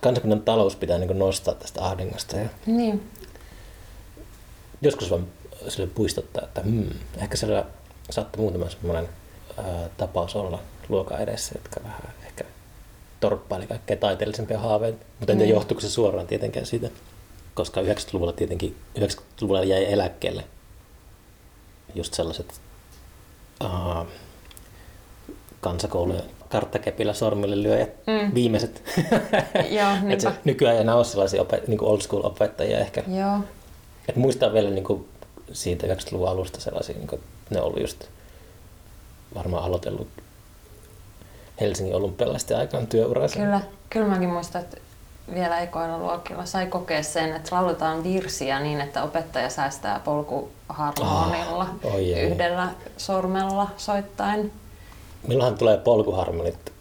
kansakunnan 0.01 0.41
talous 0.41 0.75
pitää 0.75 0.97
niin 0.97 1.07
kuin 1.07 1.19
nostaa 1.19 1.53
tästä 1.53 1.85
ahdingosta. 1.85 2.37
Ja 2.37 2.49
niin. 2.65 3.09
Joskus 4.81 5.11
vaan 5.11 5.27
sille 5.67 5.89
puistottaa, 5.95 6.43
että 6.43 6.61
hmm, 6.61 6.89
ehkä 7.17 7.37
siellä 7.37 7.65
saattoi 8.09 8.41
muutama 8.41 8.69
semmoinen 8.69 9.09
ää, 9.57 9.89
tapaus 9.97 10.35
olla 10.35 10.59
luokan 10.89 11.21
edessä, 11.21 11.55
jotka 11.55 11.83
vähän 11.83 12.13
ehkä 12.25 12.43
torppaili 13.19 13.67
kaikkein 13.67 13.99
taiteellisempia 13.99 14.59
haaveita. 14.59 15.05
Mutta 15.19 15.31
en 15.31 15.37
tiedä, 15.37 15.51
mm. 15.51 15.55
johtuuko 15.55 15.81
se 15.81 15.89
suoraan 15.89 16.27
tietenkään 16.27 16.65
siitä, 16.65 16.89
koska 17.53 17.81
90-luvulla 17.81 18.33
tietenkin, 18.33 18.75
90-luvulla 18.99 19.63
jäi 19.63 19.93
eläkkeelle 19.93 20.43
just 21.95 22.13
sellaiset 22.13 22.61
uh, 23.63 24.07
kansakoulujen 25.61 26.23
karttakepillä 26.49 27.13
sormille 27.13 27.63
lyöjät 27.63 27.89
mm. 28.07 28.33
viimeiset. 28.33 28.83
Joo, 29.77 30.19
se 30.19 30.31
nykyään 30.45 30.75
ei 30.75 30.81
enää 30.81 30.95
ole 30.95 31.05
sellaisia 31.05 31.41
opet- 31.41 31.67
niin 31.67 31.83
old 31.83 32.01
school 32.01 32.25
opettajia 32.25 32.79
ehkä. 32.79 33.03
Joo. 33.07 33.39
Et 34.09 34.15
muistaa 34.15 34.53
vielä 34.53 34.69
niin 34.69 34.83
kuin 34.83 35.07
siitä 35.51 35.87
90-luvun 35.87 36.29
alusta 36.29 36.61
sellaisia, 36.61 36.95
niin 36.95 37.07
kuin, 37.07 37.21
ne 37.49 37.61
on 37.61 37.67
ollut 37.67 37.81
just 37.81 38.03
varmaan 39.35 39.63
aloitellut 39.63 40.07
Helsingin 41.61 41.95
olympialaisten 41.95 42.57
aikaan 42.57 42.87
työuransa. 42.87 43.39
Kyllä, 43.39 43.61
kyllä 43.89 44.07
mäkin 44.07 44.29
muistan, 44.29 44.61
että 44.61 44.77
vielä 45.33 45.59
ekoilla 45.59 45.97
luokilla 45.97 46.45
sai 46.45 46.67
kokea 46.67 47.03
sen, 47.03 47.35
että 47.35 47.55
lauletaan 47.55 48.03
virsiä 48.03 48.59
niin, 48.59 48.81
että 48.81 49.03
opettaja 49.03 49.49
säästää 49.49 49.99
polkuharmonilla 49.99 51.67
oh, 51.83 51.93
oh 51.93 51.99
yhdellä 52.31 52.69
sormella 52.97 53.69
soittain. 53.77 54.51
Milloinhan 55.27 55.57
tulee 55.57 55.77
polkuharmonit 55.77 56.73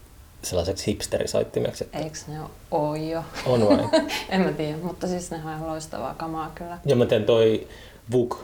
sellaiseksi 0.42 0.86
hipsterisoittimeksi? 0.86 1.84
Että... 1.84 1.98
Eikö 1.98 2.18
ne 2.28 2.38
ole 2.70 2.98
jo? 2.98 3.24
On 3.46 3.68
vai? 3.68 3.88
en 4.28 4.40
mä 4.40 4.52
tiedä, 4.52 4.76
mutta 4.82 5.06
siis 5.06 5.30
ne 5.30 5.36
on 5.36 5.42
ihan 5.42 5.66
loistavaa 5.66 6.14
kamaa 6.14 6.52
kyllä. 6.54 6.78
Ja 6.84 6.96
mä 6.96 7.06
teen 7.06 7.24
toi 7.24 7.68
Vuk 8.12 8.38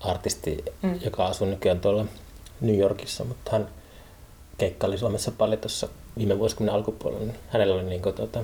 artisti, 0.00 0.64
mm. 0.82 0.98
joka 1.04 1.26
asuu 1.26 1.46
nykyään 1.46 1.80
tuolla 1.80 2.04
New 2.60 2.78
Yorkissa, 2.78 3.24
mutta 3.24 3.50
hän 3.50 3.68
keikkaili 4.58 4.98
Suomessa 4.98 5.30
paljon 5.30 5.60
tuossa 5.60 5.88
viime 6.18 6.38
vuosikymmenen 6.38 6.74
alkupuolella, 6.74 7.24
niin 7.26 7.38
hänellä 7.48 7.74
oli 7.74 7.82
niin 7.82 8.02
kuin, 8.02 8.14
tuota, 8.14 8.40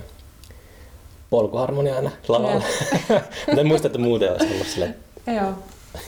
polkuharmonia 1.30 1.96
aina 1.96 2.10
lavalla. 2.28 2.62
mutta 3.46 3.60
en 3.60 3.66
muista, 3.66 3.86
että 3.86 3.98
muuten 3.98 4.32
olisi 4.32 4.54
ollut 4.54 4.66
sille. 4.66 4.94
Joo. 5.26 5.52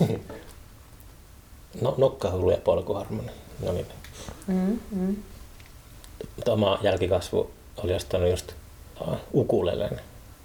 no, 1.83 1.95
nokkahullu 1.97 2.51
ja 2.51 2.59
polkuharmoni. 2.65 3.31
No 3.65 3.73
niin. 3.73 3.87
Mm, 4.47 4.81
mm. 4.91 5.17
Oma 6.49 6.79
jälkikasvu 6.83 7.51
oli 7.77 7.95
ostanut 7.95 8.31
just 8.31 8.53
uh, 9.01 9.17
ukulelen. 9.33 10.01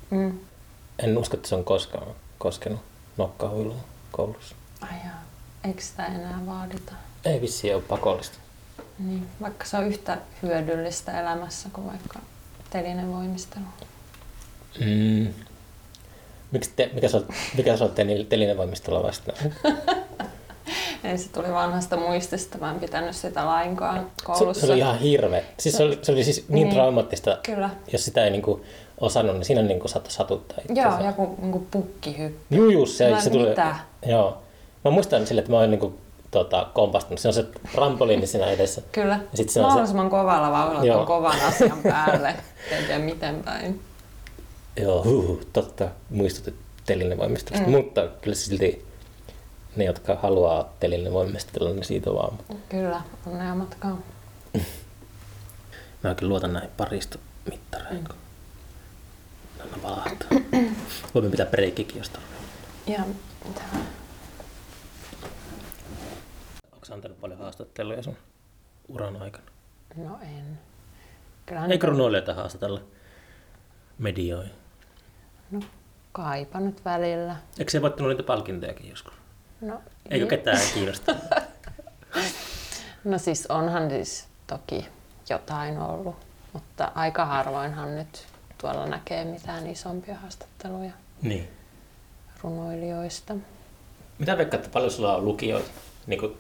Mm. 0.10 0.40
En 1.00 1.18
usko, 1.18 1.38
että 1.38 1.50
se 1.50 1.56
on 1.56 1.64
koskaan 1.64 2.08
koskenut 2.38 2.80
nokkahuilua 3.18 3.76
koulussa. 4.12 4.56
Ai 4.82 4.98
jaa. 5.06 5.24
Eikö 5.64 5.82
sitä 5.82 6.06
enää 6.06 6.42
vaadita? 6.46 6.94
Ei 7.26 7.42
vissi 7.42 7.74
ole 7.74 7.82
pakollista. 7.82 8.38
Niin, 9.00 9.28
vaikka 9.42 9.66
se 9.66 9.78
on 9.78 9.88
yhtä 9.88 10.18
hyödyllistä 10.44 11.22
elämässä 11.22 11.70
kuin 11.74 11.88
vaikka 11.88 12.20
telinen 12.70 13.14
voimistelu. 13.14 13.64
Mm. 14.80 15.34
Miksi 16.52 16.72
te, 16.76 16.90
mikä 16.94 17.10
sä 17.10 17.22
mikä 17.58 17.78
sä 17.78 17.84
oot 17.84 17.96
tel- 17.96 18.26
telinevoimistolla 18.30 19.04
vastaan? 19.04 19.38
Ei 21.04 21.18
se 21.18 21.30
tuli 21.30 21.52
vanhasta 21.54 21.98
muistista, 21.98 22.58
mä 22.58 22.72
en 22.72 22.80
pitänyt 22.80 23.16
sitä 23.16 23.46
lainkaan 23.46 24.00
Se, 24.00 24.26
koulussa. 24.26 24.66
se 24.66 24.72
oli 24.72 24.80
ihan 24.80 25.00
hirveä. 25.00 25.44
Siis 25.60 25.78
se 25.78 25.84
oli, 25.84 26.00
se 26.02 26.12
oli 26.12 26.24
siis 26.24 26.46
niin, 26.50 26.54
Niin. 26.68 26.76
traumaattista, 26.76 27.38
Kyllä. 27.44 27.70
jos 27.94 28.06
sitä 28.06 28.24
ei 28.24 28.30
niinku 28.32 28.66
osannut, 29.00 29.36
niin 29.36 29.46
siinä 29.46 29.62
niinku 29.62 29.88
saattoi 29.88 30.12
satuttaa 30.12 30.58
Joo, 30.58 30.88
itseänsä. 30.90 31.04
joku 31.08 31.36
niin 31.42 31.68
pukkihyppy. 31.72 32.56
Juu, 32.56 32.70
juu, 32.70 32.86
se, 32.86 33.10
Mä, 33.12 33.22
se 33.22 33.30
tuli. 33.30 33.50
mitä? 33.50 33.76
Joo. 34.06 34.38
Mä 34.86 34.92
muistan 34.92 35.28
sille, 35.28 35.40
että 35.40 35.52
mä 35.52 35.58
olin 35.60 35.72
niinku, 35.72 36.00
tota, 36.32 36.68
kompastunut. 36.74 37.20
Siinä 37.20 37.30
on 37.30 37.34
se 37.34 37.46
trampoliini 37.72 38.28
siinä 38.28 38.46
edessä. 38.46 38.82
Kyllä. 38.92 39.20
Ja 39.32 39.38
sit 39.38 39.50
se 39.50 39.60
on 39.60 39.64
se- 39.64 39.68
Mahdollisimman 39.68 40.10
kovalla 40.10 40.52
vauhdilla 40.52 40.86
Joo. 40.86 40.96
tuon 40.96 41.08
kovan 41.08 41.42
asian 41.42 41.78
päälle. 41.84 42.36
En 42.72 42.86
tiedä 42.86 43.00
miten 43.00 43.44
päin. 43.44 43.82
Joo, 44.78 45.04
huh, 45.04 45.42
totta. 45.54 45.88
Muistutit 46.10 46.56
telinevoimistosta. 46.86 47.60
Mm. 47.60 47.66
Mm. 47.66 47.72
Mutta 47.78 48.08
kyllä 48.22 48.36
silti 48.36 48.86
ne, 49.76 49.86
jotka 49.86 50.16
haluaa 50.16 50.74
telinevoimistella, 50.80 51.70
niin 51.70 51.84
siitä 51.84 52.14
vaan. 52.14 52.38
Kyllä, 52.70 53.02
onnea 53.28 53.56
matkaa. 53.56 53.98
Mä 56.04 56.16
kyllä 56.16 56.30
luotan 56.30 56.54
näihin 56.54 56.70
paristomittareihin. 56.78 58.04
kun 58.04 58.16
Ne 59.58 59.64
aina 59.64 59.84
valahtaa. 59.84 60.30
Voimme 61.14 61.32
pitää 61.32 61.46
breikkikin, 61.46 61.98
jos 61.98 62.10
tarvitsee. 62.10 62.40
Ja 62.98 63.04
mitä? 63.48 63.62
Sä 66.90 66.96
antanut 66.96 67.22
paljon 67.22 67.40
haastatteluja 67.40 68.04
sun 68.04 68.18
uran 68.88 69.22
aikana? 69.22 69.44
No 69.96 70.20
en. 70.22 70.60
Kyllähän 71.46 71.72
Eikö 71.72 71.88
runoilijoita 71.88 72.34
haastatella 72.34 72.82
medioihin? 73.98 74.52
no, 75.52 75.60
kaipa 76.12 76.60
nyt 76.60 76.86
välillä. 76.86 77.36
Eikö 77.60 77.72
se 77.72 77.82
voittanut 77.82 78.10
niitä 78.12 78.24
palkintojakin 78.24 78.90
joskus? 78.90 79.14
No, 79.62 79.82
Eikö 80.10 80.26
i- 80.26 80.30
ketään 80.30 80.60
kiinnosta? 80.74 81.16
No 83.04 83.18
siis 83.18 83.46
onhan 83.48 83.90
siis 83.90 84.28
toki 84.48 84.88
jotain 85.30 85.78
ollut, 85.80 86.16
mutta 86.54 86.92
aika 86.96 87.26
harvoinhan 87.26 87.96
nyt 87.96 88.26
tuolla 88.58 88.86
näkee 88.86 89.26
mitään 89.26 89.68
isompia 89.68 90.16
haastatteluja 90.16 90.92
niin. 91.22 91.50
runoilijoista. 92.44 93.36
Mitä 94.20 94.38
veikkaat, 94.38 94.60
että 94.66 94.74
paljon 94.74 94.92
sulla 94.92 95.16
on 95.16 95.26
lukijoita 95.26 95.70
niin 96.08 96.20
kuin, 96.20 96.38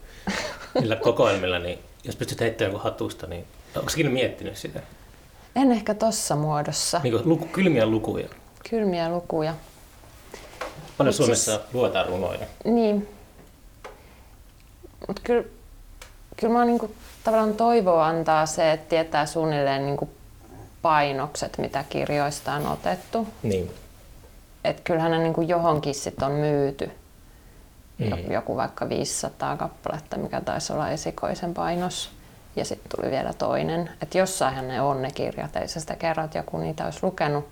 niillä 0.80 0.95
kokoelmilla, 0.95 1.59
niin 1.59 1.80
jos 2.03 2.15
pystyt 2.15 2.39
heittämään 2.39 2.72
jonkun 2.72 2.84
hatusta, 2.91 3.28
niin 3.28 3.45
onko 3.76 3.91
ikinä 3.93 4.09
miettinyt 4.09 4.57
sitä? 4.57 4.80
En 5.55 5.72
ehkä 5.72 5.93
tossa 5.93 6.36
muodossa. 6.36 6.99
Niin 7.03 7.13
kuin, 7.13 7.30
luku, 7.30 7.45
kylmiä 7.45 7.86
lukuja. 7.86 8.30
Kylmiä 8.70 9.09
lukuja. 9.09 9.53
Paljon 10.97 11.07
Mut 11.13 11.15
Suomessa 11.15 11.55
siis- 11.57 11.74
luetaan 11.74 12.05
runoja. 12.05 12.45
Niin. 12.63 13.07
Mutta 15.07 15.22
kyllä, 15.26 15.43
kyllä 16.38 16.53
mä 16.53 16.65
niinku, 16.65 16.91
tavallaan 17.24 17.53
toivoa 17.53 18.07
antaa 18.07 18.45
se, 18.45 18.72
että 18.72 18.89
tietää 18.89 19.26
suunnilleen 19.26 19.86
niinku 19.86 20.09
painokset, 20.82 21.57
mitä 21.57 21.86
kirjoista 21.89 22.53
on 22.53 22.67
otettu. 22.67 23.28
Niin. 23.43 23.72
Että 24.63 24.82
kyllähän 24.84 25.11
ne 25.11 25.17
niinku 25.20 25.41
johonkin 25.41 25.95
sit 25.95 26.22
on 26.22 26.32
myyty. 26.32 26.91
Mm. 28.00 28.06
Mm. 28.06 28.32
Joku 28.32 28.56
vaikka 28.56 28.89
500 28.89 29.58
kappaletta, 29.58 30.18
mikä 30.18 30.41
taisi 30.41 30.74
olla 30.74 30.89
esikoisen 30.89 31.54
painos. 31.54 32.10
Ja 32.56 32.66
sitten 32.66 32.91
tuli 32.95 33.12
vielä 33.12 33.34
toinen. 33.34 33.89
Että 34.02 34.18
jossainhan 34.18 34.68
ne 34.68 34.82
on 34.82 35.02
ne 35.02 35.12
kirjat, 35.12 35.56
ei 35.56 35.68
sä 35.68 35.80
sitä 35.80 35.95
kerro, 35.95 36.24
että 36.24 36.38
joku 36.38 36.58
niitä 36.58 36.86
olisi 36.86 37.00
lukenut. 37.02 37.47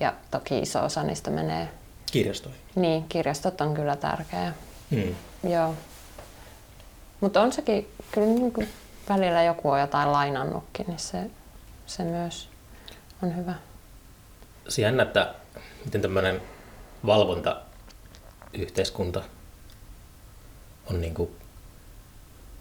Ja 0.00 0.12
toki 0.30 0.58
iso 0.58 0.84
osa 0.84 1.02
niistä 1.02 1.30
menee, 1.30 1.68
Kirjastoihin. 2.12 2.60
niin 2.74 3.04
kirjastot 3.08 3.60
on 3.60 3.74
kyllä 3.74 3.96
tärkeä. 3.96 4.52
Mm. 4.90 5.14
Joo. 5.50 5.74
Mutta 7.20 7.42
on 7.42 7.52
sekin, 7.52 7.88
kyllä 8.12 8.26
niin 8.26 8.52
kuin 8.52 8.68
välillä 9.08 9.42
joku 9.42 9.70
on 9.70 9.80
jotain 9.80 10.12
lainannutkin, 10.12 10.86
niin 10.86 10.98
se, 10.98 11.30
se 11.86 12.04
myös 12.04 12.48
on 13.22 13.36
hyvä. 13.36 13.54
Se 14.68 14.82
jännä, 14.82 15.02
että 15.02 15.34
miten 15.84 16.02
tämmöinen 16.02 16.42
valvontayhteiskunta 17.06 19.22
on 20.90 21.00
niin 21.00 21.14
kuin 21.14 21.30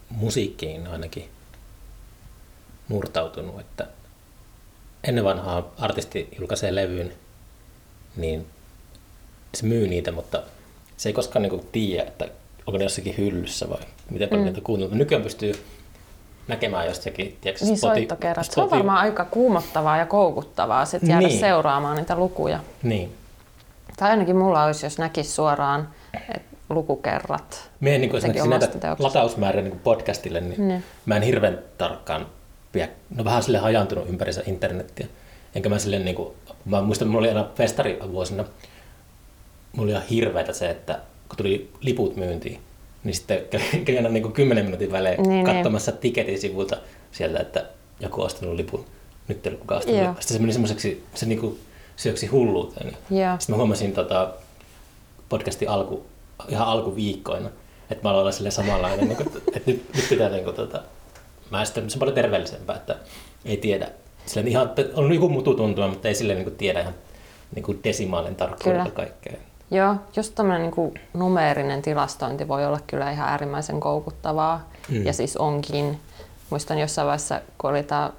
musiikkiin 0.09 0.87
ainakin 0.87 1.29
murtautunut, 2.87 3.59
että 3.59 3.87
ennen 5.03 5.23
vanhaa 5.23 5.71
artisti 5.79 6.29
julkaisee 6.39 6.75
levyyn, 6.75 7.13
niin 8.15 8.47
se 9.55 9.65
myy 9.65 9.87
niitä, 9.87 10.11
mutta 10.11 10.41
se 10.97 11.09
ei 11.09 11.13
koskaan 11.13 11.43
niin 11.43 11.67
tiedä, 11.71 12.03
että 12.07 12.25
onko 12.67 12.77
ne 12.77 12.83
jossakin 12.83 13.17
hyllyssä 13.17 13.69
vai 13.69 13.79
miten 14.09 14.29
paljon 14.29 14.43
Mm. 14.47 14.53
niitä 14.53 14.61
kuunneltu. 14.65 14.95
Nykyään 14.95 15.23
pystyy 15.23 15.65
näkemään 16.47 16.85
jostakin, 16.85 17.37
tiedätkö, 17.41 17.65
Niin 17.65 17.75
Spoti- 17.77 17.79
soittokerrat. 17.79 18.45
Se 18.51 18.61
on 18.61 18.67
Spoti- 18.67 18.71
varmaan 18.75 18.97
aika 18.97 19.25
kuumottavaa 19.25 19.97
ja 19.97 20.05
koukuttavaa 20.05 20.85
sit 20.85 21.03
jäädä 21.03 21.27
Niin. 21.27 21.39
seuraamaan 21.39 21.97
niitä 21.97 22.15
lukuja. 22.15 22.59
Niin. 22.83 23.15
Tai 23.97 24.09
ainakin 24.09 24.35
mulla 24.35 24.63
olisi, 24.63 24.85
jos 24.85 24.97
näkisi 24.97 25.31
suoraan 25.31 25.89
että 26.35 26.52
lukukerrat. 26.69 27.69
Mie 27.79 27.97
niin 27.97 28.15
esimerkiksi 28.15 28.49
näitä 28.49 28.67
teoksesta. 28.67 29.03
latausmääriä 29.03 29.61
niin 29.61 29.79
podcastille, 29.79 30.41
niin 30.41 30.67
Niin. 30.67 30.83
mä 31.05 31.15
en 31.15 31.21
hirveän 31.21 31.59
tarkkaan 31.77 32.27
pidä, 32.71 32.89
no 33.15 33.23
vähän 33.23 33.43
sille 33.43 33.57
hajantunut 33.57 34.09
ympärissä 34.09 34.43
internettiä. 34.45 35.07
Enkä 35.55 35.69
mä 35.69 35.79
sille 35.79 35.99
niin 35.99 36.15
kuin, 36.15 36.33
mä 36.65 36.81
muistan, 36.81 37.07
mulla 37.07 37.19
oli 37.19 37.27
aina 37.29 37.47
festarivuosina, 37.55 38.43
mulla 39.73 39.83
oli 39.83 39.91
ihan 39.91 40.03
hirveätä 40.03 40.53
se, 40.53 40.69
että 40.69 40.99
kun 41.29 41.37
tuli 41.37 41.69
liput 41.81 42.15
myyntiin, 42.15 42.59
niin 43.03 43.15
sitten 43.15 43.39
kävin 43.49 43.83
aina 43.97 44.09
niin 44.09 44.23
kuin 44.23 44.33
10 44.33 44.65
minuutin 44.65 44.91
välein 44.91 45.21
Niin, 45.21 45.29
niin. 45.29 45.45
katsomassa 45.45 45.91
tiketin 45.91 46.39
sivulta 46.39 46.77
sieltä, 47.11 47.39
että 47.39 47.65
joku 47.99 48.21
on 48.21 48.25
ostanut 48.25 48.55
lipun, 48.55 48.85
nyt 49.27 49.45
ei 49.47 49.51
ole 49.51 49.59
kukaan 49.59 49.79
ostanut. 49.79 50.01
Joo. 50.01 50.13
Sitten 50.19 50.37
se 50.37 50.41
meni 50.41 50.53
semmoiseksi, 50.53 51.03
se 51.15 51.25
niin 51.25 51.39
kuin 51.39 51.59
syöksi 51.95 52.27
hulluuteen. 52.27 52.95
Niin 53.09 53.21
Joo. 53.23 53.35
sitten 53.39 53.53
mä 53.53 53.57
huomasin 53.57 53.93
tota, 53.93 54.33
podcastin 55.29 55.69
alku, 55.69 56.05
ihan 56.47 56.67
alkuviikkoina, 56.67 57.49
että 57.89 58.03
mä 58.03 58.09
aloin 58.09 58.21
olla 58.21 58.31
sille 58.31 58.51
samanlainen, 58.51 59.07
niin 59.07 59.17
kuin, 59.17 59.27
että 59.27 59.71
nyt, 59.71 59.95
nyt 59.95 60.09
pitää 60.09 60.29
niin 60.29 60.43
kuin, 60.43 60.55
tota, 60.55 60.81
mä 61.51 61.65
sitten, 61.65 61.89
se 61.89 61.95
on 61.95 61.99
paljon 61.99 62.15
terveellisempää, 62.15 62.75
että 62.75 62.95
ei 63.45 63.57
tiedä. 63.57 63.89
Silleen 64.25 64.47
ihan, 64.47 64.69
on 64.95 65.13
joku 65.13 65.29
mututuntuma, 65.29 65.87
mutta 65.87 66.07
ei 66.07 66.15
sille 66.15 66.33
niin 66.33 66.43
kuin, 66.43 66.55
tiedä 66.55 66.81
ihan 66.81 66.93
niin 67.55 67.63
kuin 67.63 67.79
desimaalin 67.83 68.35
tarkkuudella 68.35 68.83
Kyllä. 68.83 68.95
kaikkea. 68.95 69.33
Joo, 69.71 69.95
just 70.15 70.35
tämmöinen 70.35 70.71
niin 70.77 70.93
numeerinen 71.13 71.81
tilastointi 71.81 72.47
voi 72.47 72.65
olla 72.65 72.79
kyllä 72.87 73.11
ihan 73.11 73.29
äärimmäisen 73.29 73.79
koukuttavaa. 73.79 74.69
Mm. 74.89 75.05
Ja 75.05 75.13
siis 75.13 75.37
onkin. 75.37 75.99
Muistan 76.49 76.79
jossain 76.79 77.05
vaiheessa, 77.05 77.41
kun 77.57 77.69
oli 77.69 77.83
tämä 77.83 78.11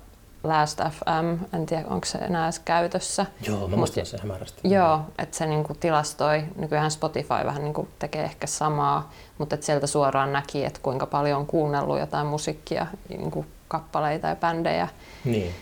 Last 0.44 0.80
FM, 0.80 1.56
en 1.56 1.66
tiedä 1.66 1.84
onko 1.86 2.06
se 2.06 2.18
enää 2.18 2.44
edes 2.44 2.58
käytössä. 2.58 3.26
Joo, 3.46 3.68
mä 3.68 3.76
muistan 3.76 4.06
sen 4.06 4.20
hämärästi. 4.20 4.60
Joo, 4.68 5.00
että 5.18 5.36
se 5.36 5.46
niinku 5.46 5.74
tilastoi, 5.74 6.44
nykyään 6.56 6.90
Spotify 6.90 7.44
vähän 7.44 7.64
niinku 7.64 7.88
tekee 7.98 8.24
ehkä 8.24 8.46
samaa, 8.46 9.12
mutta 9.38 9.54
et 9.54 9.62
sieltä 9.62 9.86
suoraan 9.86 10.32
näki, 10.32 10.64
että 10.64 10.80
kuinka 10.82 11.06
paljon 11.06 11.40
on 11.40 11.46
kuunnellut 11.46 11.98
jotain 11.98 12.26
musiikkia, 12.26 12.86
niinku 13.08 13.46
kappaleita 13.68 14.26
ja 14.28 14.36
bändejä. 14.36 14.88
Niin. 15.24 15.54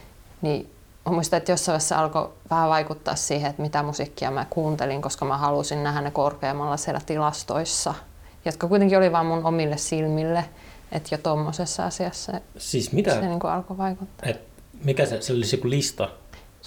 Niin 0.43 0.71
mä 1.07 1.13
muistan, 1.13 1.37
että 1.37 1.53
jossain 1.53 1.73
vaiheessa 1.73 1.99
alkoi 1.99 2.31
vähän 2.51 2.69
vaikuttaa 2.69 3.17
siihen, 3.17 3.51
että 3.51 3.63
mitä 3.63 3.83
musiikkia 3.83 4.31
mä 4.31 4.47
kuuntelin, 4.51 5.03
koska 5.03 5.25
mä 5.25 5.39
halusin 5.39 5.85
nähdä 5.85 6.01
ne 6.01 6.11
korkeammalla 6.11 6.77
siellä 6.77 7.01
tilastoissa, 7.07 7.95
jotka 8.45 8.69
kuitenkin 8.69 8.99
oli 8.99 9.13
vain 9.13 9.27
mun 9.27 9.45
omille 9.45 9.77
silmille. 9.77 10.45
Että 10.93 11.15
jo 11.15 11.19
tuommoisessa 11.19 11.85
asiassa 11.85 12.33
Siis 12.59 12.93
mitä? 12.93 13.15
se 13.15 13.21
niin 13.21 13.47
alkoi 13.47 13.79
vaikuttaa. 13.79 14.31
Et, 14.31 14.52
mikä 14.85 15.07
se, 15.07 15.21
se 15.23 15.33
olisi 15.33 15.57
joku 15.57 15.71
lista? 15.71 16.09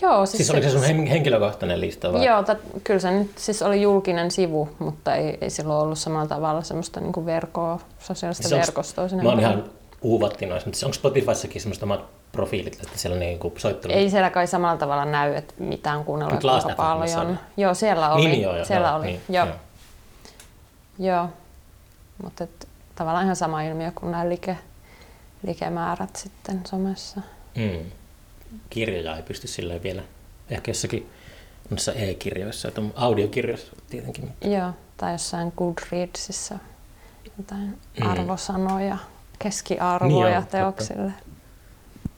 Joo, 0.02 0.26
Siis, 0.26 0.38
siis 0.38 0.50
oliko 0.52 0.64
se 0.68 0.72
sun 0.72 0.82
hen- 0.84 1.08
henkilökohtainen 1.08 1.82
lista 1.82 2.14
vai? 2.14 2.26
Joo, 2.26 2.44
tat, 2.44 2.58
kyllä 2.84 3.00
se 3.00 3.12
nyt 3.12 3.32
siis 3.38 3.62
oli 3.62 3.82
julkinen 3.82 4.32
sivu, 4.32 4.70
mutta 4.80 5.16
ei, 5.16 5.38
ei 5.42 5.50
silloin 5.50 5.80
ollut 5.84 5.98
samalla 6.00 6.28
tavalla 6.28 6.62
semmoista 6.62 7.00
niin 7.00 7.14
kuin 7.14 7.26
verkoa, 7.26 7.80
sosiaalista 8.00 8.44
Siis 8.48 8.54
onks- 8.54 8.66
verkostoa. 8.68 9.08
sinne 9.08 9.24
Mä 9.24 9.30
oon 9.30 9.40
ihan 9.40 9.64
uuvatti 10.02 10.46
noissa, 10.46 10.68
mutta 10.68 10.76
siis 10.78 10.84
onko 10.84 10.94
Spotifyssakin 10.94 11.62
semmoista 11.62 11.86
omat 11.86 12.06
profiilit, 12.32 12.74
että 12.74 12.90
siellä 13.00 13.18
niin 13.20 13.40
kuin 13.40 13.54
soittelu? 13.58 13.94
Ei 13.94 14.10
siellä 14.10 14.30
kai 14.30 14.48
samalla 14.48 14.78
tavalla 14.78 15.06
näy, 15.06 15.36
että 15.36 15.54
mitä 15.58 15.94
on 15.98 16.06
kuunnellut 16.06 16.34
Mutta 16.34 16.48
ja 16.48 16.54
Last 16.54 16.64
kuinka 16.66 16.84
paljon. 16.84 17.28
oli. 17.28 17.36
Joo, 17.58 17.74
siellä 17.74 18.14
oli. 18.14 18.28
Niin, 18.28 18.42
joo, 18.42 18.56
joo, 18.56 18.66
siellä 18.66 18.88
joo, 18.88 18.98
oli. 18.98 19.06
niin, 19.06 19.22
joo. 19.30 19.46
joo. 19.46 19.56
joo. 21.00 21.30
Mutta 22.24 22.44
et, 22.44 22.68
tavallaan 22.96 23.24
ihan 23.24 23.36
sama 23.36 23.62
ilmiö 23.62 23.92
kuin 23.96 24.12
nämä 24.12 24.30
like, 24.30 24.58
likemäärät 25.48 26.16
sitten 26.16 26.62
somessa. 26.68 27.22
Mm. 27.56 27.92
Kirjoja 28.70 29.16
ei 29.16 29.24
pysty 29.24 29.48
silleen 29.48 29.84
vielä, 29.84 30.04
ehkä 30.50 30.72
jossakin 30.72 31.10
noissa 31.70 31.94
e-kirjoissa, 31.94 32.68
että 32.68 32.82
audiokirjoissa 32.96 33.76
tietenkin. 33.90 34.34
Joo, 34.42 34.72
tai 34.98 35.12
jossain 35.12 35.54
Goodreadsissa 35.58 36.60
jotain 37.38 37.80
mm. 38.00 38.08
arvosanoja, 38.08 38.98
keskiarvoja 39.40 40.40
niin 40.40 40.50
teoksille. 40.50 41.12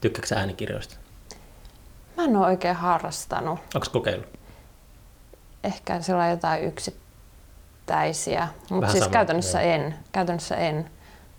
Tykkääksä 0.01 0.35
äänikirjoista? 0.35 0.95
Mä 2.17 2.23
en 2.23 2.35
ole 2.35 2.45
oikein 2.45 2.75
harrastanut. 2.75 3.59
Onko 3.75 3.88
kokeillut? 3.91 4.27
Ehkä 5.63 6.01
sillä 6.01 6.29
jotain 6.29 6.63
yksittäisiä, 6.63 8.47
mutta 8.69 8.91
siis 8.91 9.03
sama, 9.03 9.13
käytännössä 9.13 9.61
jo. 9.61 9.71
en. 9.71 9.95
Käytännössä 10.11 10.55
en. 10.55 10.89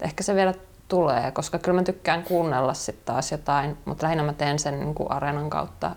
Ehkä 0.00 0.22
se 0.22 0.34
vielä 0.34 0.54
tulee, 0.88 1.30
koska 1.30 1.58
kyllä 1.58 1.80
mä 1.80 1.84
tykkään 1.84 2.22
kuunnella 2.22 2.74
sitten 2.74 3.04
taas 3.04 3.32
jotain, 3.32 3.78
mutta 3.84 4.04
lähinnä 4.04 4.22
mä 4.22 4.32
teen 4.32 4.58
sen 4.58 4.80
niin 4.80 4.94
kuin 4.94 5.10
areenan 5.10 5.50
kautta 5.50 5.96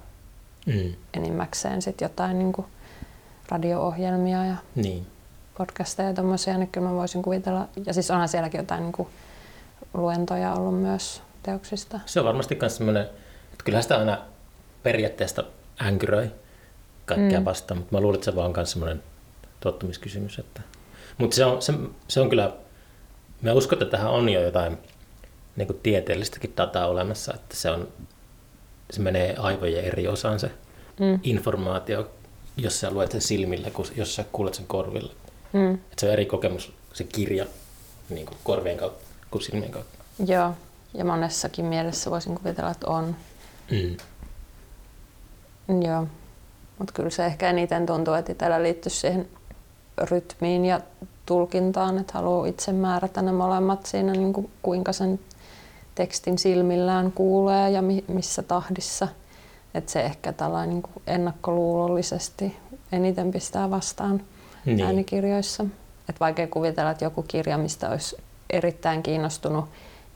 mm. 0.65 0.93
enimmäkseen 1.13 1.81
sit 1.81 2.01
jotain 2.01 2.39
niin 2.39 2.53
kuin 2.53 2.67
radio-ohjelmia 3.49 4.45
ja 4.45 4.55
niin. 4.75 5.07
podcasteja 5.57 6.09
ja 6.09 6.13
tommosia, 6.13 6.57
niin 6.57 6.69
kyllä 6.69 6.89
mä 6.89 6.95
voisin 6.95 7.21
kuvitella. 7.21 7.67
Ja 7.85 7.93
siis 7.93 8.11
onhan 8.11 8.29
sielläkin 8.29 8.57
jotain 8.57 8.83
niin 8.83 8.91
kuin 8.91 9.07
luentoja 9.93 10.53
ollut 10.53 10.81
myös 10.81 11.21
teoksista. 11.43 11.99
Se 12.05 12.19
on 12.19 12.25
varmasti 12.25 12.57
myös 12.61 12.77
semmoinen, 12.77 13.03
että 13.51 13.63
kyllähän 13.63 13.83
sitä 13.83 13.97
aina 13.97 14.17
periaatteesta 14.83 15.43
änkyröi 15.81 16.31
kaikkea 17.05 17.39
mm. 17.39 17.45
vastaan, 17.45 17.77
mutta 17.77 17.95
mä 17.95 18.01
luulen, 18.01 18.15
että 18.15 18.25
se 18.25 18.35
vaan 18.35 18.45
on 18.45 18.53
myös 18.55 18.71
semmoinen 18.71 19.03
tottumiskysymys. 19.59 20.39
Että... 20.39 20.61
Mutta 21.17 21.35
se 21.35 21.45
on, 21.45 21.61
se, 21.61 21.73
se 22.07 22.21
on 22.21 22.29
kyllä, 22.29 22.53
mä 23.41 23.53
uskon, 23.53 23.81
että 23.81 23.97
tähän 23.97 24.11
on 24.11 24.29
jo 24.29 24.41
jotain 24.41 24.77
niin 25.55 25.67
kuin 25.67 25.79
tieteellistäkin 25.83 26.53
dataa 26.57 26.87
olemassa, 26.87 27.33
että 27.33 27.55
se, 27.55 27.71
on, 27.71 27.87
se 28.91 29.01
menee 29.01 29.35
aivojen 29.37 29.85
eri 29.85 30.07
osaan 30.07 30.39
se 30.39 30.51
mm. 30.99 31.19
informaatio, 31.23 32.11
jos 32.57 32.79
sä 32.79 32.91
luet 32.91 33.11
sen 33.11 33.21
silmillä, 33.21 33.71
kun, 33.71 33.85
jos 33.95 34.15
sä 34.15 34.25
kuulet 34.31 34.53
sen 34.53 34.67
korvilla. 34.67 35.13
Mm. 35.53 35.73
Että 35.73 35.95
se 35.97 36.05
on 36.05 36.13
eri 36.13 36.25
kokemus, 36.25 36.73
se 36.93 37.03
kirja 37.03 37.45
niin 38.09 38.25
kuin 38.25 38.37
korvien 38.43 38.77
kautta 38.77 39.03
kuin 39.31 39.41
silmien 39.41 39.71
kautta. 39.71 39.97
Joo, 40.25 40.53
ja 40.93 41.05
monessakin 41.05 41.65
mielessä 41.65 42.11
voisin 42.11 42.35
kuvitella, 42.35 42.71
että 42.71 42.87
on. 42.87 43.15
Mm. 43.71 43.97
Joo, 45.81 46.07
mutta 46.79 46.93
kyllä 46.93 47.09
se 47.09 47.25
ehkä 47.25 47.49
eniten 47.49 47.85
tuntuu, 47.85 48.13
että 48.13 48.31
itsellä 48.31 48.63
liittyy 48.63 48.89
siihen 48.89 49.29
rytmiin 49.97 50.65
ja 50.65 50.81
tulkintaan, 51.25 51.97
että 51.97 52.13
haluaa 52.13 52.45
itse 52.45 52.73
määrätä 52.73 53.21
ne 53.21 53.31
molemmat 53.31 53.85
siinä, 53.85 54.11
niin 54.11 54.33
kuin 54.33 54.49
kuinka 54.61 54.93
sen 54.93 55.19
tekstin 55.95 56.37
silmillään 56.37 57.11
kuulee 57.11 57.69
ja 57.69 57.81
mi- 57.81 58.03
missä 58.07 58.43
tahdissa. 58.43 59.07
Että 59.73 59.91
se 59.91 60.01
ehkä 60.01 60.33
tällainen 60.33 60.69
niin 60.69 60.81
kuin 60.81 61.03
ennakkoluulollisesti 61.07 62.57
eniten 62.91 63.31
pistää 63.31 63.69
vastaan 63.69 64.21
niin. 64.65 64.81
äänikirjoissa. 64.81 65.65
Et 66.09 66.19
vaikea 66.19 66.47
kuvitella, 66.47 66.91
että 66.91 67.05
joku 67.05 67.23
kirja, 67.23 67.57
mistä 67.57 67.89
olisi 67.89 68.17
erittäin 68.49 69.03
kiinnostunut, 69.03 69.65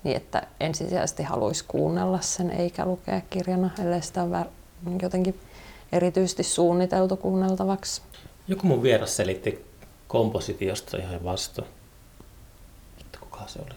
niin 0.03 0.17
että 0.17 0.47
ensisijaisesti 0.59 1.23
haluaisi 1.23 1.65
kuunnella 1.67 2.21
sen 2.21 2.51
eikä 2.51 2.85
lukea 2.85 3.21
kirjana, 3.29 3.69
ellei 3.83 4.01
sitä 4.01 4.23
ole 4.23 4.45
jotenkin 5.01 5.39
erityisesti 5.91 6.43
suunniteltu 6.43 7.17
kuunneltavaksi. 7.17 8.01
Joku 8.47 8.67
mun 8.67 8.83
vieras 8.83 9.15
selitti 9.15 9.64
kompositiosta 10.07 10.97
ihan 10.97 11.23
vasta. 11.23 11.63
Että 12.99 13.19
kuka 13.19 13.47
se 13.47 13.59
oli? 13.59 13.75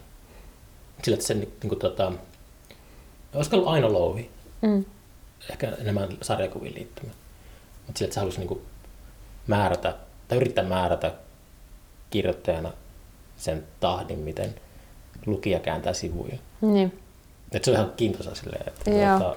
Sillä, 1.02 1.14
että 1.14 1.26
sen 1.26 1.40
niin 1.40 1.68
kuin, 1.68 1.78
tota, 1.78 2.12
olisiko 3.34 3.56
ollut 3.56 3.68
Aino 3.68 3.92
Louhi? 3.92 4.30
Mm. 4.62 4.84
Ehkä 5.50 5.72
enemmän 5.78 6.08
sarjakuviin 6.22 6.74
liittymä. 6.74 7.12
Mutta 7.86 7.98
sillä, 7.98 8.06
että 8.06 8.14
se 8.14 8.20
halusi 8.20 8.38
niin 8.38 8.48
kuin, 8.48 8.60
määrätä, 9.46 9.96
tai 10.28 10.38
yrittää 10.38 10.64
määrätä 10.64 11.14
kirjoittajana 12.10 12.72
sen 13.36 13.66
tahdin, 13.80 14.18
miten 14.18 14.54
lukija 15.26 15.60
kääntää 15.60 15.92
sivuja. 15.92 16.38
Niin. 16.60 17.00
Et 17.52 17.64
se 17.64 17.70
on 17.70 17.76
ihan 17.76 17.92
kiintoisa 17.96 18.34
silleen, 18.34 18.68
että 18.68 18.84
tuota, 18.84 19.36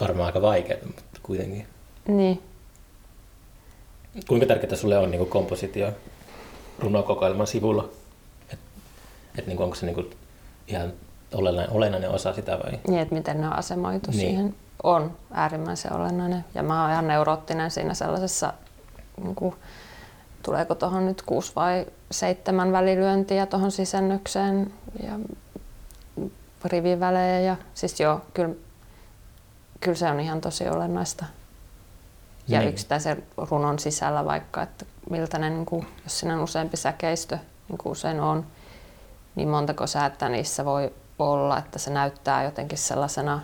varmaan 0.00 0.26
aika 0.26 0.42
vaikeaa, 0.42 0.80
mutta 0.86 1.02
kuitenkin. 1.22 1.66
Niin. 2.08 2.42
Kuinka 4.28 4.46
tärkeää 4.46 4.76
sulle 4.76 4.98
on 4.98 5.10
niin 5.10 5.26
kompositio 5.26 5.92
runokokoelman 6.78 7.46
sivulla? 7.46 7.88
Et, 8.52 8.58
et 9.38 9.46
niin 9.46 9.62
onko 9.62 9.74
se 9.74 9.86
niin 9.86 10.10
ihan 10.68 10.92
olennainen, 11.34 11.76
olennainen 11.76 12.10
osa 12.10 12.32
sitä 12.32 12.58
vai? 12.58 12.78
Niin, 12.88 13.00
että 13.00 13.14
miten 13.14 13.40
ne 13.40 13.46
on 13.46 13.52
asemoitu 13.52 14.10
niin. 14.10 14.20
siihen 14.20 14.54
on 14.82 15.16
äärimmäisen 15.30 15.92
olennainen. 15.92 16.44
Ja 16.54 16.62
mä 16.62 16.82
oon 16.82 16.92
ihan 16.92 17.08
neuroottinen 17.08 17.70
siinä 17.70 17.94
sellaisessa, 17.94 18.52
niin 19.22 19.34
kuin, 19.34 19.54
tuleeko 20.42 20.74
tuohon 20.74 21.06
nyt 21.06 21.22
kuusi 21.22 21.52
vai 21.56 21.86
seitsemän 22.10 22.72
välilyöntiä 22.72 23.46
tuohon 23.46 23.70
sisännökseen 23.70 24.72
ja 25.02 25.18
rivivälejä. 26.64 27.40
Ja, 27.40 27.56
siis 27.74 28.00
joo, 28.00 28.20
kyllä 28.34 28.54
kyllä 29.82 29.96
se 29.96 30.10
on 30.10 30.20
ihan 30.20 30.40
tosi 30.40 30.68
olennaista. 30.68 31.24
Ja 32.48 32.58
niin. 32.58 32.68
yksittäisen 32.68 33.22
runon 33.50 33.78
sisällä 33.78 34.24
vaikka, 34.24 34.62
että 34.62 34.84
miltä 35.10 35.38
ne, 35.38 35.50
niin 35.50 35.66
kuin, 35.66 35.86
jos 36.04 36.20
siinä 36.20 36.34
on 36.34 36.42
useampi 36.42 36.76
säkeistö, 36.76 37.38
niin 37.68 37.78
kuin 37.78 37.92
usein 37.92 38.20
on, 38.20 38.46
niin 39.34 39.48
montako 39.48 39.86
säättä 39.86 40.28
niissä 40.28 40.64
voi 40.64 40.92
olla, 41.18 41.58
että 41.58 41.78
se 41.78 41.90
näyttää 41.90 42.44
jotenkin 42.44 42.78
sellaisena 42.78 43.40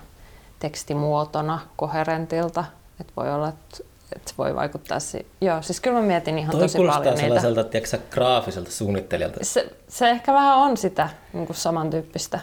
tekstimuotona 0.59 1.59
koherentilta, 1.77 2.65
että 3.01 3.13
voi 3.17 3.35
olla, 3.35 3.49
että, 3.49 3.79
että 4.17 4.31
se 4.31 4.35
voi 4.39 4.55
vaikuttaa 4.55 5.01
si- 5.01 5.27
Joo, 5.41 5.63
siis 5.63 5.81
kyllä 5.81 6.01
mä 6.01 6.07
mietin 6.07 6.39
ihan 6.39 6.51
Toi 6.51 6.61
tosi 6.61 6.79
paljon 6.79 7.03
niitä. 7.03 7.21
sellaiselta, 7.21 7.65
tiedätkö, 7.65 7.99
graafiselta 8.11 8.71
suunnittelijalta. 8.71 9.39
Se, 9.43 9.73
se 9.89 10.11
ehkä 10.11 10.33
vähän 10.33 10.57
on 10.57 10.77
sitä 10.77 11.09
niin 11.33 11.47
kuin 11.47 11.57
samantyyppistä. 11.57 12.41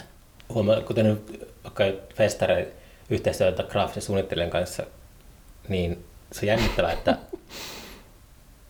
Huomaa, 0.54 0.82
kuten 0.82 1.06
nyt 1.06 1.50
okay, 1.68 1.94
yhteistyötä 3.10 3.64
graafisen 3.64 4.04
suunnittelijan 4.04 4.50
kanssa, 4.50 4.84
niin 5.70 6.06
se 6.32 6.40
on 6.42 6.48
jännittävää, 6.48 6.92
että 6.92 7.18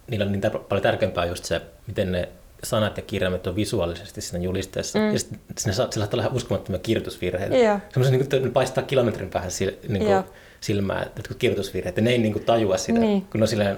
niillä 0.08 0.26
on 0.26 0.32
niin 0.32 0.42
paljon 0.70 0.84
tärkeämpää 0.84 1.26
just 1.26 1.46
se, 1.46 1.62
miten 1.88 2.12
ne 2.12 2.30
sanat 2.64 2.98
ja 2.98 3.04
kirjaimet 3.04 3.48
on 3.48 3.56
visuaalisesti 3.56 4.22
siinä 4.22 4.44
julisteessa. 4.44 5.00
Mm. 5.00 5.14
Ja 5.14 5.20
sitten 5.20 5.40
sinne 5.58 5.74
saattaa 5.74 6.08
olla 6.14 6.28
uskomattomia 6.34 6.80
kirjoitusvirheitä. 6.80 7.56
Yeah. 7.56 7.82
Semmoisia, 7.90 8.18
niin 8.18 8.30
kuin, 8.30 8.44
ne 8.44 8.50
paistaa 8.50 8.84
kilometrin 8.84 9.30
päähän 9.30 9.52
sil, 9.58 9.72
niin 9.88 9.98
kuin, 9.98 10.12
yeah. 10.12 10.26
silmää, 10.62 11.04
että 11.04 11.34
kirjoitusvirheet. 11.40 11.98
Ja 11.98 12.04
ne 12.04 12.10
ei 12.10 12.18
niin 12.18 12.34
kuin, 12.34 12.46
tajua 12.46 12.78
sitä, 12.78 13.00
niin. 13.00 13.22
kun 13.22 13.40
ne 13.40 13.44
on 13.44 13.48
silleen 13.48 13.78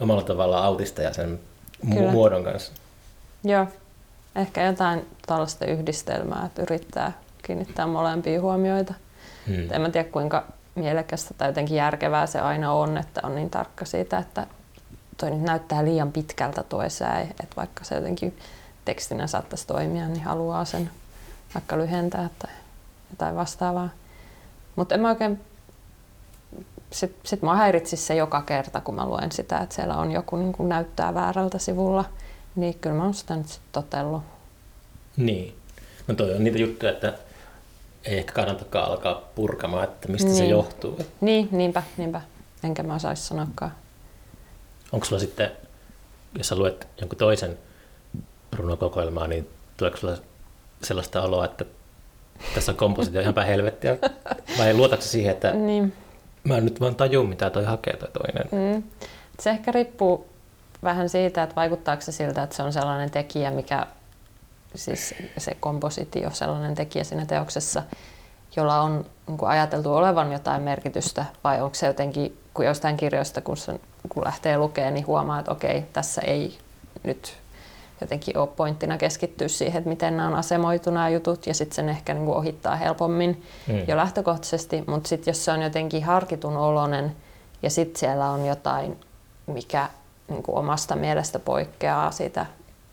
omalla 0.00 0.22
tavallaan 0.22 0.64
autista 0.64 1.02
ja 1.02 1.12
sen 1.12 1.40
Kyllä. 1.94 2.12
muodon 2.12 2.44
kanssa. 2.44 2.72
Joo. 3.44 3.66
Ehkä 4.36 4.66
jotain 4.66 5.06
tällaista 5.26 5.66
yhdistelmää, 5.66 6.46
että 6.46 6.62
yrittää 6.62 7.12
kiinnittää 7.42 7.86
molempia 7.86 8.40
huomioita. 8.40 8.94
Hmm. 9.46 9.72
En 9.72 9.80
mä 9.80 9.90
tiedä 9.90 10.08
kuinka 10.08 10.46
mielekästä 10.74 11.34
tai 11.34 11.48
jotenkin 11.48 11.76
järkevää 11.76 12.26
se 12.26 12.40
aina 12.40 12.72
on, 12.72 12.96
että 12.96 13.20
on 13.24 13.34
niin 13.34 13.50
tarkka 13.50 13.84
siitä, 13.84 14.18
että 14.18 14.46
toi 15.16 15.30
nyt 15.30 15.42
näyttää 15.42 15.84
liian 15.84 16.12
pitkältä 16.12 16.62
tuo 16.62 16.88
säe, 16.88 17.22
että 17.22 17.56
vaikka 17.56 17.84
se 17.84 17.94
jotenkin 17.94 18.36
tekstinä 18.84 19.26
saattaisi 19.26 19.66
toimia, 19.66 20.08
niin 20.08 20.24
haluaa 20.24 20.64
sen 20.64 20.90
vaikka 21.54 21.78
lyhentää 21.78 22.30
tai 22.38 22.52
jotain 23.10 23.36
vastaavaa. 23.36 23.88
Mutta 24.76 24.94
en 24.94 25.00
mä 25.00 25.08
oikein, 25.08 25.40
sit, 26.90 27.16
sit 27.24 27.42
mä 27.42 27.56
häiritsisi 27.56 28.02
se 28.02 28.14
joka 28.14 28.42
kerta, 28.42 28.80
kun 28.80 28.94
mä 28.94 29.06
luen 29.06 29.32
sitä, 29.32 29.58
että 29.58 29.74
siellä 29.74 29.96
on 29.96 30.12
joku 30.12 30.36
niin 30.36 30.52
kuin 30.52 30.68
näyttää 30.68 31.14
väärältä 31.14 31.58
sivulla, 31.58 32.04
niin 32.56 32.74
kyllä 32.74 32.96
mä 32.96 33.04
oon 33.04 33.14
sitä 33.14 33.36
nyt 33.36 33.48
sitten 33.48 33.72
totellut. 33.72 34.22
Niin. 35.16 35.56
No 36.06 36.14
toi 36.14 36.34
on 36.34 36.44
niitä 36.44 36.58
juttuja, 36.58 36.92
että 36.92 37.18
ei 38.04 38.18
ehkä 38.18 38.32
kannatakaan 38.32 38.90
alkaa 38.90 39.20
purkamaan, 39.34 39.84
että 39.84 40.08
mistä 40.08 40.28
niin. 40.28 40.38
se 40.38 40.46
johtuu. 40.46 40.98
Niin, 41.20 41.48
niinpä, 41.50 41.82
niinpä. 41.96 42.20
Enkä 42.64 42.82
mä 42.82 42.94
osaisi 42.94 43.22
sanoakaan. 43.22 43.72
Onko 44.92 45.06
sulla 45.06 45.20
sitten, 45.20 45.50
jos 46.38 46.48
sä 46.48 46.56
luet 46.56 46.88
jonkun 47.00 47.18
toisen 47.18 47.58
runokokoelmaa, 48.52 49.26
niin 49.26 49.48
tuleeko 49.76 49.96
sulla 49.96 50.16
sellaista 50.82 51.22
oloa, 51.22 51.44
että 51.44 51.64
tässä 52.54 52.72
on 52.72 52.76
kompositio 52.76 53.20
ihan 53.20 53.34
päin 53.34 53.48
helvettiä? 53.48 53.96
Vai 54.58 54.74
luotatko 54.74 55.06
siihen, 55.06 55.32
että 55.32 55.50
niin. 55.50 55.92
mä 56.44 56.56
en 56.56 56.64
nyt 56.64 56.80
vaan 56.80 56.94
taju, 56.94 57.22
mitä 57.22 57.50
toi 57.50 57.64
hakee 57.64 57.96
toi 57.96 58.08
toinen? 58.08 58.74
Mm. 58.74 58.82
Se 59.40 59.50
ehkä 59.50 59.72
riippuu 59.72 60.28
vähän 60.82 61.08
siitä, 61.08 61.42
että 61.42 61.56
vaikuttaako 61.56 62.02
se 62.02 62.12
siltä, 62.12 62.42
että 62.42 62.56
se 62.56 62.62
on 62.62 62.72
sellainen 62.72 63.10
tekijä, 63.10 63.50
mikä 63.50 63.86
siis 64.74 65.14
se 65.38 65.56
kompositio, 65.60 66.30
sellainen 66.30 66.74
tekijä 66.74 67.04
siinä 67.04 67.26
teoksessa, 67.26 67.82
jolla 68.56 68.80
on 68.80 69.06
niin 69.26 69.38
kuin 69.38 69.48
ajateltu 69.48 69.94
olevan 69.94 70.32
jotain 70.32 70.62
merkitystä, 70.62 71.24
vai 71.44 71.62
onko 71.62 71.74
se 71.74 71.86
jotenkin, 71.86 72.38
kun 72.54 72.64
jostain 72.64 72.96
kirjoista, 72.96 73.40
kun, 73.40 73.56
sen, 73.56 73.80
kun 74.08 74.24
lähtee 74.24 74.58
lukemaan, 74.58 74.94
niin 74.94 75.06
huomaa, 75.06 75.38
että 75.38 75.52
okei, 75.52 75.84
tässä 75.92 76.20
ei 76.20 76.58
nyt 77.02 77.36
jotenkin 78.00 78.38
ole 78.38 78.46
pointtina 78.46 78.98
keskittyä 78.98 79.48
siihen, 79.48 79.78
että 79.78 79.88
miten 79.88 80.16
nämä 80.16 80.28
on 80.28 80.34
asemoitu 80.34 80.90
nämä 80.90 81.08
jutut 81.08 81.46
ja 81.46 81.54
sitten 81.54 81.76
sen 81.76 81.88
ehkä 81.88 82.14
niin 82.14 82.24
kuin 82.24 82.36
ohittaa 82.36 82.76
helpommin 82.76 83.42
Mm. 83.66 83.84
jo 83.88 83.96
lähtökohtaisesti, 83.96 84.84
mutta 84.86 85.08
sitten 85.08 85.32
jos 85.32 85.44
se 85.44 85.52
on 85.52 85.62
jotenkin 85.62 86.04
harkitun 86.04 86.56
oloinen 86.56 87.16
ja 87.62 87.70
sitten 87.70 88.00
siellä 88.00 88.30
on 88.30 88.46
jotain, 88.46 89.00
mikä 89.46 89.88
niin 90.28 90.42
kuin 90.42 90.58
omasta 90.58 90.96
mielestä 90.96 91.38
poikkeaa 91.38 92.10
siitä 92.10 92.46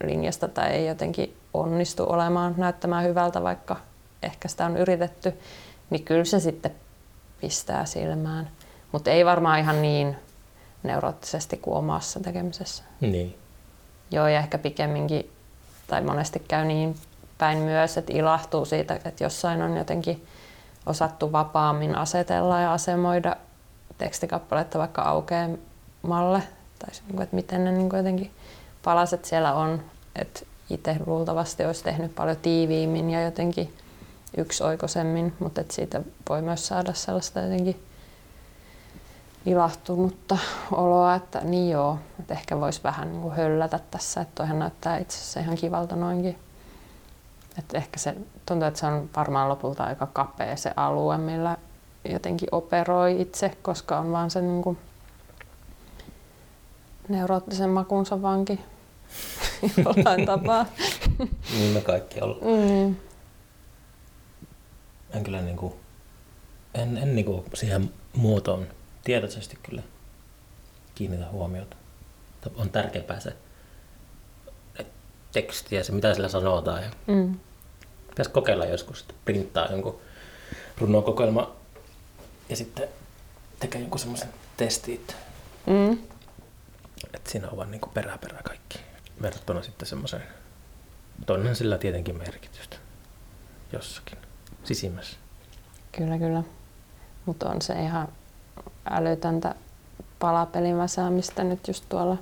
linjasta 0.03 0.47
tai 0.47 0.69
ei 0.69 0.87
jotenkin 0.87 1.37
onnistu 1.53 2.05
olemaan 2.09 2.53
näyttämään 2.57 3.03
hyvältä, 3.03 3.43
vaikka 3.43 3.75
ehkä 4.23 4.47
sitä 4.47 4.65
on 4.65 4.77
yritetty, 4.77 5.39
niin 5.89 6.03
kyllä 6.03 6.25
se 6.25 6.39
sitten 6.39 6.71
pistää 7.41 7.85
silmään. 7.85 8.49
Mutta 8.91 9.09
ei 9.09 9.25
varmaan 9.25 9.59
ihan 9.59 9.81
niin 9.81 10.15
neuroottisesti 10.83 11.57
kuin 11.57 11.77
omassa 11.77 12.19
tekemisessä. 12.19 12.83
Niin. 13.01 13.37
Joo, 14.11 14.27
ja 14.27 14.39
ehkä 14.39 14.57
pikemminkin, 14.57 15.31
tai 15.87 16.01
monesti 16.01 16.39
käy 16.39 16.65
niin 16.65 16.95
päin 17.37 17.57
myös, 17.57 17.97
että 17.97 18.13
ilahtuu 18.13 18.65
siitä, 18.65 18.93
että 18.93 19.23
jossain 19.23 19.61
on 19.61 19.77
jotenkin 19.77 20.27
osattu 20.85 21.31
vapaammin 21.31 21.95
asetella 21.95 22.59
ja 22.59 22.73
asemoida 22.73 23.35
tekstikappaletta 23.97 24.79
vaikka 24.79 25.01
aukeamalle, 25.01 26.43
tai 26.79 26.89
niin 27.07 27.21
että 27.21 27.35
miten 27.35 27.63
ne 27.63 27.71
niin 27.71 27.89
jotenkin 27.93 28.31
palaset 28.83 29.25
siellä 29.25 29.53
on, 29.53 29.83
että 30.15 30.41
itse 30.73 30.97
luultavasti 31.05 31.65
olisi 31.65 31.83
tehnyt 31.83 32.15
paljon 32.15 32.37
tiiviimmin 32.37 33.09
ja 33.09 33.21
jotenkin 33.23 33.73
yksioikoisemmin, 34.37 35.33
mutta 35.39 35.61
että 35.61 35.73
siitä 35.73 36.01
voi 36.29 36.41
myös 36.41 36.67
saada 36.67 36.93
sellaista 36.93 37.39
jotenkin 37.39 37.83
ilahtunutta 39.45 40.37
oloa, 40.71 41.15
että 41.15 41.41
niin 41.43 41.69
joo, 41.69 41.99
että 42.19 42.33
ehkä 42.33 42.59
voisi 42.59 42.83
vähän 42.83 43.11
niin 43.11 43.21
kuin 43.21 43.35
höllätä 43.35 43.79
tässä, 43.91 44.21
että 44.21 44.35
toihan 44.35 44.59
näyttää 44.59 44.97
itse 44.97 45.17
asiassa 45.17 45.39
ihan 45.39 45.55
kivalta 45.55 45.95
noinkin. 45.95 46.39
Että 47.59 47.77
ehkä 47.77 47.99
se 47.99 48.15
tuntuu, 48.45 48.67
että 48.67 48.79
se 48.79 48.85
on 48.85 49.09
varmaan 49.15 49.49
lopulta 49.49 49.83
aika 49.83 50.07
kapea 50.13 50.55
se 50.55 50.71
alue, 50.75 51.17
millä 51.17 51.57
jotenkin 52.09 52.49
operoi 52.51 53.21
itse, 53.21 53.57
koska 53.61 53.99
on 53.99 54.11
vaan 54.11 54.31
se 54.31 54.41
niin 54.41 54.61
kuin 54.61 54.77
neuroottisen 57.09 57.69
makunsa 57.69 58.21
vanki 58.21 58.59
jollain 59.85 60.25
tapaa. 60.25 60.65
Niin 61.53 61.73
me 61.73 61.81
kaikki 61.81 62.21
ollaan. 62.21 62.41
Mm. 62.87 62.95
En 65.13 65.23
kyllä 65.23 65.41
niinku, 65.41 65.79
en, 66.73 66.97
en 66.97 67.15
niinku 67.15 67.45
siihen 67.53 67.93
muotoon 68.13 68.67
tietoisesti 69.03 69.57
kyllä 69.63 69.81
kiinnitä 70.95 71.25
huomiota. 71.31 71.75
On 72.55 72.69
tärkeämpää 72.69 73.19
se 73.19 73.35
teksti 75.31 75.75
ja 75.75 75.83
se 75.83 75.91
mitä 75.91 76.13
sillä 76.13 76.29
sanotaan. 76.29 76.83
Ja 76.83 76.89
Mm. 77.07 77.39
pitäisi 78.09 78.31
kokeilla 78.31 78.65
joskus, 78.65 79.01
että 79.01 79.13
printtaa 79.25 79.67
jonkun 79.71 79.99
runokokoelma 80.77 81.51
ja 82.49 82.55
sitten 82.55 82.87
tekee 83.59 83.81
jonkun 83.81 83.99
semmoisen 83.99 84.29
testin, 84.57 84.95
että, 84.95 85.13
Mm. 85.67 85.91
että 87.13 87.31
siinä 87.31 87.49
on 87.49 87.57
vaan 87.57 87.71
niinku 87.71 87.89
perä 87.93 88.17
perä 88.17 88.39
kaikki. 88.43 88.79
Verrattuna 89.21 89.61
sitten 89.61 89.87
semmoiseen, 89.87 90.23
toinen 91.25 91.55
sillä 91.55 91.77
tietenkin 91.77 92.17
merkitystä 92.17 92.75
jossakin 93.73 94.17
sisimmässä. 94.63 95.17
Kyllä, 95.91 96.17
kyllä. 96.17 96.43
Mutta 97.25 97.49
on 97.49 97.61
se 97.61 97.73
ihan 97.73 98.07
älytöntä 98.89 99.55
palapelin 100.19 100.77
väsäämistä 100.77 101.43
nyt 101.43 101.67
just 101.67 101.85
tuolla 101.89 102.17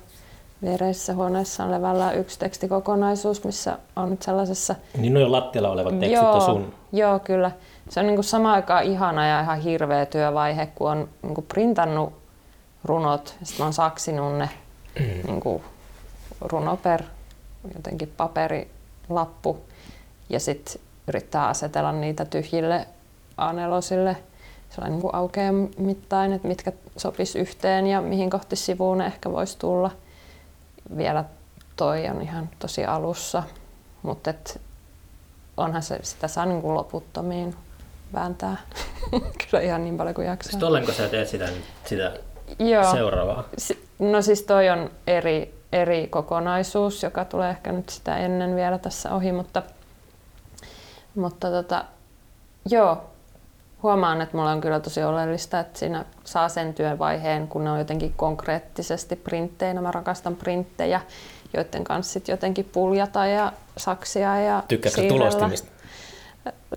viereisessä 0.62 1.14
huoneessa 1.14 1.64
on 1.64 1.70
levällään 1.70 2.18
yksi 2.18 2.38
tekstikokonaisuus, 2.38 3.44
missä 3.44 3.78
on 3.96 4.10
nyt 4.10 4.22
sellaisessa... 4.22 4.74
Niin 4.98 5.14
nuo 5.14 5.32
lattialla 5.32 5.70
olevat 5.70 6.00
tekstit 6.00 6.12
joo, 6.12 6.32
on 6.32 6.40
sun. 6.40 6.74
Joo, 6.92 7.18
kyllä. 7.18 7.50
Se 7.88 8.00
on 8.00 8.06
niin 8.06 8.16
kuin 8.16 8.24
samaan 8.24 8.54
aikaan 8.54 8.84
ihana 8.84 9.26
ja 9.26 9.40
ihan 9.40 9.60
hirveä 9.60 10.06
työvaihe, 10.06 10.66
kun 10.66 10.90
on 10.90 11.08
niin 11.22 11.34
kuin 11.34 11.46
printannut 11.46 12.12
runot 12.84 13.36
ja 13.40 13.46
sitten 13.46 13.62
mä 13.62 13.66
oon 13.66 13.72
saksinut 13.72 14.38
ne 14.38 14.50
niin 15.26 15.40
kuin 15.40 15.62
runo 16.40 16.76
per 16.76 17.02
jotenkin 17.74 18.12
paperilappu 18.16 19.58
ja 20.28 20.40
sitten 20.40 20.82
yrittää 21.08 21.46
asetella 21.48 21.92
niitä 21.92 22.24
tyhjille 22.24 22.86
A4 23.40 23.82
sellainen 24.70 24.92
niin 24.92 25.00
kuin 25.00 25.14
aukean 25.14 25.68
mittain, 25.78 26.32
että 26.32 26.48
mitkä 26.48 26.72
sopis 26.96 27.36
yhteen 27.36 27.86
ja 27.86 28.00
mihin 28.00 28.30
kohti 28.30 28.56
sivuun 28.56 28.98
ne 28.98 29.06
ehkä 29.06 29.32
voisi 29.32 29.58
tulla. 29.58 29.90
Vielä 30.96 31.24
toi 31.76 32.08
on 32.08 32.22
ihan 32.22 32.48
tosi 32.58 32.84
alussa, 32.84 33.42
mutta 34.02 34.30
et 34.30 34.60
onhan 35.56 35.82
se, 35.82 35.98
sitä 36.02 36.28
saa 36.28 36.46
niin 36.46 36.62
kuin 36.62 36.74
loputtomiin 36.74 37.54
vääntää. 38.14 38.56
Kyllä 39.50 39.64
ihan 39.64 39.84
niin 39.84 39.96
paljon 39.96 40.14
kuin 40.14 40.26
jaksaa. 40.26 40.50
Sitten 40.50 40.68
ollenko 40.68 40.92
sä 40.92 41.08
teet 41.08 41.28
sitä, 41.28 41.46
nyt- 41.46 41.64
sitä 41.84 42.12
Joo. 42.58 42.92
seuraavaa? 42.92 43.44
Si- 43.58 43.86
No 43.98 44.22
siis 44.22 44.42
toi 44.42 44.68
on 44.68 44.90
eri, 45.06 45.54
eri 45.72 46.06
kokonaisuus, 46.06 47.02
joka 47.02 47.24
tulee 47.24 47.50
ehkä 47.50 47.72
nyt 47.72 47.88
sitä 47.88 48.16
ennen 48.16 48.56
vielä 48.56 48.78
tässä 48.78 49.14
ohi, 49.14 49.32
mutta, 49.32 49.62
mutta 51.14 51.50
tota, 51.50 51.84
joo, 52.70 53.10
huomaan, 53.82 54.20
että 54.20 54.36
mulla 54.36 54.50
on 54.50 54.60
kyllä 54.60 54.80
tosi 54.80 55.02
oleellista, 55.02 55.60
että 55.60 55.78
siinä 55.78 56.04
saa 56.24 56.48
sen 56.48 56.74
työvaiheen, 56.74 57.48
kun 57.48 57.64
ne 57.64 57.70
on 57.70 57.78
jotenkin 57.78 58.12
konkreettisesti 58.16 59.16
printteinä. 59.16 59.80
Mä 59.80 59.90
rakastan 59.90 60.36
printtejä, 60.36 61.00
joiden 61.54 61.84
kanssa 61.84 62.12
sit 62.12 62.28
jotenkin 62.28 62.64
puljata 62.72 63.26
ja 63.26 63.52
saksia 63.76 64.40
ja 64.40 64.62
Tykkäätkö 64.68 65.08
tulostimista? 65.08 65.68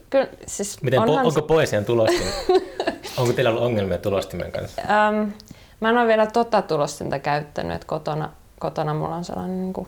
Kyllä, 0.10 0.28
siis 0.48 0.82
Miten, 0.82 1.00
onhan 1.00 1.26
onko 1.26 1.41
poesian 1.41 1.86
tulostin? 1.86 2.28
onko 3.18 3.34
teillä 3.34 3.50
ollut 3.50 3.64
ongelmia 3.64 3.98
tulostimen 3.98 4.52
kanssa? 4.52 4.82
Ähm, 4.82 5.30
mä 5.80 5.89
en 5.89 5.98
ole 5.98 6.08
vielä 6.08 6.26
tota 6.26 6.62
tulostinta 6.62 7.20
käyttänyt, 7.20 7.76
että 7.76 7.88
kotona, 7.88 8.30
kotona 8.64 8.93
mulla 8.93 9.16
on 9.16 9.26
sellainen 9.26 9.61
niin 9.61 9.74
kuin, 9.74 9.88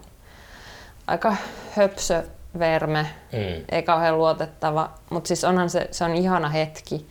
aika 1.08 1.36
höpsö 1.72 2.24
verme, 2.60 3.06
Mm. 3.32 3.66
ei 3.72 3.84
kauhean 3.84 4.18
luotettava, 4.18 4.90
mutta 5.10 5.28
siis 5.28 5.44
onhan 5.44 5.70
se, 5.70 5.88
se 5.92 6.04
on 6.04 6.16
ihana 6.16 6.50
hetki, 6.50 7.08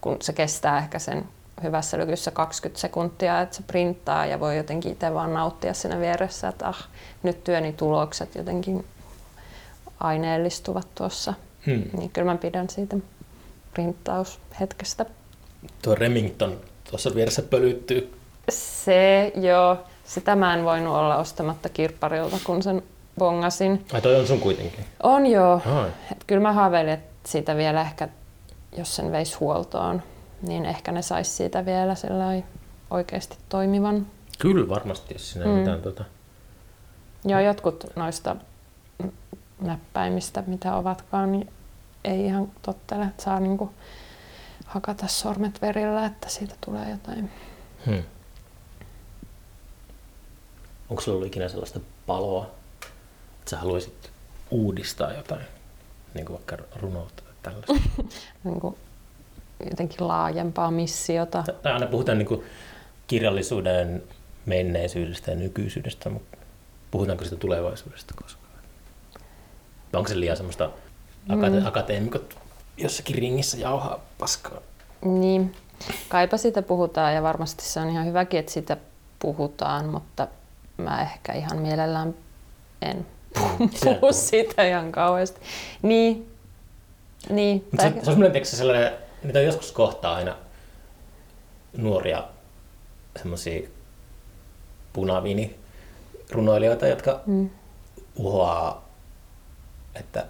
kun 0.00 0.16
se 0.22 0.32
kestää 0.32 0.78
ehkä 0.78 0.98
sen 0.98 1.24
hyvässä 1.62 1.98
lykyssä 1.98 2.30
20 2.30 2.80
sekuntia, 2.80 3.40
että 3.40 3.56
se 3.56 3.62
printtaa 3.66 4.26
ja 4.26 4.40
voi 4.40 4.56
jotenkin 4.56 4.92
itse 4.92 5.14
vaan 5.14 5.34
nauttia 5.34 5.74
siinä 5.74 6.00
vieressä, 6.00 6.48
että 6.48 6.68
ah, 6.68 6.88
nyt 7.22 7.44
työni 7.44 7.72
tulokset 7.72 8.34
jotenkin 8.34 8.84
aineellistuvat 10.00 10.88
tuossa. 10.94 11.34
Hmm. 11.66 11.82
Niin 11.98 12.10
kyllä 12.10 12.32
mä 12.32 12.38
pidän 12.38 12.70
siitä 12.70 12.96
printtaushetkestä. 13.74 15.06
Tuo 15.82 15.94
Remington 15.94 16.60
tuossa 16.90 17.14
vieressä 17.14 17.42
pölyttyy. 17.42 18.18
Se, 18.50 19.32
joo. 19.34 19.78
Sitä 20.04 20.36
mä 20.36 20.54
en 20.54 20.64
voinut 20.64 20.94
olla 20.96 21.16
ostamatta 21.16 21.68
kirpparilta, 21.68 22.36
kun 22.44 22.62
sen 22.62 22.82
bongasin. 23.18 23.86
Ai 23.92 24.02
toi 24.02 24.20
on 24.20 24.26
sun 24.26 24.40
kuitenkin. 24.40 24.84
On 25.02 25.26
joo. 25.26 25.60
Ai. 25.66 25.88
Et 26.12 26.24
kyllä 26.26 26.42
mä 26.42 26.52
haaveilin, 26.52 26.92
että 26.92 27.28
siitä 27.30 27.56
vielä 27.56 27.80
ehkä, 27.80 28.08
jos 28.76 28.96
sen 28.96 29.12
veisi 29.12 29.36
huoltoon, 29.40 30.02
niin 30.42 30.66
ehkä 30.66 30.92
ne 30.92 31.02
sais 31.02 31.36
siitä 31.36 31.64
vielä 31.66 31.94
oikeasti 32.90 33.36
toimivan. 33.48 34.06
Kyllä 34.38 34.68
varmasti, 34.68 35.14
jos 35.14 35.30
siinä 35.32 35.46
ei 35.46 35.52
Mm. 35.52 35.58
mitään 35.58 35.82
tota... 35.82 36.04
Joo, 37.24 37.40
jotkut 37.40 37.84
noista 37.96 38.36
näppäimistä, 39.60 40.42
mitä 40.46 40.76
ovatkaan, 40.76 41.32
niin 41.32 41.50
ei 42.04 42.26
ihan 42.26 42.48
tottele, 42.62 43.04
että 43.04 43.22
saa 43.22 43.40
niinku 43.40 43.70
hakata 44.66 45.06
sormet 45.06 45.62
verillä, 45.62 46.06
että 46.06 46.28
siitä 46.28 46.54
tulee 46.64 46.90
jotain. 46.90 47.30
Hmm. 47.86 48.02
Onko 50.90 51.02
sulla 51.02 51.16
ollut 51.16 51.28
ikinä 51.28 51.48
sellaista 51.48 51.80
paloa, 52.06 52.50
että 53.38 53.50
sä 53.50 53.58
haluaisit 53.58 54.10
uudistaa 54.50 55.12
jotain? 55.12 55.40
Niin 56.14 56.26
kuin 56.26 56.34
vaikka 56.36 56.56
runoutta 56.80 57.22
tai 57.22 57.32
tällaista. 57.42 57.88
Niinku 58.44 58.78
jotenkin 59.70 60.08
laajempaa 60.08 60.70
missiota. 60.70 61.44
Tai 61.62 61.72
aina 61.72 61.86
puhutaan 61.86 62.18
niin 62.18 62.28
kuin 62.28 62.42
kirjallisuuden 63.06 64.02
menneisyydestä 64.46 65.30
ja 65.30 65.36
nykyisyydestä, 65.36 66.10
mutta 66.10 66.36
puhutaanko 66.90 67.24
sitä 67.24 67.36
tulevaisuudesta 67.36 68.14
koskaan? 68.22 68.44
Vai 69.92 69.98
onko 69.98 70.08
se 70.08 70.20
liian 70.20 70.36
semmoista 70.36 70.70
akate- 71.28 71.60
Mm. 71.60 71.66
akateemikot 71.66 72.36
jossakin 72.76 73.16
ringissä 73.16 73.56
jauhaa 73.56 74.00
paskaa? 74.18 74.60
Niin, 75.04 75.56
kaipa 76.08 76.36
siitä 76.36 76.62
puhutaan 76.62 77.14
ja 77.14 77.22
varmasti 77.22 77.64
se 77.64 77.80
on 77.80 77.88
ihan 77.88 78.06
hyväkin, 78.06 78.40
että 78.40 78.52
siitä 78.52 78.76
puhutaan, 79.18 79.86
mutta 79.88 80.28
mä 80.76 81.02
ehkä 81.02 81.32
ihan 81.32 81.58
mielellään 81.58 82.14
en 82.82 83.06
et 83.64 83.80
puhu 84.00 84.12
siitä 84.12 84.64
ihan 84.64 84.92
kauheasti. 84.92 85.40
Niin, 85.82 86.30
niin. 87.30 87.64
Mut 87.72 87.80
se, 87.80 87.90
tai- 87.90 88.04
se 88.04 88.10
on 88.10 88.16
tiedätkö, 88.16 88.44
sellainen, 88.44 88.92
mitä 89.22 89.40
joskus 89.40 89.72
kohtaa 89.72 90.14
aina 90.14 90.36
nuoria 91.76 92.24
semmoisia 93.18 93.68
punaviini 94.92 95.56
runoilijoita, 96.30 96.86
jotka 96.86 97.20
Mm. 97.26 97.50
uhoaa, 98.16 98.88
että 99.94 100.26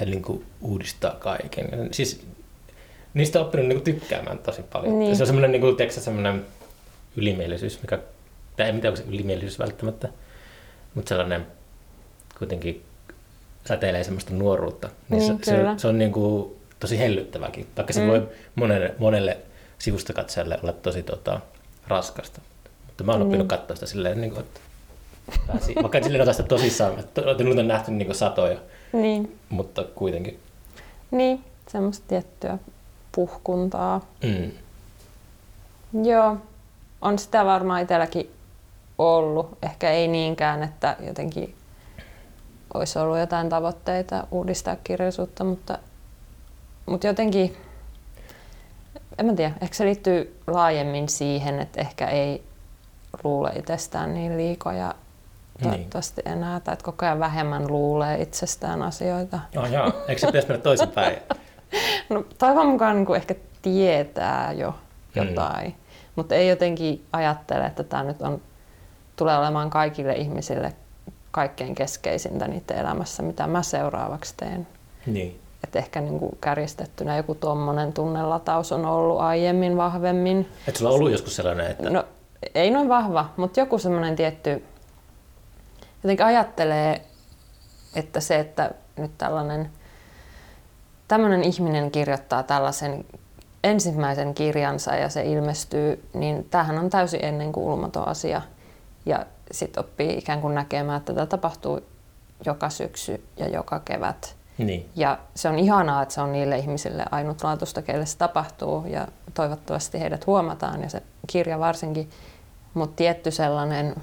he 0.00 0.04
niin 0.04 0.22
kuin 0.22 0.44
uudistaa 0.60 1.10
kaiken. 1.14 1.88
Siis 1.92 2.26
niistä 3.14 3.40
on 3.40 3.44
oppinut 3.46 3.66
niin 3.68 3.82
kuin 3.82 3.94
tykkäämään 3.94 4.38
tosi 4.38 4.62
paljon. 4.62 4.98
Niin. 4.98 5.16
Se 5.16 5.22
on 5.22 5.26
semmoinen, 5.26 5.52
niin 5.52 5.76
tiedätkö, 5.76 6.00
semmoinen 6.00 6.46
ylimielisyys, 7.16 7.82
mikä, 7.82 7.98
tai 8.56 8.68
en 8.68 8.74
tiedä 8.74 8.88
onko 8.88 8.96
se 8.96 9.08
ylimielisyys 9.08 9.58
välttämättä, 9.58 10.08
mutta 10.94 11.08
sellainen 11.08 11.46
kuitenkin 12.38 12.84
säteilee 13.68 14.04
semmoista 14.04 14.34
nuoruutta. 14.34 14.88
Niin 15.08 15.18
Niin, 15.18 15.38
se, 15.44 15.44
se, 15.50 15.56
se, 15.76 15.88
on 15.88 15.98
niin 15.98 16.12
kuin 16.12 16.54
tosi 16.80 16.98
hellyttäväkin, 16.98 17.66
vaikka 17.76 17.92
se 17.92 18.00
Mm. 18.00 18.06
voi 18.06 18.28
monelle, 18.54 18.94
monelle 18.98 19.38
sivustakatsejalle 19.78 20.58
olla 20.62 20.72
tosi 20.72 21.02
tota, 21.02 21.40
raskasta. 21.88 22.40
Mutta 22.86 23.04
mä 23.04 23.12
oon 23.12 23.22
oppinut 23.22 23.38
Niin. 23.38 23.48
katsoa 23.48 23.76
sitä 23.76 23.86
silleen, 23.86 24.20
niin 24.20 24.30
kuin, 24.30 24.40
että 24.44 24.60
pääsi, 25.46 25.74
vaikka 25.74 25.98
en 25.98 26.04
silleen 26.04 26.22
ota 26.22 26.32
sitä 26.32 26.48
tosissaan, 26.48 26.98
että 26.98 27.20
nyt 27.44 27.58
on 27.58 27.68
nähty 27.68 27.90
niin 27.90 28.06
kuin 28.06 28.16
satoja, 28.16 28.58
Niin, 28.92 29.38
mutta 29.48 29.84
kuitenkin. 29.94 30.40
niin, 31.10 31.44
semmoista 31.68 32.04
tiettyä 32.08 32.58
puhkuntaa. 33.14 34.06
Mm. 34.22 34.50
Joo, 36.04 36.36
on 37.02 37.18
sitä 37.18 37.44
varmaan 37.44 37.82
itselläkin 37.82 38.30
ollut. 38.98 39.58
Ehkä 39.62 39.90
ei 39.90 40.08
niinkään, 40.08 40.62
että 40.62 40.96
jotenkin 41.00 41.54
olisi 42.74 42.98
ollut 42.98 43.18
jotain 43.18 43.48
tavoitteita 43.48 44.26
uudistaa 44.30 44.76
kirjallisuutta, 44.84 45.44
mutta, 45.44 45.78
mutta 46.86 47.06
jotenkin, 47.06 47.56
en 49.18 49.26
mä 49.26 49.34
tiedä, 49.34 49.54
ehkä 49.60 49.74
se 49.74 49.84
liittyy 49.84 50.40
laajemmin 50.46 51.08
siihen, 51.08 51.60
että 51.60 51.80
ehkä 51.80 52.06
ei 52.06 52.42
luule 53.24 53.52
itsestään 53.56 54.14
niin 54.14 54.36
liikoja 54.36 54.94
toivottavasti 55.62 56.22
enää, 56.24 56.60
tai 56.60 56.72
että 56.72 56.84
koko 56.84 57.06
ajan 57.06 57.18
vähemmän 57.20 57.66
luulee 57.68 58.22
itsestään 58.22 58.82
asioita. 58.82 59.38
Oh, 59.56 59.72
joo. 59.72 59.92
Eikö 60.08 60.20
se 60.20 60.26
pitäisi 60.26 60.48
mennä 60.48 60.62
toisinpäin? 60.62 61.16
No, 62.10 62.24
toivon 62.38 62.66
mukaan 62.66 62.96
niin 62.96 63.06
kuin 63.06 63.16
ehkä 63.16 63.34
tietää 63.62 64.52
jo 64.52 64.74
Mm. 65.14 65.28
jotain, 65.28 65.74
mutta 66.16 66.34
ei 66.34 66.48
jotenkin 66.48 67.04
ajattele, 67.12 67.66
että 67.66 67.82
tämä 67.82 68.02
nyt 68.02 68.22
on, 68.22 68.40
tulee 69.16 69.38
olemaan 69.38 69.70
kaikille 69.70 70.12
ihmisille 70.12 70.72
kaikkein 71.30 71.74
keskeisintä 71.74 72.48
niiden 72.48 72.78
elämässä, 72.78 73.22
mitä 73.22 73.46
mä 73.46 73.62
seuraavaksi 73.62 74.34
teen. 74.36 74.66
niin. 75.06 75.40
Et 75.64 75.76
ehkä 75.76 76.00
niin 76.00 76.18
kuin 76.18 76.38
kärjistettynä 76.40 77.16
joku 77.16 77.34
tuommoinen 77.34 77.92
tunnelataus 77.92 78.72
on 78.72 78.86
ollut 78.86 79.20
aiemmin 79.20 79.76
vahvemmin. 79.76 80.48
Et 80.68 80.76
sulla 80.76 80.90
on 80.90 80.96
ollut 80.96 81.12
joskus 81.12 81.36
sellainen, 81.36 81.70
että... 81.70 81.90
No 81.90 82.04
ei 82.54 82.70
noin 82.70 82.88
vahva, 82.88 83.30
mutta 83.36 83.60
joku 83.60 83.78
semmoinen 83.78 84.16
tietty, 84.16 84.64
jotenkin 86.02 86.26
ajattelee, 86.26 87.00
että 87.94 88.20
se, 88.20 88.38
että 88.38 88.70
nyt 88.96 89.10
tällainen, 89.18 89.70
tämmöinen 91.08 91.44
ihminen 91.44 91.90
kirjoittaa 91.90 92.42
tällaisen 92.42 93.04
ensimmäisen 93.64 94.34
kirjansa 94.34 94.94
ja 94.94 95.08
se 95.08 95.22
ilmestyy, 95.22 96.04
niin 96.14 96.46
tämähän 96.50 96.78
on 96.78 96.90
täysin 96.90 97.24
ennenkuulumaton 97.24 98.08
asia. 98.08 98.42
Ja 99.06 99.26
sitten 99.50 99.84
oppii 99.84 100.18
ikään 100.18 100.40
kuin 100.40 100.54
näkemään, 100.54 100.98
että 100.98 101.14
tätä 101.14 101.26
tapahtuu 101.26 101.80
joka 102.46 102.70
syksy 102.70 103.24
ja 103.36 103.48
joka 103.48 103.80
kevät. 103.80 104.36
Niin. 104.58 104.88
Ja 104.96 105.18
se 105.34 105.48
on 105.48 105.58
ihanaa, 105.58 106.02
että 106.02 106.14
se 106.14 106.20
on 106.20 106.32
niille 106.32 106.58
ihmisille 106.58 107.04
ainutlaatuista, 107.10 107.82
keille 107.82 108.06
se 108.06 108.18
tapahtuu 108.18 108.84
ja 108.86 109.08
toivottavasti 109.34 110.00
heidät 110.00 110.26
huomataan 110.26 110.82
ja 110.82 110.88
se 110.88 111.02
kirja 111.26 111.58
varsinkin. 111.58 112.10
Mutta 112.74 112.96
tietty 112.96 113.30
sellainen 113.30 113.94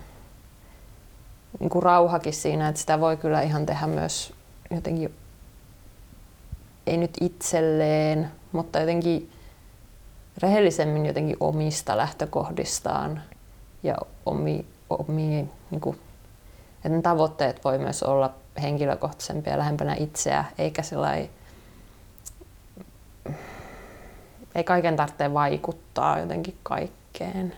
niin 1.59 1.69
kuin 1.69 1.83
rauhakin 1.83 2.33
siinä, 2.33 2.67
että 2.67 2.81
sitä 2.81 2.99
voi 2.99 3.17
kyllä 3.17 3.41
ihan 3.41 3.65
tehdä 3.65 3.87
myös 3.87 4.33
jotenkin, 4.71 5.15
ei 6.87 6.97
nyt 6.97 7.17
itselleen, 7.21 8.31
mutta 8.51 8.79
jotenkin 8.79 9.31
rehellisemmin 10.37 11.05
jotenkin 11.05 11.37
omista 11.39 11.97
lähtökohdistaan 11.97 13.21
ja 13.83 13.97
omi, 14.25 14.65
omi, 14.95 15.49
niin 15.71 15.81
kuin, 15.81 15.99
että 16.75 16.89
ne 16.89 17.01
tavoitteet 17.01 17.63
voi 17.63 17.77
myös 17.77 18.03
olla 18.03 18.33
henkilökohtaisempia 18.61 19.57
lähempänä 19.57 19.95
itseä, 19.99 20.45
eikä 20.57 20.81
sellainen, 20.81 21.29
ei 24.55 24.63
kaiken 24.63 24.95
tarvitse 24.95 25.33
vaikuttaa 25.33 26.19
jotenkin 26.19 26.57
kaikkeen. 26.63 27.53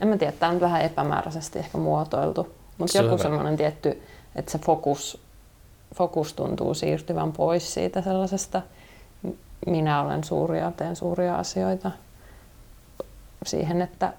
En 0.00 0.08
mä 0.08 0.16
tiedä, 0.16 0.32
tämä 0.32 0.52
on 0.52 0.60
vähän 0.60 0.82
epämääräisesti 0.82 1.58
ehkä 1.58 1.78
muotoiltu, 1.78 2.54
mutta 2.78 2.98
joku 2.98 3.18
semmoinen 3.18 3.56
tietty, 3.56 4.02
että 4.36 4.52
se 4.52 4.58
fokus, 4.58 5.22
fokus 5.94 6.32
tuntuu 6.32 6.74
siirtyvän 6.74 7.32
pois 7.32 7.74
siitä 7.74 8.02
sellaisesta, 8.02 8.62
minä 9.66 10.02
olen 10.02 10.24
suuri 10.24 10.58
ja 10.58 10.72
teen 10.76 10.96
suuria 10.96 11.36
asioita. 11.36 11.90
Siihen, 13.46 13.82
että, 13.82 14.12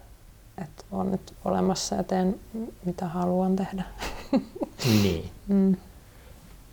että 0.64 0.84
on 0.92 1.12
nyt 1.12 1.34
olemassa 1.46 1.96
ja 1.96 2.04
teen 2.04 2.40
mitä 2.86 3.08
haluan 3.08 3.56
tehdä. 3.56 3.84
Niin. 4.86 5.30
Mm. 5.48 5.76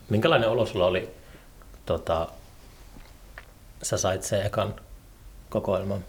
Minkälainen 0.08 0.48
olo 0.48 0.66
sulla 0.66 0.86
oli, 0.86 1.10
tota, 1.86 2.28
sä 3.82 3.96
sait 3.96 4.22
sen 4.22 4.46
ekan 4.46 4.74
kokoelman 5.50 6.04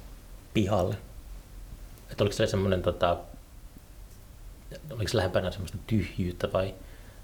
pihalle? 0.54 0.96
Et 2.12 2.22
oliko 2.22 2.36
se 2.36 2.48
semmoinen, 2.48 2.82
tota, 2.82 3.18
oliko 4.92 5.08
se 5.08 5.18
lähempänä 5.18 5.52
semmoista 5.52 5.78
tyhjyyttä 5.88 6.54
vai 6.54 6.76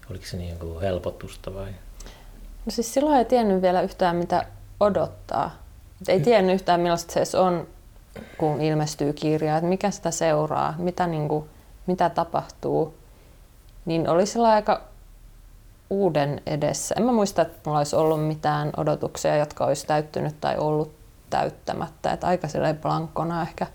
oliko 0.09 0.25
se 0.25 0.37
niin 0.37 0.59
kuin 0.59 0.81
helpotusta 0.81 1.53
vai? 1.53 1.71
No 2.65 2.69
siis 2.69 2.93
silloin 2.93 3.17
ei 3.17 3.25
tiennyt 3.25 3.61
vielä 3.61 3.81
yhtään 3.81 4.15
mitä 4.15 4.45
odottaa. 4.79 5.63
Et 6.01 6.09
ei 6.09 6.19
tiennyt 6.19 6.55
yhtään 6.55 6.79
millaista 6.79 7.13
se 7.13 7.19
edes 7.19 7.35
on, 7.35 7.67
kun 8.37 8.61
ilmestyy 8.61 9.13
kirja, 9.13 9.57
että 9.57 9.69
mikä 9.69 9.91
sitä 9.91 10.11
seuraa, 10.11 10.73
mitä, 10.77 11.07
niin 11.07 11.27
kuin, 11.27 11.49
mitä 11.87 12.09
tapahtuu. 12.09 12.93
Niin 13.85 14.09
oli 14.09 14.25
sillä 14.25 14.47
aika 14.47 14.81
uuden 15.89 16.41
edessä. 16.45 16.95
En 16.97 17.03
mä 17.03 17.11
muista, 17.11 17.41
että 17.41 17.59
mulla 17.65 17.77
olisi 17.77 17.95
ollut 17.95 18.27
mitään 18.27 18.71
odotuksia, 18.77 19.37
jotka 19.37 19.65
olisi 19.65 19.87
täyttynyt 19.87 20.41
tai 20.41 20.57
ollut 20.57 20.95
täyttämättä. 21.29 22.11
Et 22.11 22.23
aika 22.23 22.47
silleen 22.47 22.77
blankkona 22.77 23.41
ehkä 23.41 23.67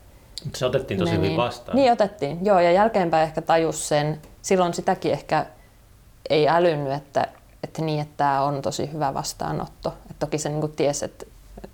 se 0.55 0.67
otettiin 0.67 1.01
tosi 1.01 1.13
meni. 1.13 1.25
hyvin 1.25 1.37
vastaan. 1.37 1.77
Niin 1.77 1.93
otettiin, 1.93 2.45
joo, 2.45 2.61
ja 2.61 2.73
jälkeenpäin 2.73 3.23
ehkä 3.23 3.43
tajus 3.43 3.89
sen. 3.89 4.21
Silloin 4.43 4.75
sitäkin 4.75 5.13
ehkä 5.13 5.47
ei 6.31 6.49
älynnyt, 6.49 6.93
että, 6.93 7.27
että 7.63 7.83
niin, 7.83 8.01
että 8.01 8.15
tämä 8.17 8.43
on 8.43 8.63
tosi 8.63 8.93
hyvä 8.93 9.15
vastaanotto. 9.15 9.95
Et 10.11 10.19
toki 10.19 10.39
se 10.39 10.49
niin 10.49 10.73
tiesi, 10.73 11.05
että, 11.05 11.27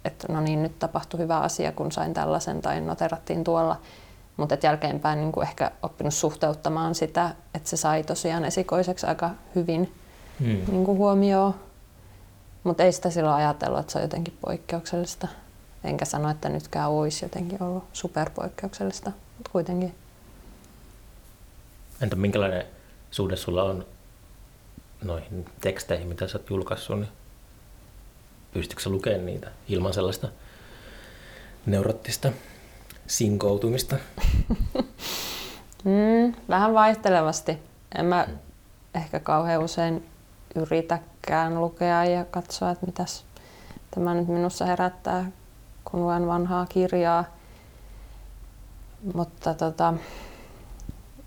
että 0.05 0.32
no 0.32 0.41
niin, 0.41 0.62
nyt 0.62 0.78
tapahtui 0.78 1.20
hyvä 1.20 1.39
asia, 1.39 1.72
kun 1.72 1.93
sain 1.93 2.14
tällaisen 2.14 2.62
tai 2.62 2.80
noterattiin 2.80 3.45
tuolla. 3.45 3.80
Mutta 4.37 4.57
jälkeenpäin 4.62 5.20
niin 5.20 5.43
ehkä 5.43 5.70
oppinut 5.82 6.14
suhteuttamaan 6.14 6.95
sitä, 6.95 7.35
että 7.55 7.68
se 7.68 7.76
sai 7.76 8.03
tosiaan 8.03 8.45
esikoiseksi 8.45 9.07
aika 9.07 9.30
hyvin 9.55 9.93
Hmm. 10.41 10.47
niin 10.47 10.87
huomioon. 10.87 11.55
Mutta 12.64 12.82
ei 12.82 12.93
sitä 12.93 13.11
silloin 13.11 13.37
ajatellut, 13.37 13.80
että 13.80 13.93
se 13.93 13.99
on 13.99 14.05
jotenkin 14.05 14.39
poikkeuksellista. 14.41 15.28
Enkä 15.85 16.05
sano, 16.05 16.30
että 16.30 16.49
nytkään 16.49 16.91
olisi 16.91 17.24
jotenkin 17.24 17.62
ollut 17.62 17.85
superpoikkeuksellista, 17.93 19.12
mutta 19.39 19.51
kuitenkin. 19.53 19.95
Entä 22.01 22.16
minkälainen 22.16 22.64
suhde 23.11 23.37
sulla 23.37 23.62
on 23.62 23.87
noihin 25.05 25.45
teksteihin, 25.61 26.09
mitä 26.09 26.28
sä 26.28 26.39
oot 26.39 26.51
julkaissut, 26.51 27.01
niin 27.01 27.09
pystytkö 28.55 28.91
lukemaan 28.91 29.27
niitä 29.27 29.51
ilman 29.69 29.95
sellaista 29.95 30.29
neurottista 31.67 32.33
sinkoutumista? 33.07 33.97
Mm, 35.85 36.35
vähän 36.49 36.75
vaihtelevasti. 36.75 37.59
En 37.99 38.05
mä 38.05 38.29
ehkä 38.95 39.21
kauhean 39.21 39.63
usein 39.63 40.07
yritäkään 40.55 41.61
lukea 41.61 42.05
ja 42.05 42.25
katsoa, 42.25 42.71
että 42.71 42.87
mitäs 42.87 43.25
tämä 43.91 44.15
nyt 44.15 44.29
minussa 44.29 44.65
herättää, 44.67 45.31
kun 45.85 46.01
luen 46.01 46.27
vanhaa 46.27 46.67
kirjaa. 46.67 47.25
Mutta 49.15 49.55
tota, 49.55 49.95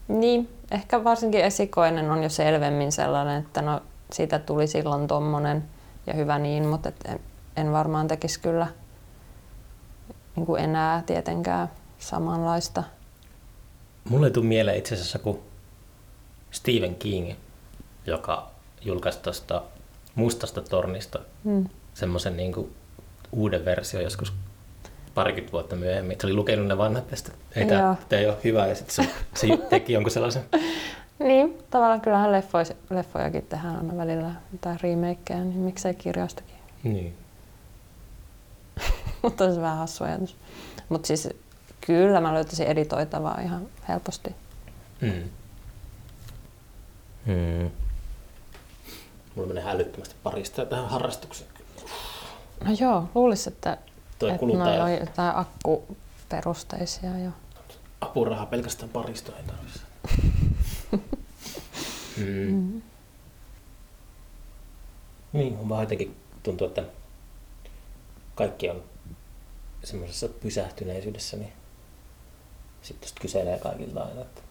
niin, 0.07 0.49
ehkä 0.71 1.03
varsinkin 1.03 1.41
esikoinen 1.41 2.11
on 2.11 2.23
jo 2.23 2.30
selvemmin 2.30 2.91
sellainen, 2.91 3.43
että 3.43 3.61
no, 3.61 3.82
siitä 4.11 4.39
tuli 4.39 4.67
silloin 4.67 5.07
tommonen 5.07 5.63
ja 6.07 6.13
hyvä 6.13 6.39
niin, 6.39 6.65
mutta 6.65 6.89
et 6.89 6.95
en, 7.05 7.19
en 7.55 7.71
varmaan 7.71 8.07
tekisi 8.07 8.39
kyllä 8.39 8.67
niin 10.35 10.45
kuin 10.45 10.63
enää 10.63 11.03
tietenkään 11.05 11.69
samanlaista. 11.99 12.83
Mulle 14.09 14.27
ei 14.27 14.31
tule 14.31 14.45
mieleen 14.45 14.77
itse 14.77 14.95
asiassa 14.95 15.19
kuin 15.19 15.39
Stephen 16.51 16.95
King, 16.95 17.31
joka 18.05 18.51
julkaisi 18.81 19.19
tuosta 19.19 19.61
Mustasta 20.15 20.61
tornista 20.61 21.19
Mm. 21.43 21.65
semmoisen 21.93 22.37
niin 22.37 22.75
uuden 23.31 23.65
versio 23.65 24.01
joskus 24.01 24.33
parikymmentä 25.13 25.51
vuotta 25.51 25.75
myöhemmin. 25.75 26.17
Se 26.21 26.27
oli 26.27 26.33
lukenut 26.33 26.67
ne 26.67 26.77
vanhat 26.77 27.07
tästä, 27.07 27.31
ei 27.55 27.65
tämä 27.65 27.95
ei 28.11 28.27
ole 28.27 28.37
hyvä, 28.43 28.67
ja 28.67 28.75
sitten 28.75 28.95
se, 28.95 29.11
se 29.35 29.47
teki 29.69 29.93
jonkun 29.93 30.11
sellaisen 30.11 30.43
Niin, 31.20 31.57
tavallaan 31.70 32.01
kyllähän 32.01 32.32
leffois, 32.32 32.74
leffojakin 32.89 33.43
tehdään 33.43 33.76
aina 33.76 33.97
välillä 33.97 34.32
tai 34.61 34.78
remakeja, 34.82 35.43
niin 35.43 35.59
miksei 35.59 35.93
kirjoistakin. 35.93 36.55
Niin. 36.84 37.18
Mutta 39.22 39.53
se 39.53 39.61
vähän 39.61 39.78
hassu 39.78 40.03
ajatus. 40.03 40.36
Mutta 40.89 41.07
siis 41.07 41.30
kyllä 41.82 42.22
mä 42.22 42.34
löytäisin 42.34 42.68
editoitavaa 42.68 43.41
ihan 43.41 43.68
helposti. 43.88 44.36
Mm. 45.01 45.24
Mm. 47.26 47.72
Mulla 49.36 49.47
menee 49.47 49.63
älyttömästi 49.68 50.15
parista 50.24 50.65
tähän 50.65 50.89
harrastukseen. 50.89 51.49
No 52.65 52.72
joo, 52.80 53.09
luulisin, 53.15 53.53
että, 53.53 53.78
Toi 54.20 54.30
että 54.32 54.45
noi 54.45 54.80
on 54.80 54.91
jotain 54.93 55.36
akkuperusteisia 55.36 57.20
jo. 57.20 57.30
apurahaa 58.01 58.45
pelkästään 58.45 58.89
parista 58.89 59.32
ei 59.38 59.43
tarvitse. 59.43 59.80
Mm. 62.18 62.26
Mm. 62.26 62.82
Niin, 65.34 65.57
on 65.57 65.70
vaan 65.70 65.84
jotenkin 65.84 66.15
tuntuu, 66.43 66.68
että 66.68 66.84
kaikki 68.36 68.70
on 68.70 68.84
semmoisessa 69.84 70.28
pysähtyneisyydessä, 70.28 71.38
niin 71.38 71.53
sitten 72.82 73.07
just 73.07 73.20
kyselee 73.20 73.59
kaikilta 73.59 74.01
aina, 74.01 74.22
että 74.22 74.41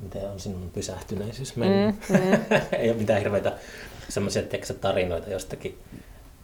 miten 0.00 0.30
on 0.30 0.40
sinun 0.40 0.70
pysähtyneisyys 0.70 1.56
mennyt. 1.56 1.96
Mm, 2.08 2.16
mm. 2.16 2.60
ei 2.78 2.90
ole 2.90 2.98
mitään 2.98 3.18
hirveitä 3.18 3.52
semmoisia 4.08 4.42
tarinoita 4.80 5.30
jostakin 5.30 5.78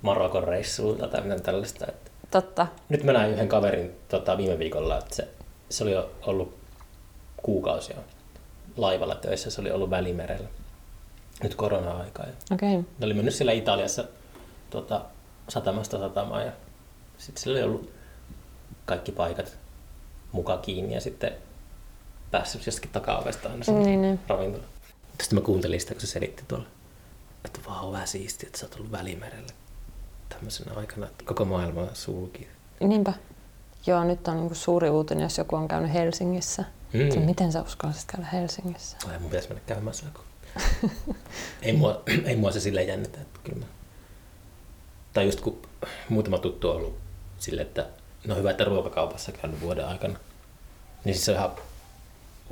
Marokon 0.03 0.45
reissulta 0.45 1.09
tai 1.09 1.21
mitään 1.21 1.43
tällaista. 1.43 1.87
Että 1.89 2.11
Totta. 2.31 2.67
nyt 2.89 3.05
mä 3.05 3.13
näin 3.13 3.33
yhden 3.33 3.49
kaverin 3.49 3.93
tota, 4.09 4.37
viime 4.37 4.59
viikolla, 4.59 4.99
että 4.99 5.15
se, 5.15 5.29
se 5.69 5.85
oli 5.85 5.93
jo 5.93 6.13
ollut 6.23 6.57
kuukausia 7.37 7.97
laivalla 8.77 9.14
töissä, 9.14 9.51
se 9.51 9.61
oli 9.61 9.70
ollut 9.70 9.91
Välimerellä. 9.91 10.49
Nyt 11.43 11.55
korona-aikaa. 11.55 12.27
Okay. 12.53 12.68
ne 12.68 13.05
oli 13.05 13.14
mennyt 13.14 13.35
siellä 13.35 13.53
Italiassa 13.53 14.05
tota, 14.70 15.05
satamasta 15.49 15.99
satamaan 15.99 16.47
ja 16.47 16.53
sitten 17.18 17.43
sillä 17.43 17.55
oli 17.55 17.62
ollut 17.62 17.93
kaikki 18.85 19.12
paikat 19.12 19.57
muka 20.33 20.57
kiinni 20.57 20.95
ja 20.95 21.01
sitten 21.01 21.33
päässyt 22.31 22.66
jostakin 22.66 22.91
takaovesta 22.91 23.49
aina 23.49 23.64
sinne 23.64 23.85
Niin, 23.85 24.03
niin. 24.03 24.20
ravintolaan. 24.29 24.68
Sitten 25.20 25.39
mä 25.39 25.45
kuuntelin 25.45 25.81
sitä, 25.81 25.95
kun 25.95 26.01
se 26.01 26.07
selitti 26.07 26.43
tuolla, 26.49 26.66
että 27.45 27.61
vau, 27.68 27.93
vähän 27.93 28.09
siistiä, 28.09 28.47
että 28.47 28.59
sä 28.59 28.66
oot 28.66 28.75
ollut 28.75 28.93
Välimerellä 28.93 29.53
tämmöisenä 30.29 30.73
aikana, 30.77 31.07
että 31.07 31.25
koko 31.25 31.45
maailma 31.45 31.87
sulki. 31.95 32.49
Niinpä. 32.81 33.12
Joo, 33.87 34.05
nyt 34.05 34.29
on 34.29 34.37
niinku 34.37 34.55
suuri 34.55 34.91
uutinen, 34.91 35.23
jos 35.23 35.39
joku 35.39 35.57
on 35.57 35.68
käynyt 35.68 35.93
Helsingissä. 35.93 36.64
Mm. 36.93 37.01
Mm. 37.20 37.24
Miten 37.24 37.53
sä 37.53 37.62
uskallisit 37.62 38.05
käydä 38.12 38.26
Helsingissä? 38.32 38.97
Ai, 39.11 39.18
mun 39.18 39.30
pitäisi 39.30 39.49
mennä 39.49 39.62
käymään 39.66 39.95
siellä. 39.95 40.14
kun- 40.14 40.24
ei, 41.62 41.72
mua, 41.72 42.03
ei 42.26 42.36
mua 42.36 42.53
se 42.53 42.61
silleen 42.61 42.88
jännitä, 42.88 43.20
että 43.20 43.40
kyllä 43.45 43.59
mä... 43.59 43.66
Tai 45.12 45.24
just 45.26 45.40
kun 45.40 45.62
muutama 46.09 46.38
tuttu 46.38 46.70
on 46.70 46.76
ollut 46.76 46.99
silleen, 47.38 47.66
että 47.68 47.86
no 48.26 48.34
hyvä, 48.34 48.51
että 48.51 48.64
ruokakaupassa 48.64 49.32
käynyt 49.32 49.61
vuoden 49.61 49.86
aikana. 49.88 50.18
Niin 51.05 51.14
siis 51.14 51.24
se 51.24 51.30
on 51.32 51.36
ihan 51.38 51.51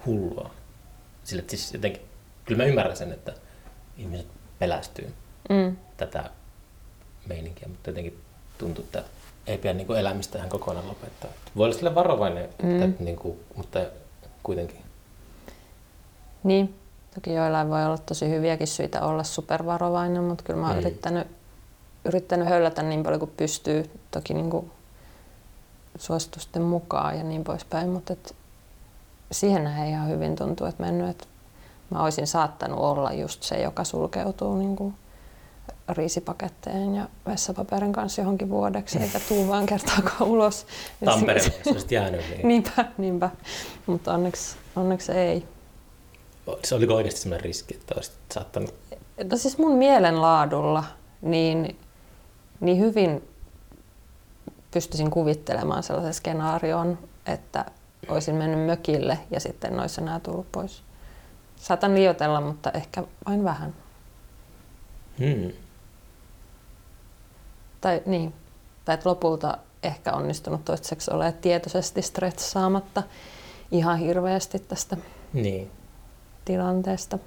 hullua. 0.07 0.51
Sille, 1.25 1.41
että 1.41 1.51
siis 1.51 1.73
jotenkin, 1.75 2.03
kyllä 2.45 2.63
mä 2.63 2.69
ymmärrän 2.69 2.97
sen, 2.97 3.13
että 3.13 3.33
ihmiset 3.99 4.27
pelästyy 4.59 5.15
Mm. 5.51 5.77
tätä 5.97 6.31
meininkiä, 7.27 7.69
mutta 7.69 7.91
jotenkin 7.91 8.21
tuntuu, 8.59 8.85
että 8.85 9.05
ei 9.47 9.59
pidä 9.59 9.73
niin 9.73 9.97
elämistä 9.97 10.39
ihan 10.39 10.51
kokonaan 10.51 10.89
lopettaa. 10.89 11.31
Voi 11.57 11.65
olla 11.65 11.77
sille 11.77 11.95
varovainen, 11.95 12.49
Mm. 12.63 12.83
että, 12.83 13.05
niin 13.05 13.17
kuin, 13.17 13.41
mutta 13.57 13.81
kuitenkin. 14.43 14.81
Niin. 16.45 16.75
Toki 17.15 17.35
joillain 17.35 17.71
voi 17.71 17.85
olla 17.85 17.99
tosi 17.99 18.29
hyviäkin 18.31 18.67
syitä 18.67 19.03
olla 19.03 19.23
supervarovainen, 19.23 20.25
mutta 20.25 20.45
kyllä 20.45 20.61
mä 20.61 20.67
oon 20.67 20.77
Mm. 20.77 20.81
yrittänyt, 20.81 21.29
yrittänyt 22.05 22.49
höllätä 22.49 22.83
niin 22.83 23.03
paljon 23.03 23.21
kuin 23.21 23.33
pystyy. 23.37 23.91
Toki 24.11 24.35
niin 24.35 24.51
kuin 24.51 24.71
suositusten 25.99 26.63
mukaan 26.63 27.19
ja 27.19 27.25
niin 27.25 27.45
poispäin, 27.45 27.89
mutta 27.89 28.13
et 28.13 28.35
siihen 29.33 29.67
ei 29.67 29.91
ihan 29.91 30.09
hyvin 30.09 30.37
tuntuu, 30.37 30.67
että 30.67 30.83
mennyt. 30.83 31.09
Et 31.09 31.29
mä 31.91 32.03
olisin 32.03 32.27
saattanut 32.27 32.79
olla 32.79 33.13
just 33.13 33.43
se, 33.43 33.61
joka 33.63 33.85
sulkeutuu 33.85 34.57
niin 34.59 34.77
kuin 34.77 34.95
riisipaketteen 35.89 36.95
ja 36.95 37.09
vessapaperin 37.27 37.93
kanssa 37.93 38.21
johonkin 38.21 38.49
vuodeksi, 38.51 38.99
eikä 38.99 39.21
tuu 39.29 39.49
vaan 39.49 39.67
kertaakaan 39.67 40.23
ulos. 40.23 40.67
Tampereen, 41.05 41.53
jos 41.59 41.73
olisit 41.73 41.93
jäänyt, 41.93 42.21
niin 42.31 42.49
Niinpä, 42.49 42.85
niinpä. 42.99 43.31
Mutta 43.87 44.15
onneksi, 44.15 44.57
onneksi 44.77 45.13
ei. 45.13 45.45
se 46.65 46.75
oliko 46.75 46.95
oikeasti 46.95 47.21
sellainen 47.21 47.45
riski, 47.45 47.75
että 47.75 47.95
olisit 47.97 48.15
saattanut... 48.35 48.75
No 49.31 49.37
siis 49.37 49.59
mun 49.59 49.73
mielenlaadulla 49.73 50.85
niin, 51.23 51.77
niin 52.61 52.79
hyvin 52.79 53.29
pystyisin 54.71 55.11
kuvittelemaan 55.11 55.83
sellaisen 55.83 56.15
skenaarion, 56.15 56.99
että 57.27 57.65
olisin 58.09 58.35
mennyt 58.35 58.67
mökille 58.67 59.19
ja 59.31 59.41
sitten 59.41 59.73
ne 59.77 59.81
olisi 59.81 60.01
enää 60.01 60.21
tullut 60.21 60.53
pois. 60.53 60.83
Saatan 61.57 61.95
liioitella, 61.95 62.41
mutta 62.41 62.71
ehkä 62.71 63.05
vain 63.27 63.45
vähän. 63.45 63.75
Hmm. 65.21 65.53
Tai 67.81 68.03
niin, 68.07 68.33
tai 68.85 68.95
että 68.95 69.09
lopulta 69.09 69.59
ehkä 69.83 70.13
onnistunut 70.13 70.65
toistaiseksi 70.65 71.11
olemaan 71.11 71.35
tietoisesti 71.35 72.03
stressaamatta 72.03 73.03
ihan 73.71 73.99
hirveästi 73.99 74.59
tästä 74.59 74.97
Niin. 75.33 75.71
tilanteesta. 76.45 77.19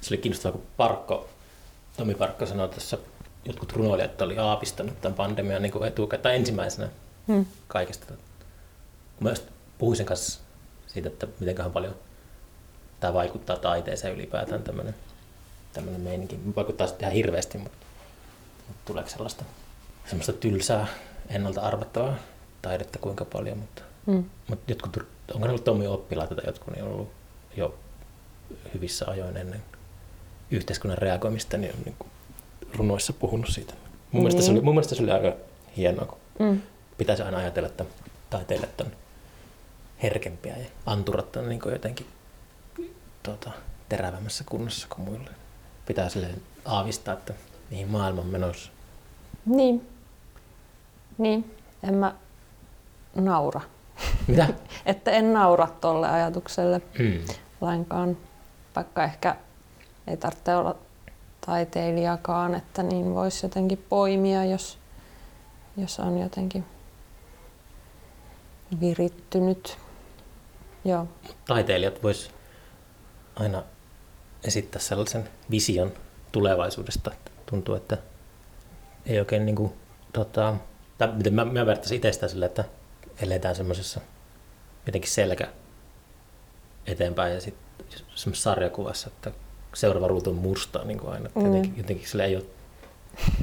Se 0.00 0.14
oli 0.14 0.18
kiinnostavaa, 0.18 0.58
kun 0.58 0.66
Parkko, 0.76 1.28
Tomi 1.96 2.14
Parkko 2.14 2.46
sanoi 2.46 2.68
tässä, 2.68 2.98
jotkut 3.44 3.72
runoilijat 3.72 4.22
oli 4.22 4.38
aapistanut 4.38 5.00
tämän 5.00 5.16
pandemian 5.16 5.62
niin 5.62 5.84
etukäteen, 5.86 6.22
tai 6.22 6.36
ensimmäisenä 6.36 6.88
Hmm. 7.28 7.46
kaikesta. 7.68 8.14
Just 9.28 9.44
puhuin 9.78 9.96
sen 9.96 10.06
kanssa 10.06 10.40
siitä, 10.86 11.08
että 11.08 11.26
mitenköhän 11.40 11.72
paljon 11.72 11.94
tämä 13.00 13.14
vaikuttaa 13.14 13.56
taiteeseen 13.56 14.14
ylipäätään 14.14 14.62
tämmöinen, 14.62 14.94
tämmöinen 15.72 16.00
meininki. 16.00 16.38
Vaikuttaa 16.56 16.86
sitten 16.86 17.06
ihan 17.06 17.14
hirveästi, 17.16 17.58
mutta, 17.58 17.86
mutta 18.68 18.82
tuleeko 18.84 19.08
sellaista 19.10 19.44
semmoista 20.06 20.32
tylsää, 20.32 20.86
ennalta 21.28 21.60
arvattavaa 21.60 22.14
taidetta 22.62 22.98
kuinka 22.98 23.24
paljon, 23.24 23.58
mutta, 23.58 23.82
Hmm. 24.06 24.24
mutta 24.48 24.72
jotkut, 24.72 24.96
onko 25.34 25.46
ne 25.46 25.48
ollut 25.50 25.64
Tommi 25.64 25.86
oppilaita 25.86 26.34
tai 26.34 26.44
jotkut 26.46 26.74
niin 26.74 26.84
on 26.84 26.92
ollut 26.92 27.10
jo 27.56 27.74
hyvissä 28.74 29.04
ajoin 29.08 29.36
ennen 29.36 29.62
yhteiskunnan 30.50 30.98
reagoimista, 30.98 31.56
niin 31.56 31.74
on 31.74 31.80
niin 31.84 31.94
kuin 31.98 32.10
runoissa 32.74 33.12
puhunut 33.12 33.48
siitä. 33.48 33.74
Mun, 34.12 34.22
mielestä 34.22 34.42
se 34.42 34.50
oli, 34.50 34.54
Niin. 34.58 34.64
mun 34.64 34.74
mielestä 34.74 34.94
se 34.94 35.02
oli 35.02 35.10
aika 35.10 35.32
hienoa, 35.76 36.06
kun 36.06 36.18
Hmm. 36.38 36.60
pitäisi 36.98 37.22
aina 37.22 37.38
ajatella, 37.38 37.68
että 37.68 37.84
taiteilijat 38.30 38.80
on 38.80 38.92
herkempiä 40.02 40.56
ja 40.56 40.66
anturat 40.86 41.36
on 41.36 41.48
niin 41.48 41.60
jotenkin 41.72 42.06
tuota, 43.22 43.50
terävämmässä 43.88 44.44
kunnossa 44.48 44.86
kuin 44.90 45.08
muille. 45.08 45.30
Pitää 45.86 46.08
silleen 46.08 46.42
aavistaa, 46.64 47.14
että 47.14 47.34
mihin 47.70 47.88
maailma 47.88 48.20
on 48.20 48.26
menossa. 48.26 48.70
Niin. 49.46 49.88
Niin. 51.18 51.56
En 51.82 51.94
mä 51.94 52.14
naura. 53.14 53.60
Mitä? 54.26 54.46
Että 54.86 55.10
en 55.10 55.32
naura 55.32 55.68
tolle 55.80 56.08
ajatukselle 56.08 56.82
Mm. 56.98 57.24
lainkaan, 57.60 58.16
vaikka 58.76 59.04
ehkä 59.04 59.36
ei 60.06 60.16
tarvitse 60.16 60.56
olla 60.56 60.76
taiteilijakaan, 61.46 62.54
että 62.54 62.82
niin 62.82 63.14
voisi 63.14 63.46
jotenkin 63.46 63.84
poimia, 63.88 64.44
jos, 64.44 64.78
jos 65.76 66.00
on 66.00 66.18
jotenkin 66.18 66.64
virittynyt. 68.80 69.78
Joo. 70.84 71.06
Taiteilijat 71.46 72.02
vois 72.02 72.30
aina 73.36 73.62
esittää 74.44 74.80
sellaisen 74.80 75.28
vision 75.50 75.92
tulevaisuudesta. 76.32 77.12
että 77.12 77.30
Tuntuu, 77.46 77.74
että 77.74 77.98
ei 79.06 79.18
oikein 79.18 79.46
niin 79.46 79.56
kuin, 79.56 79.72
tota, 80.12 80.54
tai 80.98 81.12
miten 81.12 81.34
mä, 81.34 81.44
mä 81.44 81.66
vertaisin 81.66 81.96
itsestä 81.96 82.28
sille, 82.28 82.46
että 82.46 82.64
eletään 83.22 83.56
semmoisessa 83.56 84.00
jotenkin 84.86 85.10
selkä 85.10 85.48
eteenpäin 86.86 87.34
ja 87.34 87.40
sitten 87.40 87.86
semmoisessa 88.14 88.50
sarjakuvassa, 88.50 89.08
että 89.08 89.32
seuraava 89.74 90.08
ruutu 90.08 90.30
on 90.30 90.36
mustaa 90.36 90.84
niin 90.84 90.98
kuin 90.98 91.12
aina. 91.12 91.26
Että 91.26 91.40
Mm. 91.40 91.46
jotenkin, 91.46 91.76
jotenkin 91.76 92.08
sillä 92.08 92.24
ei 92.24 92.36
ole, 92.36 92.44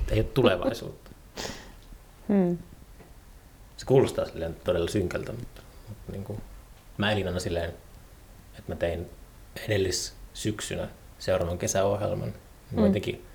ei 0.09 0.19
ole 0.19 0.27
tulevaisuutta. 0.33 1.11
Hmm. 2.29 2.57
Se 3.77 3.85
kuulostaa 3.85 4.25
silleen 4.25 4.55
todella 4.63 4.89
synkältä, 4.89 5.31
mutta, 5.31 5.61
mutta 5.89 6.11
niin 6.11 6.23
kuin, 6.23 6.41
mä 6.97 7.11
elin 7.11 7.27
aina 7.27 7.39
silleen, 7.39 7.69
että 8.57 8.63
mä 8.71 8.75
tein 8.75 9.09
edellis 9.67 10.13
syksynä 10.39 10.87
seuraavan 11.19 11.57
kesäohjelman. 11.57 12.33
Mä 12.71 12.81
Mm. 12.81 12.85
jotenkin 12.85 13.25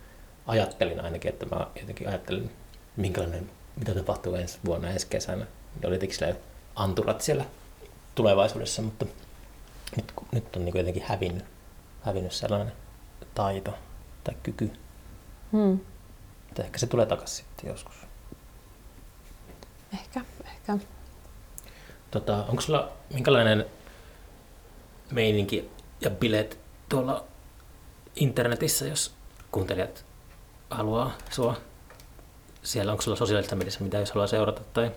ajattelin 0.47 1.01
ainakin, 1.01 1.29
että 1.33 1.47
mä 1.47 1.67
jotenkin 1.81 2.09
ajattelin, 2.09 2.51
minkälainen, 2.97 3.51
mitä 3.77 3.95
tapahtuu 3.95 4.35
ensi 4.35 4.59
vuonna, 4.65 4.91
ensi 4.91 5.07
kesänä. 5.07 5.47
Ja 5.83 5.89
oli 5.89 5.95
jotenkin 5.95 6.35
anturat 6.77 7.21
siellä 7.21 7.45
tulevaisuudessa, 8.15 8.83
mutta 8.83 9.07
nyt, 9.97 10.13
nyt 10.33 10.57
on 10.57 10.65
niin 10.65 10.79
jotenkin 10.79 11.03
hävinnyt, 11.07 11.45
hävinnyt 12.03 12.33
sellainen 12.33 12.73
taito 13.35 13.75
tai 14.25 14.35
kyky. 14.43 14.71
Hmm. 15.53 15.79
Että 16.49 16.63
ehkä 16.63 16.79
se 16.79 16.87
tulee 16.87 17.07
takaisin 17.07 17.37
sitten 17.37 17.69
joskus. 17.69 17.95
Ehkä, 19.93 20.21
ehkä. 20.45 20.79
Tota, 22.11 22.45
onko 22.49 22.61
sulla 22.61 22.93
minkälainen 23.15 23.67
meininki 25.11 25.71
ja 26.01 26.11
bileet 26.11 26.64
tuolla 26.95 27.25
internetissä, 28.17 28.87
jos 28.87 29.15
kuuntelijat 29.53 30.05
haluaa 30.71 31.13
sua? 31.31 31.55
Siellä 32.63 32.93
onko 32.93 33.03
sulla 33.03 33.17
sosiaalista 33.17 33.57
mediassa, 33.57 33.85
mitä 33.85 33.99
jos 33.99 34.11
haluaa 34.13 34.27
seurata 34.27 34.61
tai 34.73 34.91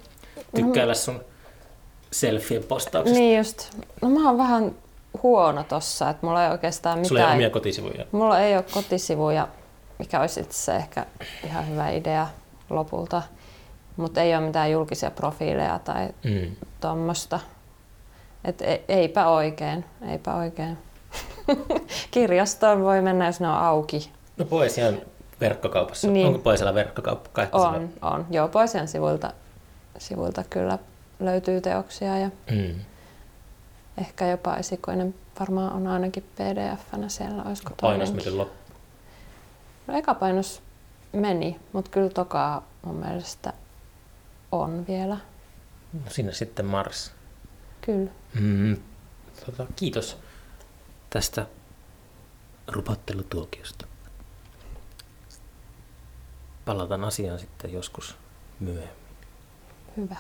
tykkäillä 0.56 0.94
sun 0.94 1.22
selfien 2.12 2.64
postauksesta? 2.64 3.20
Niin 3.20 3.38
just. 3.38 3.70
No 4.02 4.10
mä 4.10 4.28
oon 4.30 4.38
vähän 4.38 4.76
huono 5.24 5.64
tossa, 5.64 6.10
että 6.10 6.26
mulla 6.26 6.46
ei 6.46 6.52
oikeastaan 6.52 6.98
mitään... 7.00 7.08
Sulla 7.08 7.22
ei 7.22 7.26
ole 7.28 7.34
omia 7.34 7.50
kotisivuja? 7.50 8.06
Mulla 8.12 8.40
ei 8.40 8.56
ole 8.56 8.64
kotisivuja, 8.74 9.48
mikä 10.00 10.20
olisi 10.22 10.40
itse 10.40 10.52
asiassa 10.54 10.76
ehkä 10.76 11.06
ihan 11.44 11.70
hyvä 11.70 11.90
idea 11.90 12.28
lopulta. 12.70 13.22
Mutta 13.98 14.22
ei 14.22 14.36
ole 14.36 14.46
mitään 14.46 14.72
julkisia 14.72 15.12
profiileja 15.12 15.80
tai 15.80 16.10
Mm. 16.24 16.56
tuommoista. 16.82 17.40
Et 18.44 18.62
e- 18.62 18.84
eipä 18.88 19.28
oikein, 19.28 19.86
eipä 20.12 20.36
oikein. 20.36 20.78
Kirjastoon 22.12 22.82
voi 22.84 23.02
mennä, 23.02 23.26
jos 23.26 23.40
ne 23.40 23.48
on 23.48 23.56
auki. 23.58 24.12
No 24.38 24.46
Poesian 24.46 24.98
verkkokaupassa. 25.42 26.08
Niin. 26.08 26.28
Onko 26.28 26.40
Poesialla 26.40 26.74
verkkokauppa? 26.74 27.30
Kai 27.34 27.46
sillä- 27.46 27.68
On, 27.70 27.90
on. 28.02 28.26
Joo, 28.30 28.48
Poesian 28.48 28.88
sivuilta, 28.88 29.34
sivuilta 29.98 30.44
kyllä 30.50 30.80
löytyy 31.20 31.62
teoksia 31.62 32.18
ja 32.18 32.30
Mm. 32.52 32.76
ehkä 33.98 34.28
jopa 34.28 34.56
esikoinen 34.56 35.16
varmaan 35.40 35.74
on 35.74 35.88
ainakin 35.88 36.24
pdf-nä 36.36 37.10
siellä. 37.10 37.44
Olisiko 37.44 37.74
Painos 37.82 38.14
miten 38.14 38.38
loppu. 38.38 38.54
No 39.88 39.98
eka 39.98 40.14
painos 40.14 40.62
meni, 41.14 41.60
mutta 41.74 41.92
kyllä 41.92 42.10
tokaa 42.10 42.68
mun 42.86 42.96
mielestä 42.96 43.54
on 44.52 44.86
vielä. 44.88 45.18
No 45.94 46.00
sinne 46.10 46.34
sitten 46.34 46.66
Mars. 46.66 47.12
Kyllä. 47.82 48.12
Mm. 48.40 48.78
Tota, 49.46 49.66
kiitos 49.76 50.18
tästä 51.18 51.46
rupattelutuokiosta. 52.68 53.88
Palataan 56.66 57.04
asiaan 57.04 57.40
sitten 57.40 57.74
joskus 57.74 58.16
myöhemmin. 58.60 59.18
Hyvä. 59.98 60.16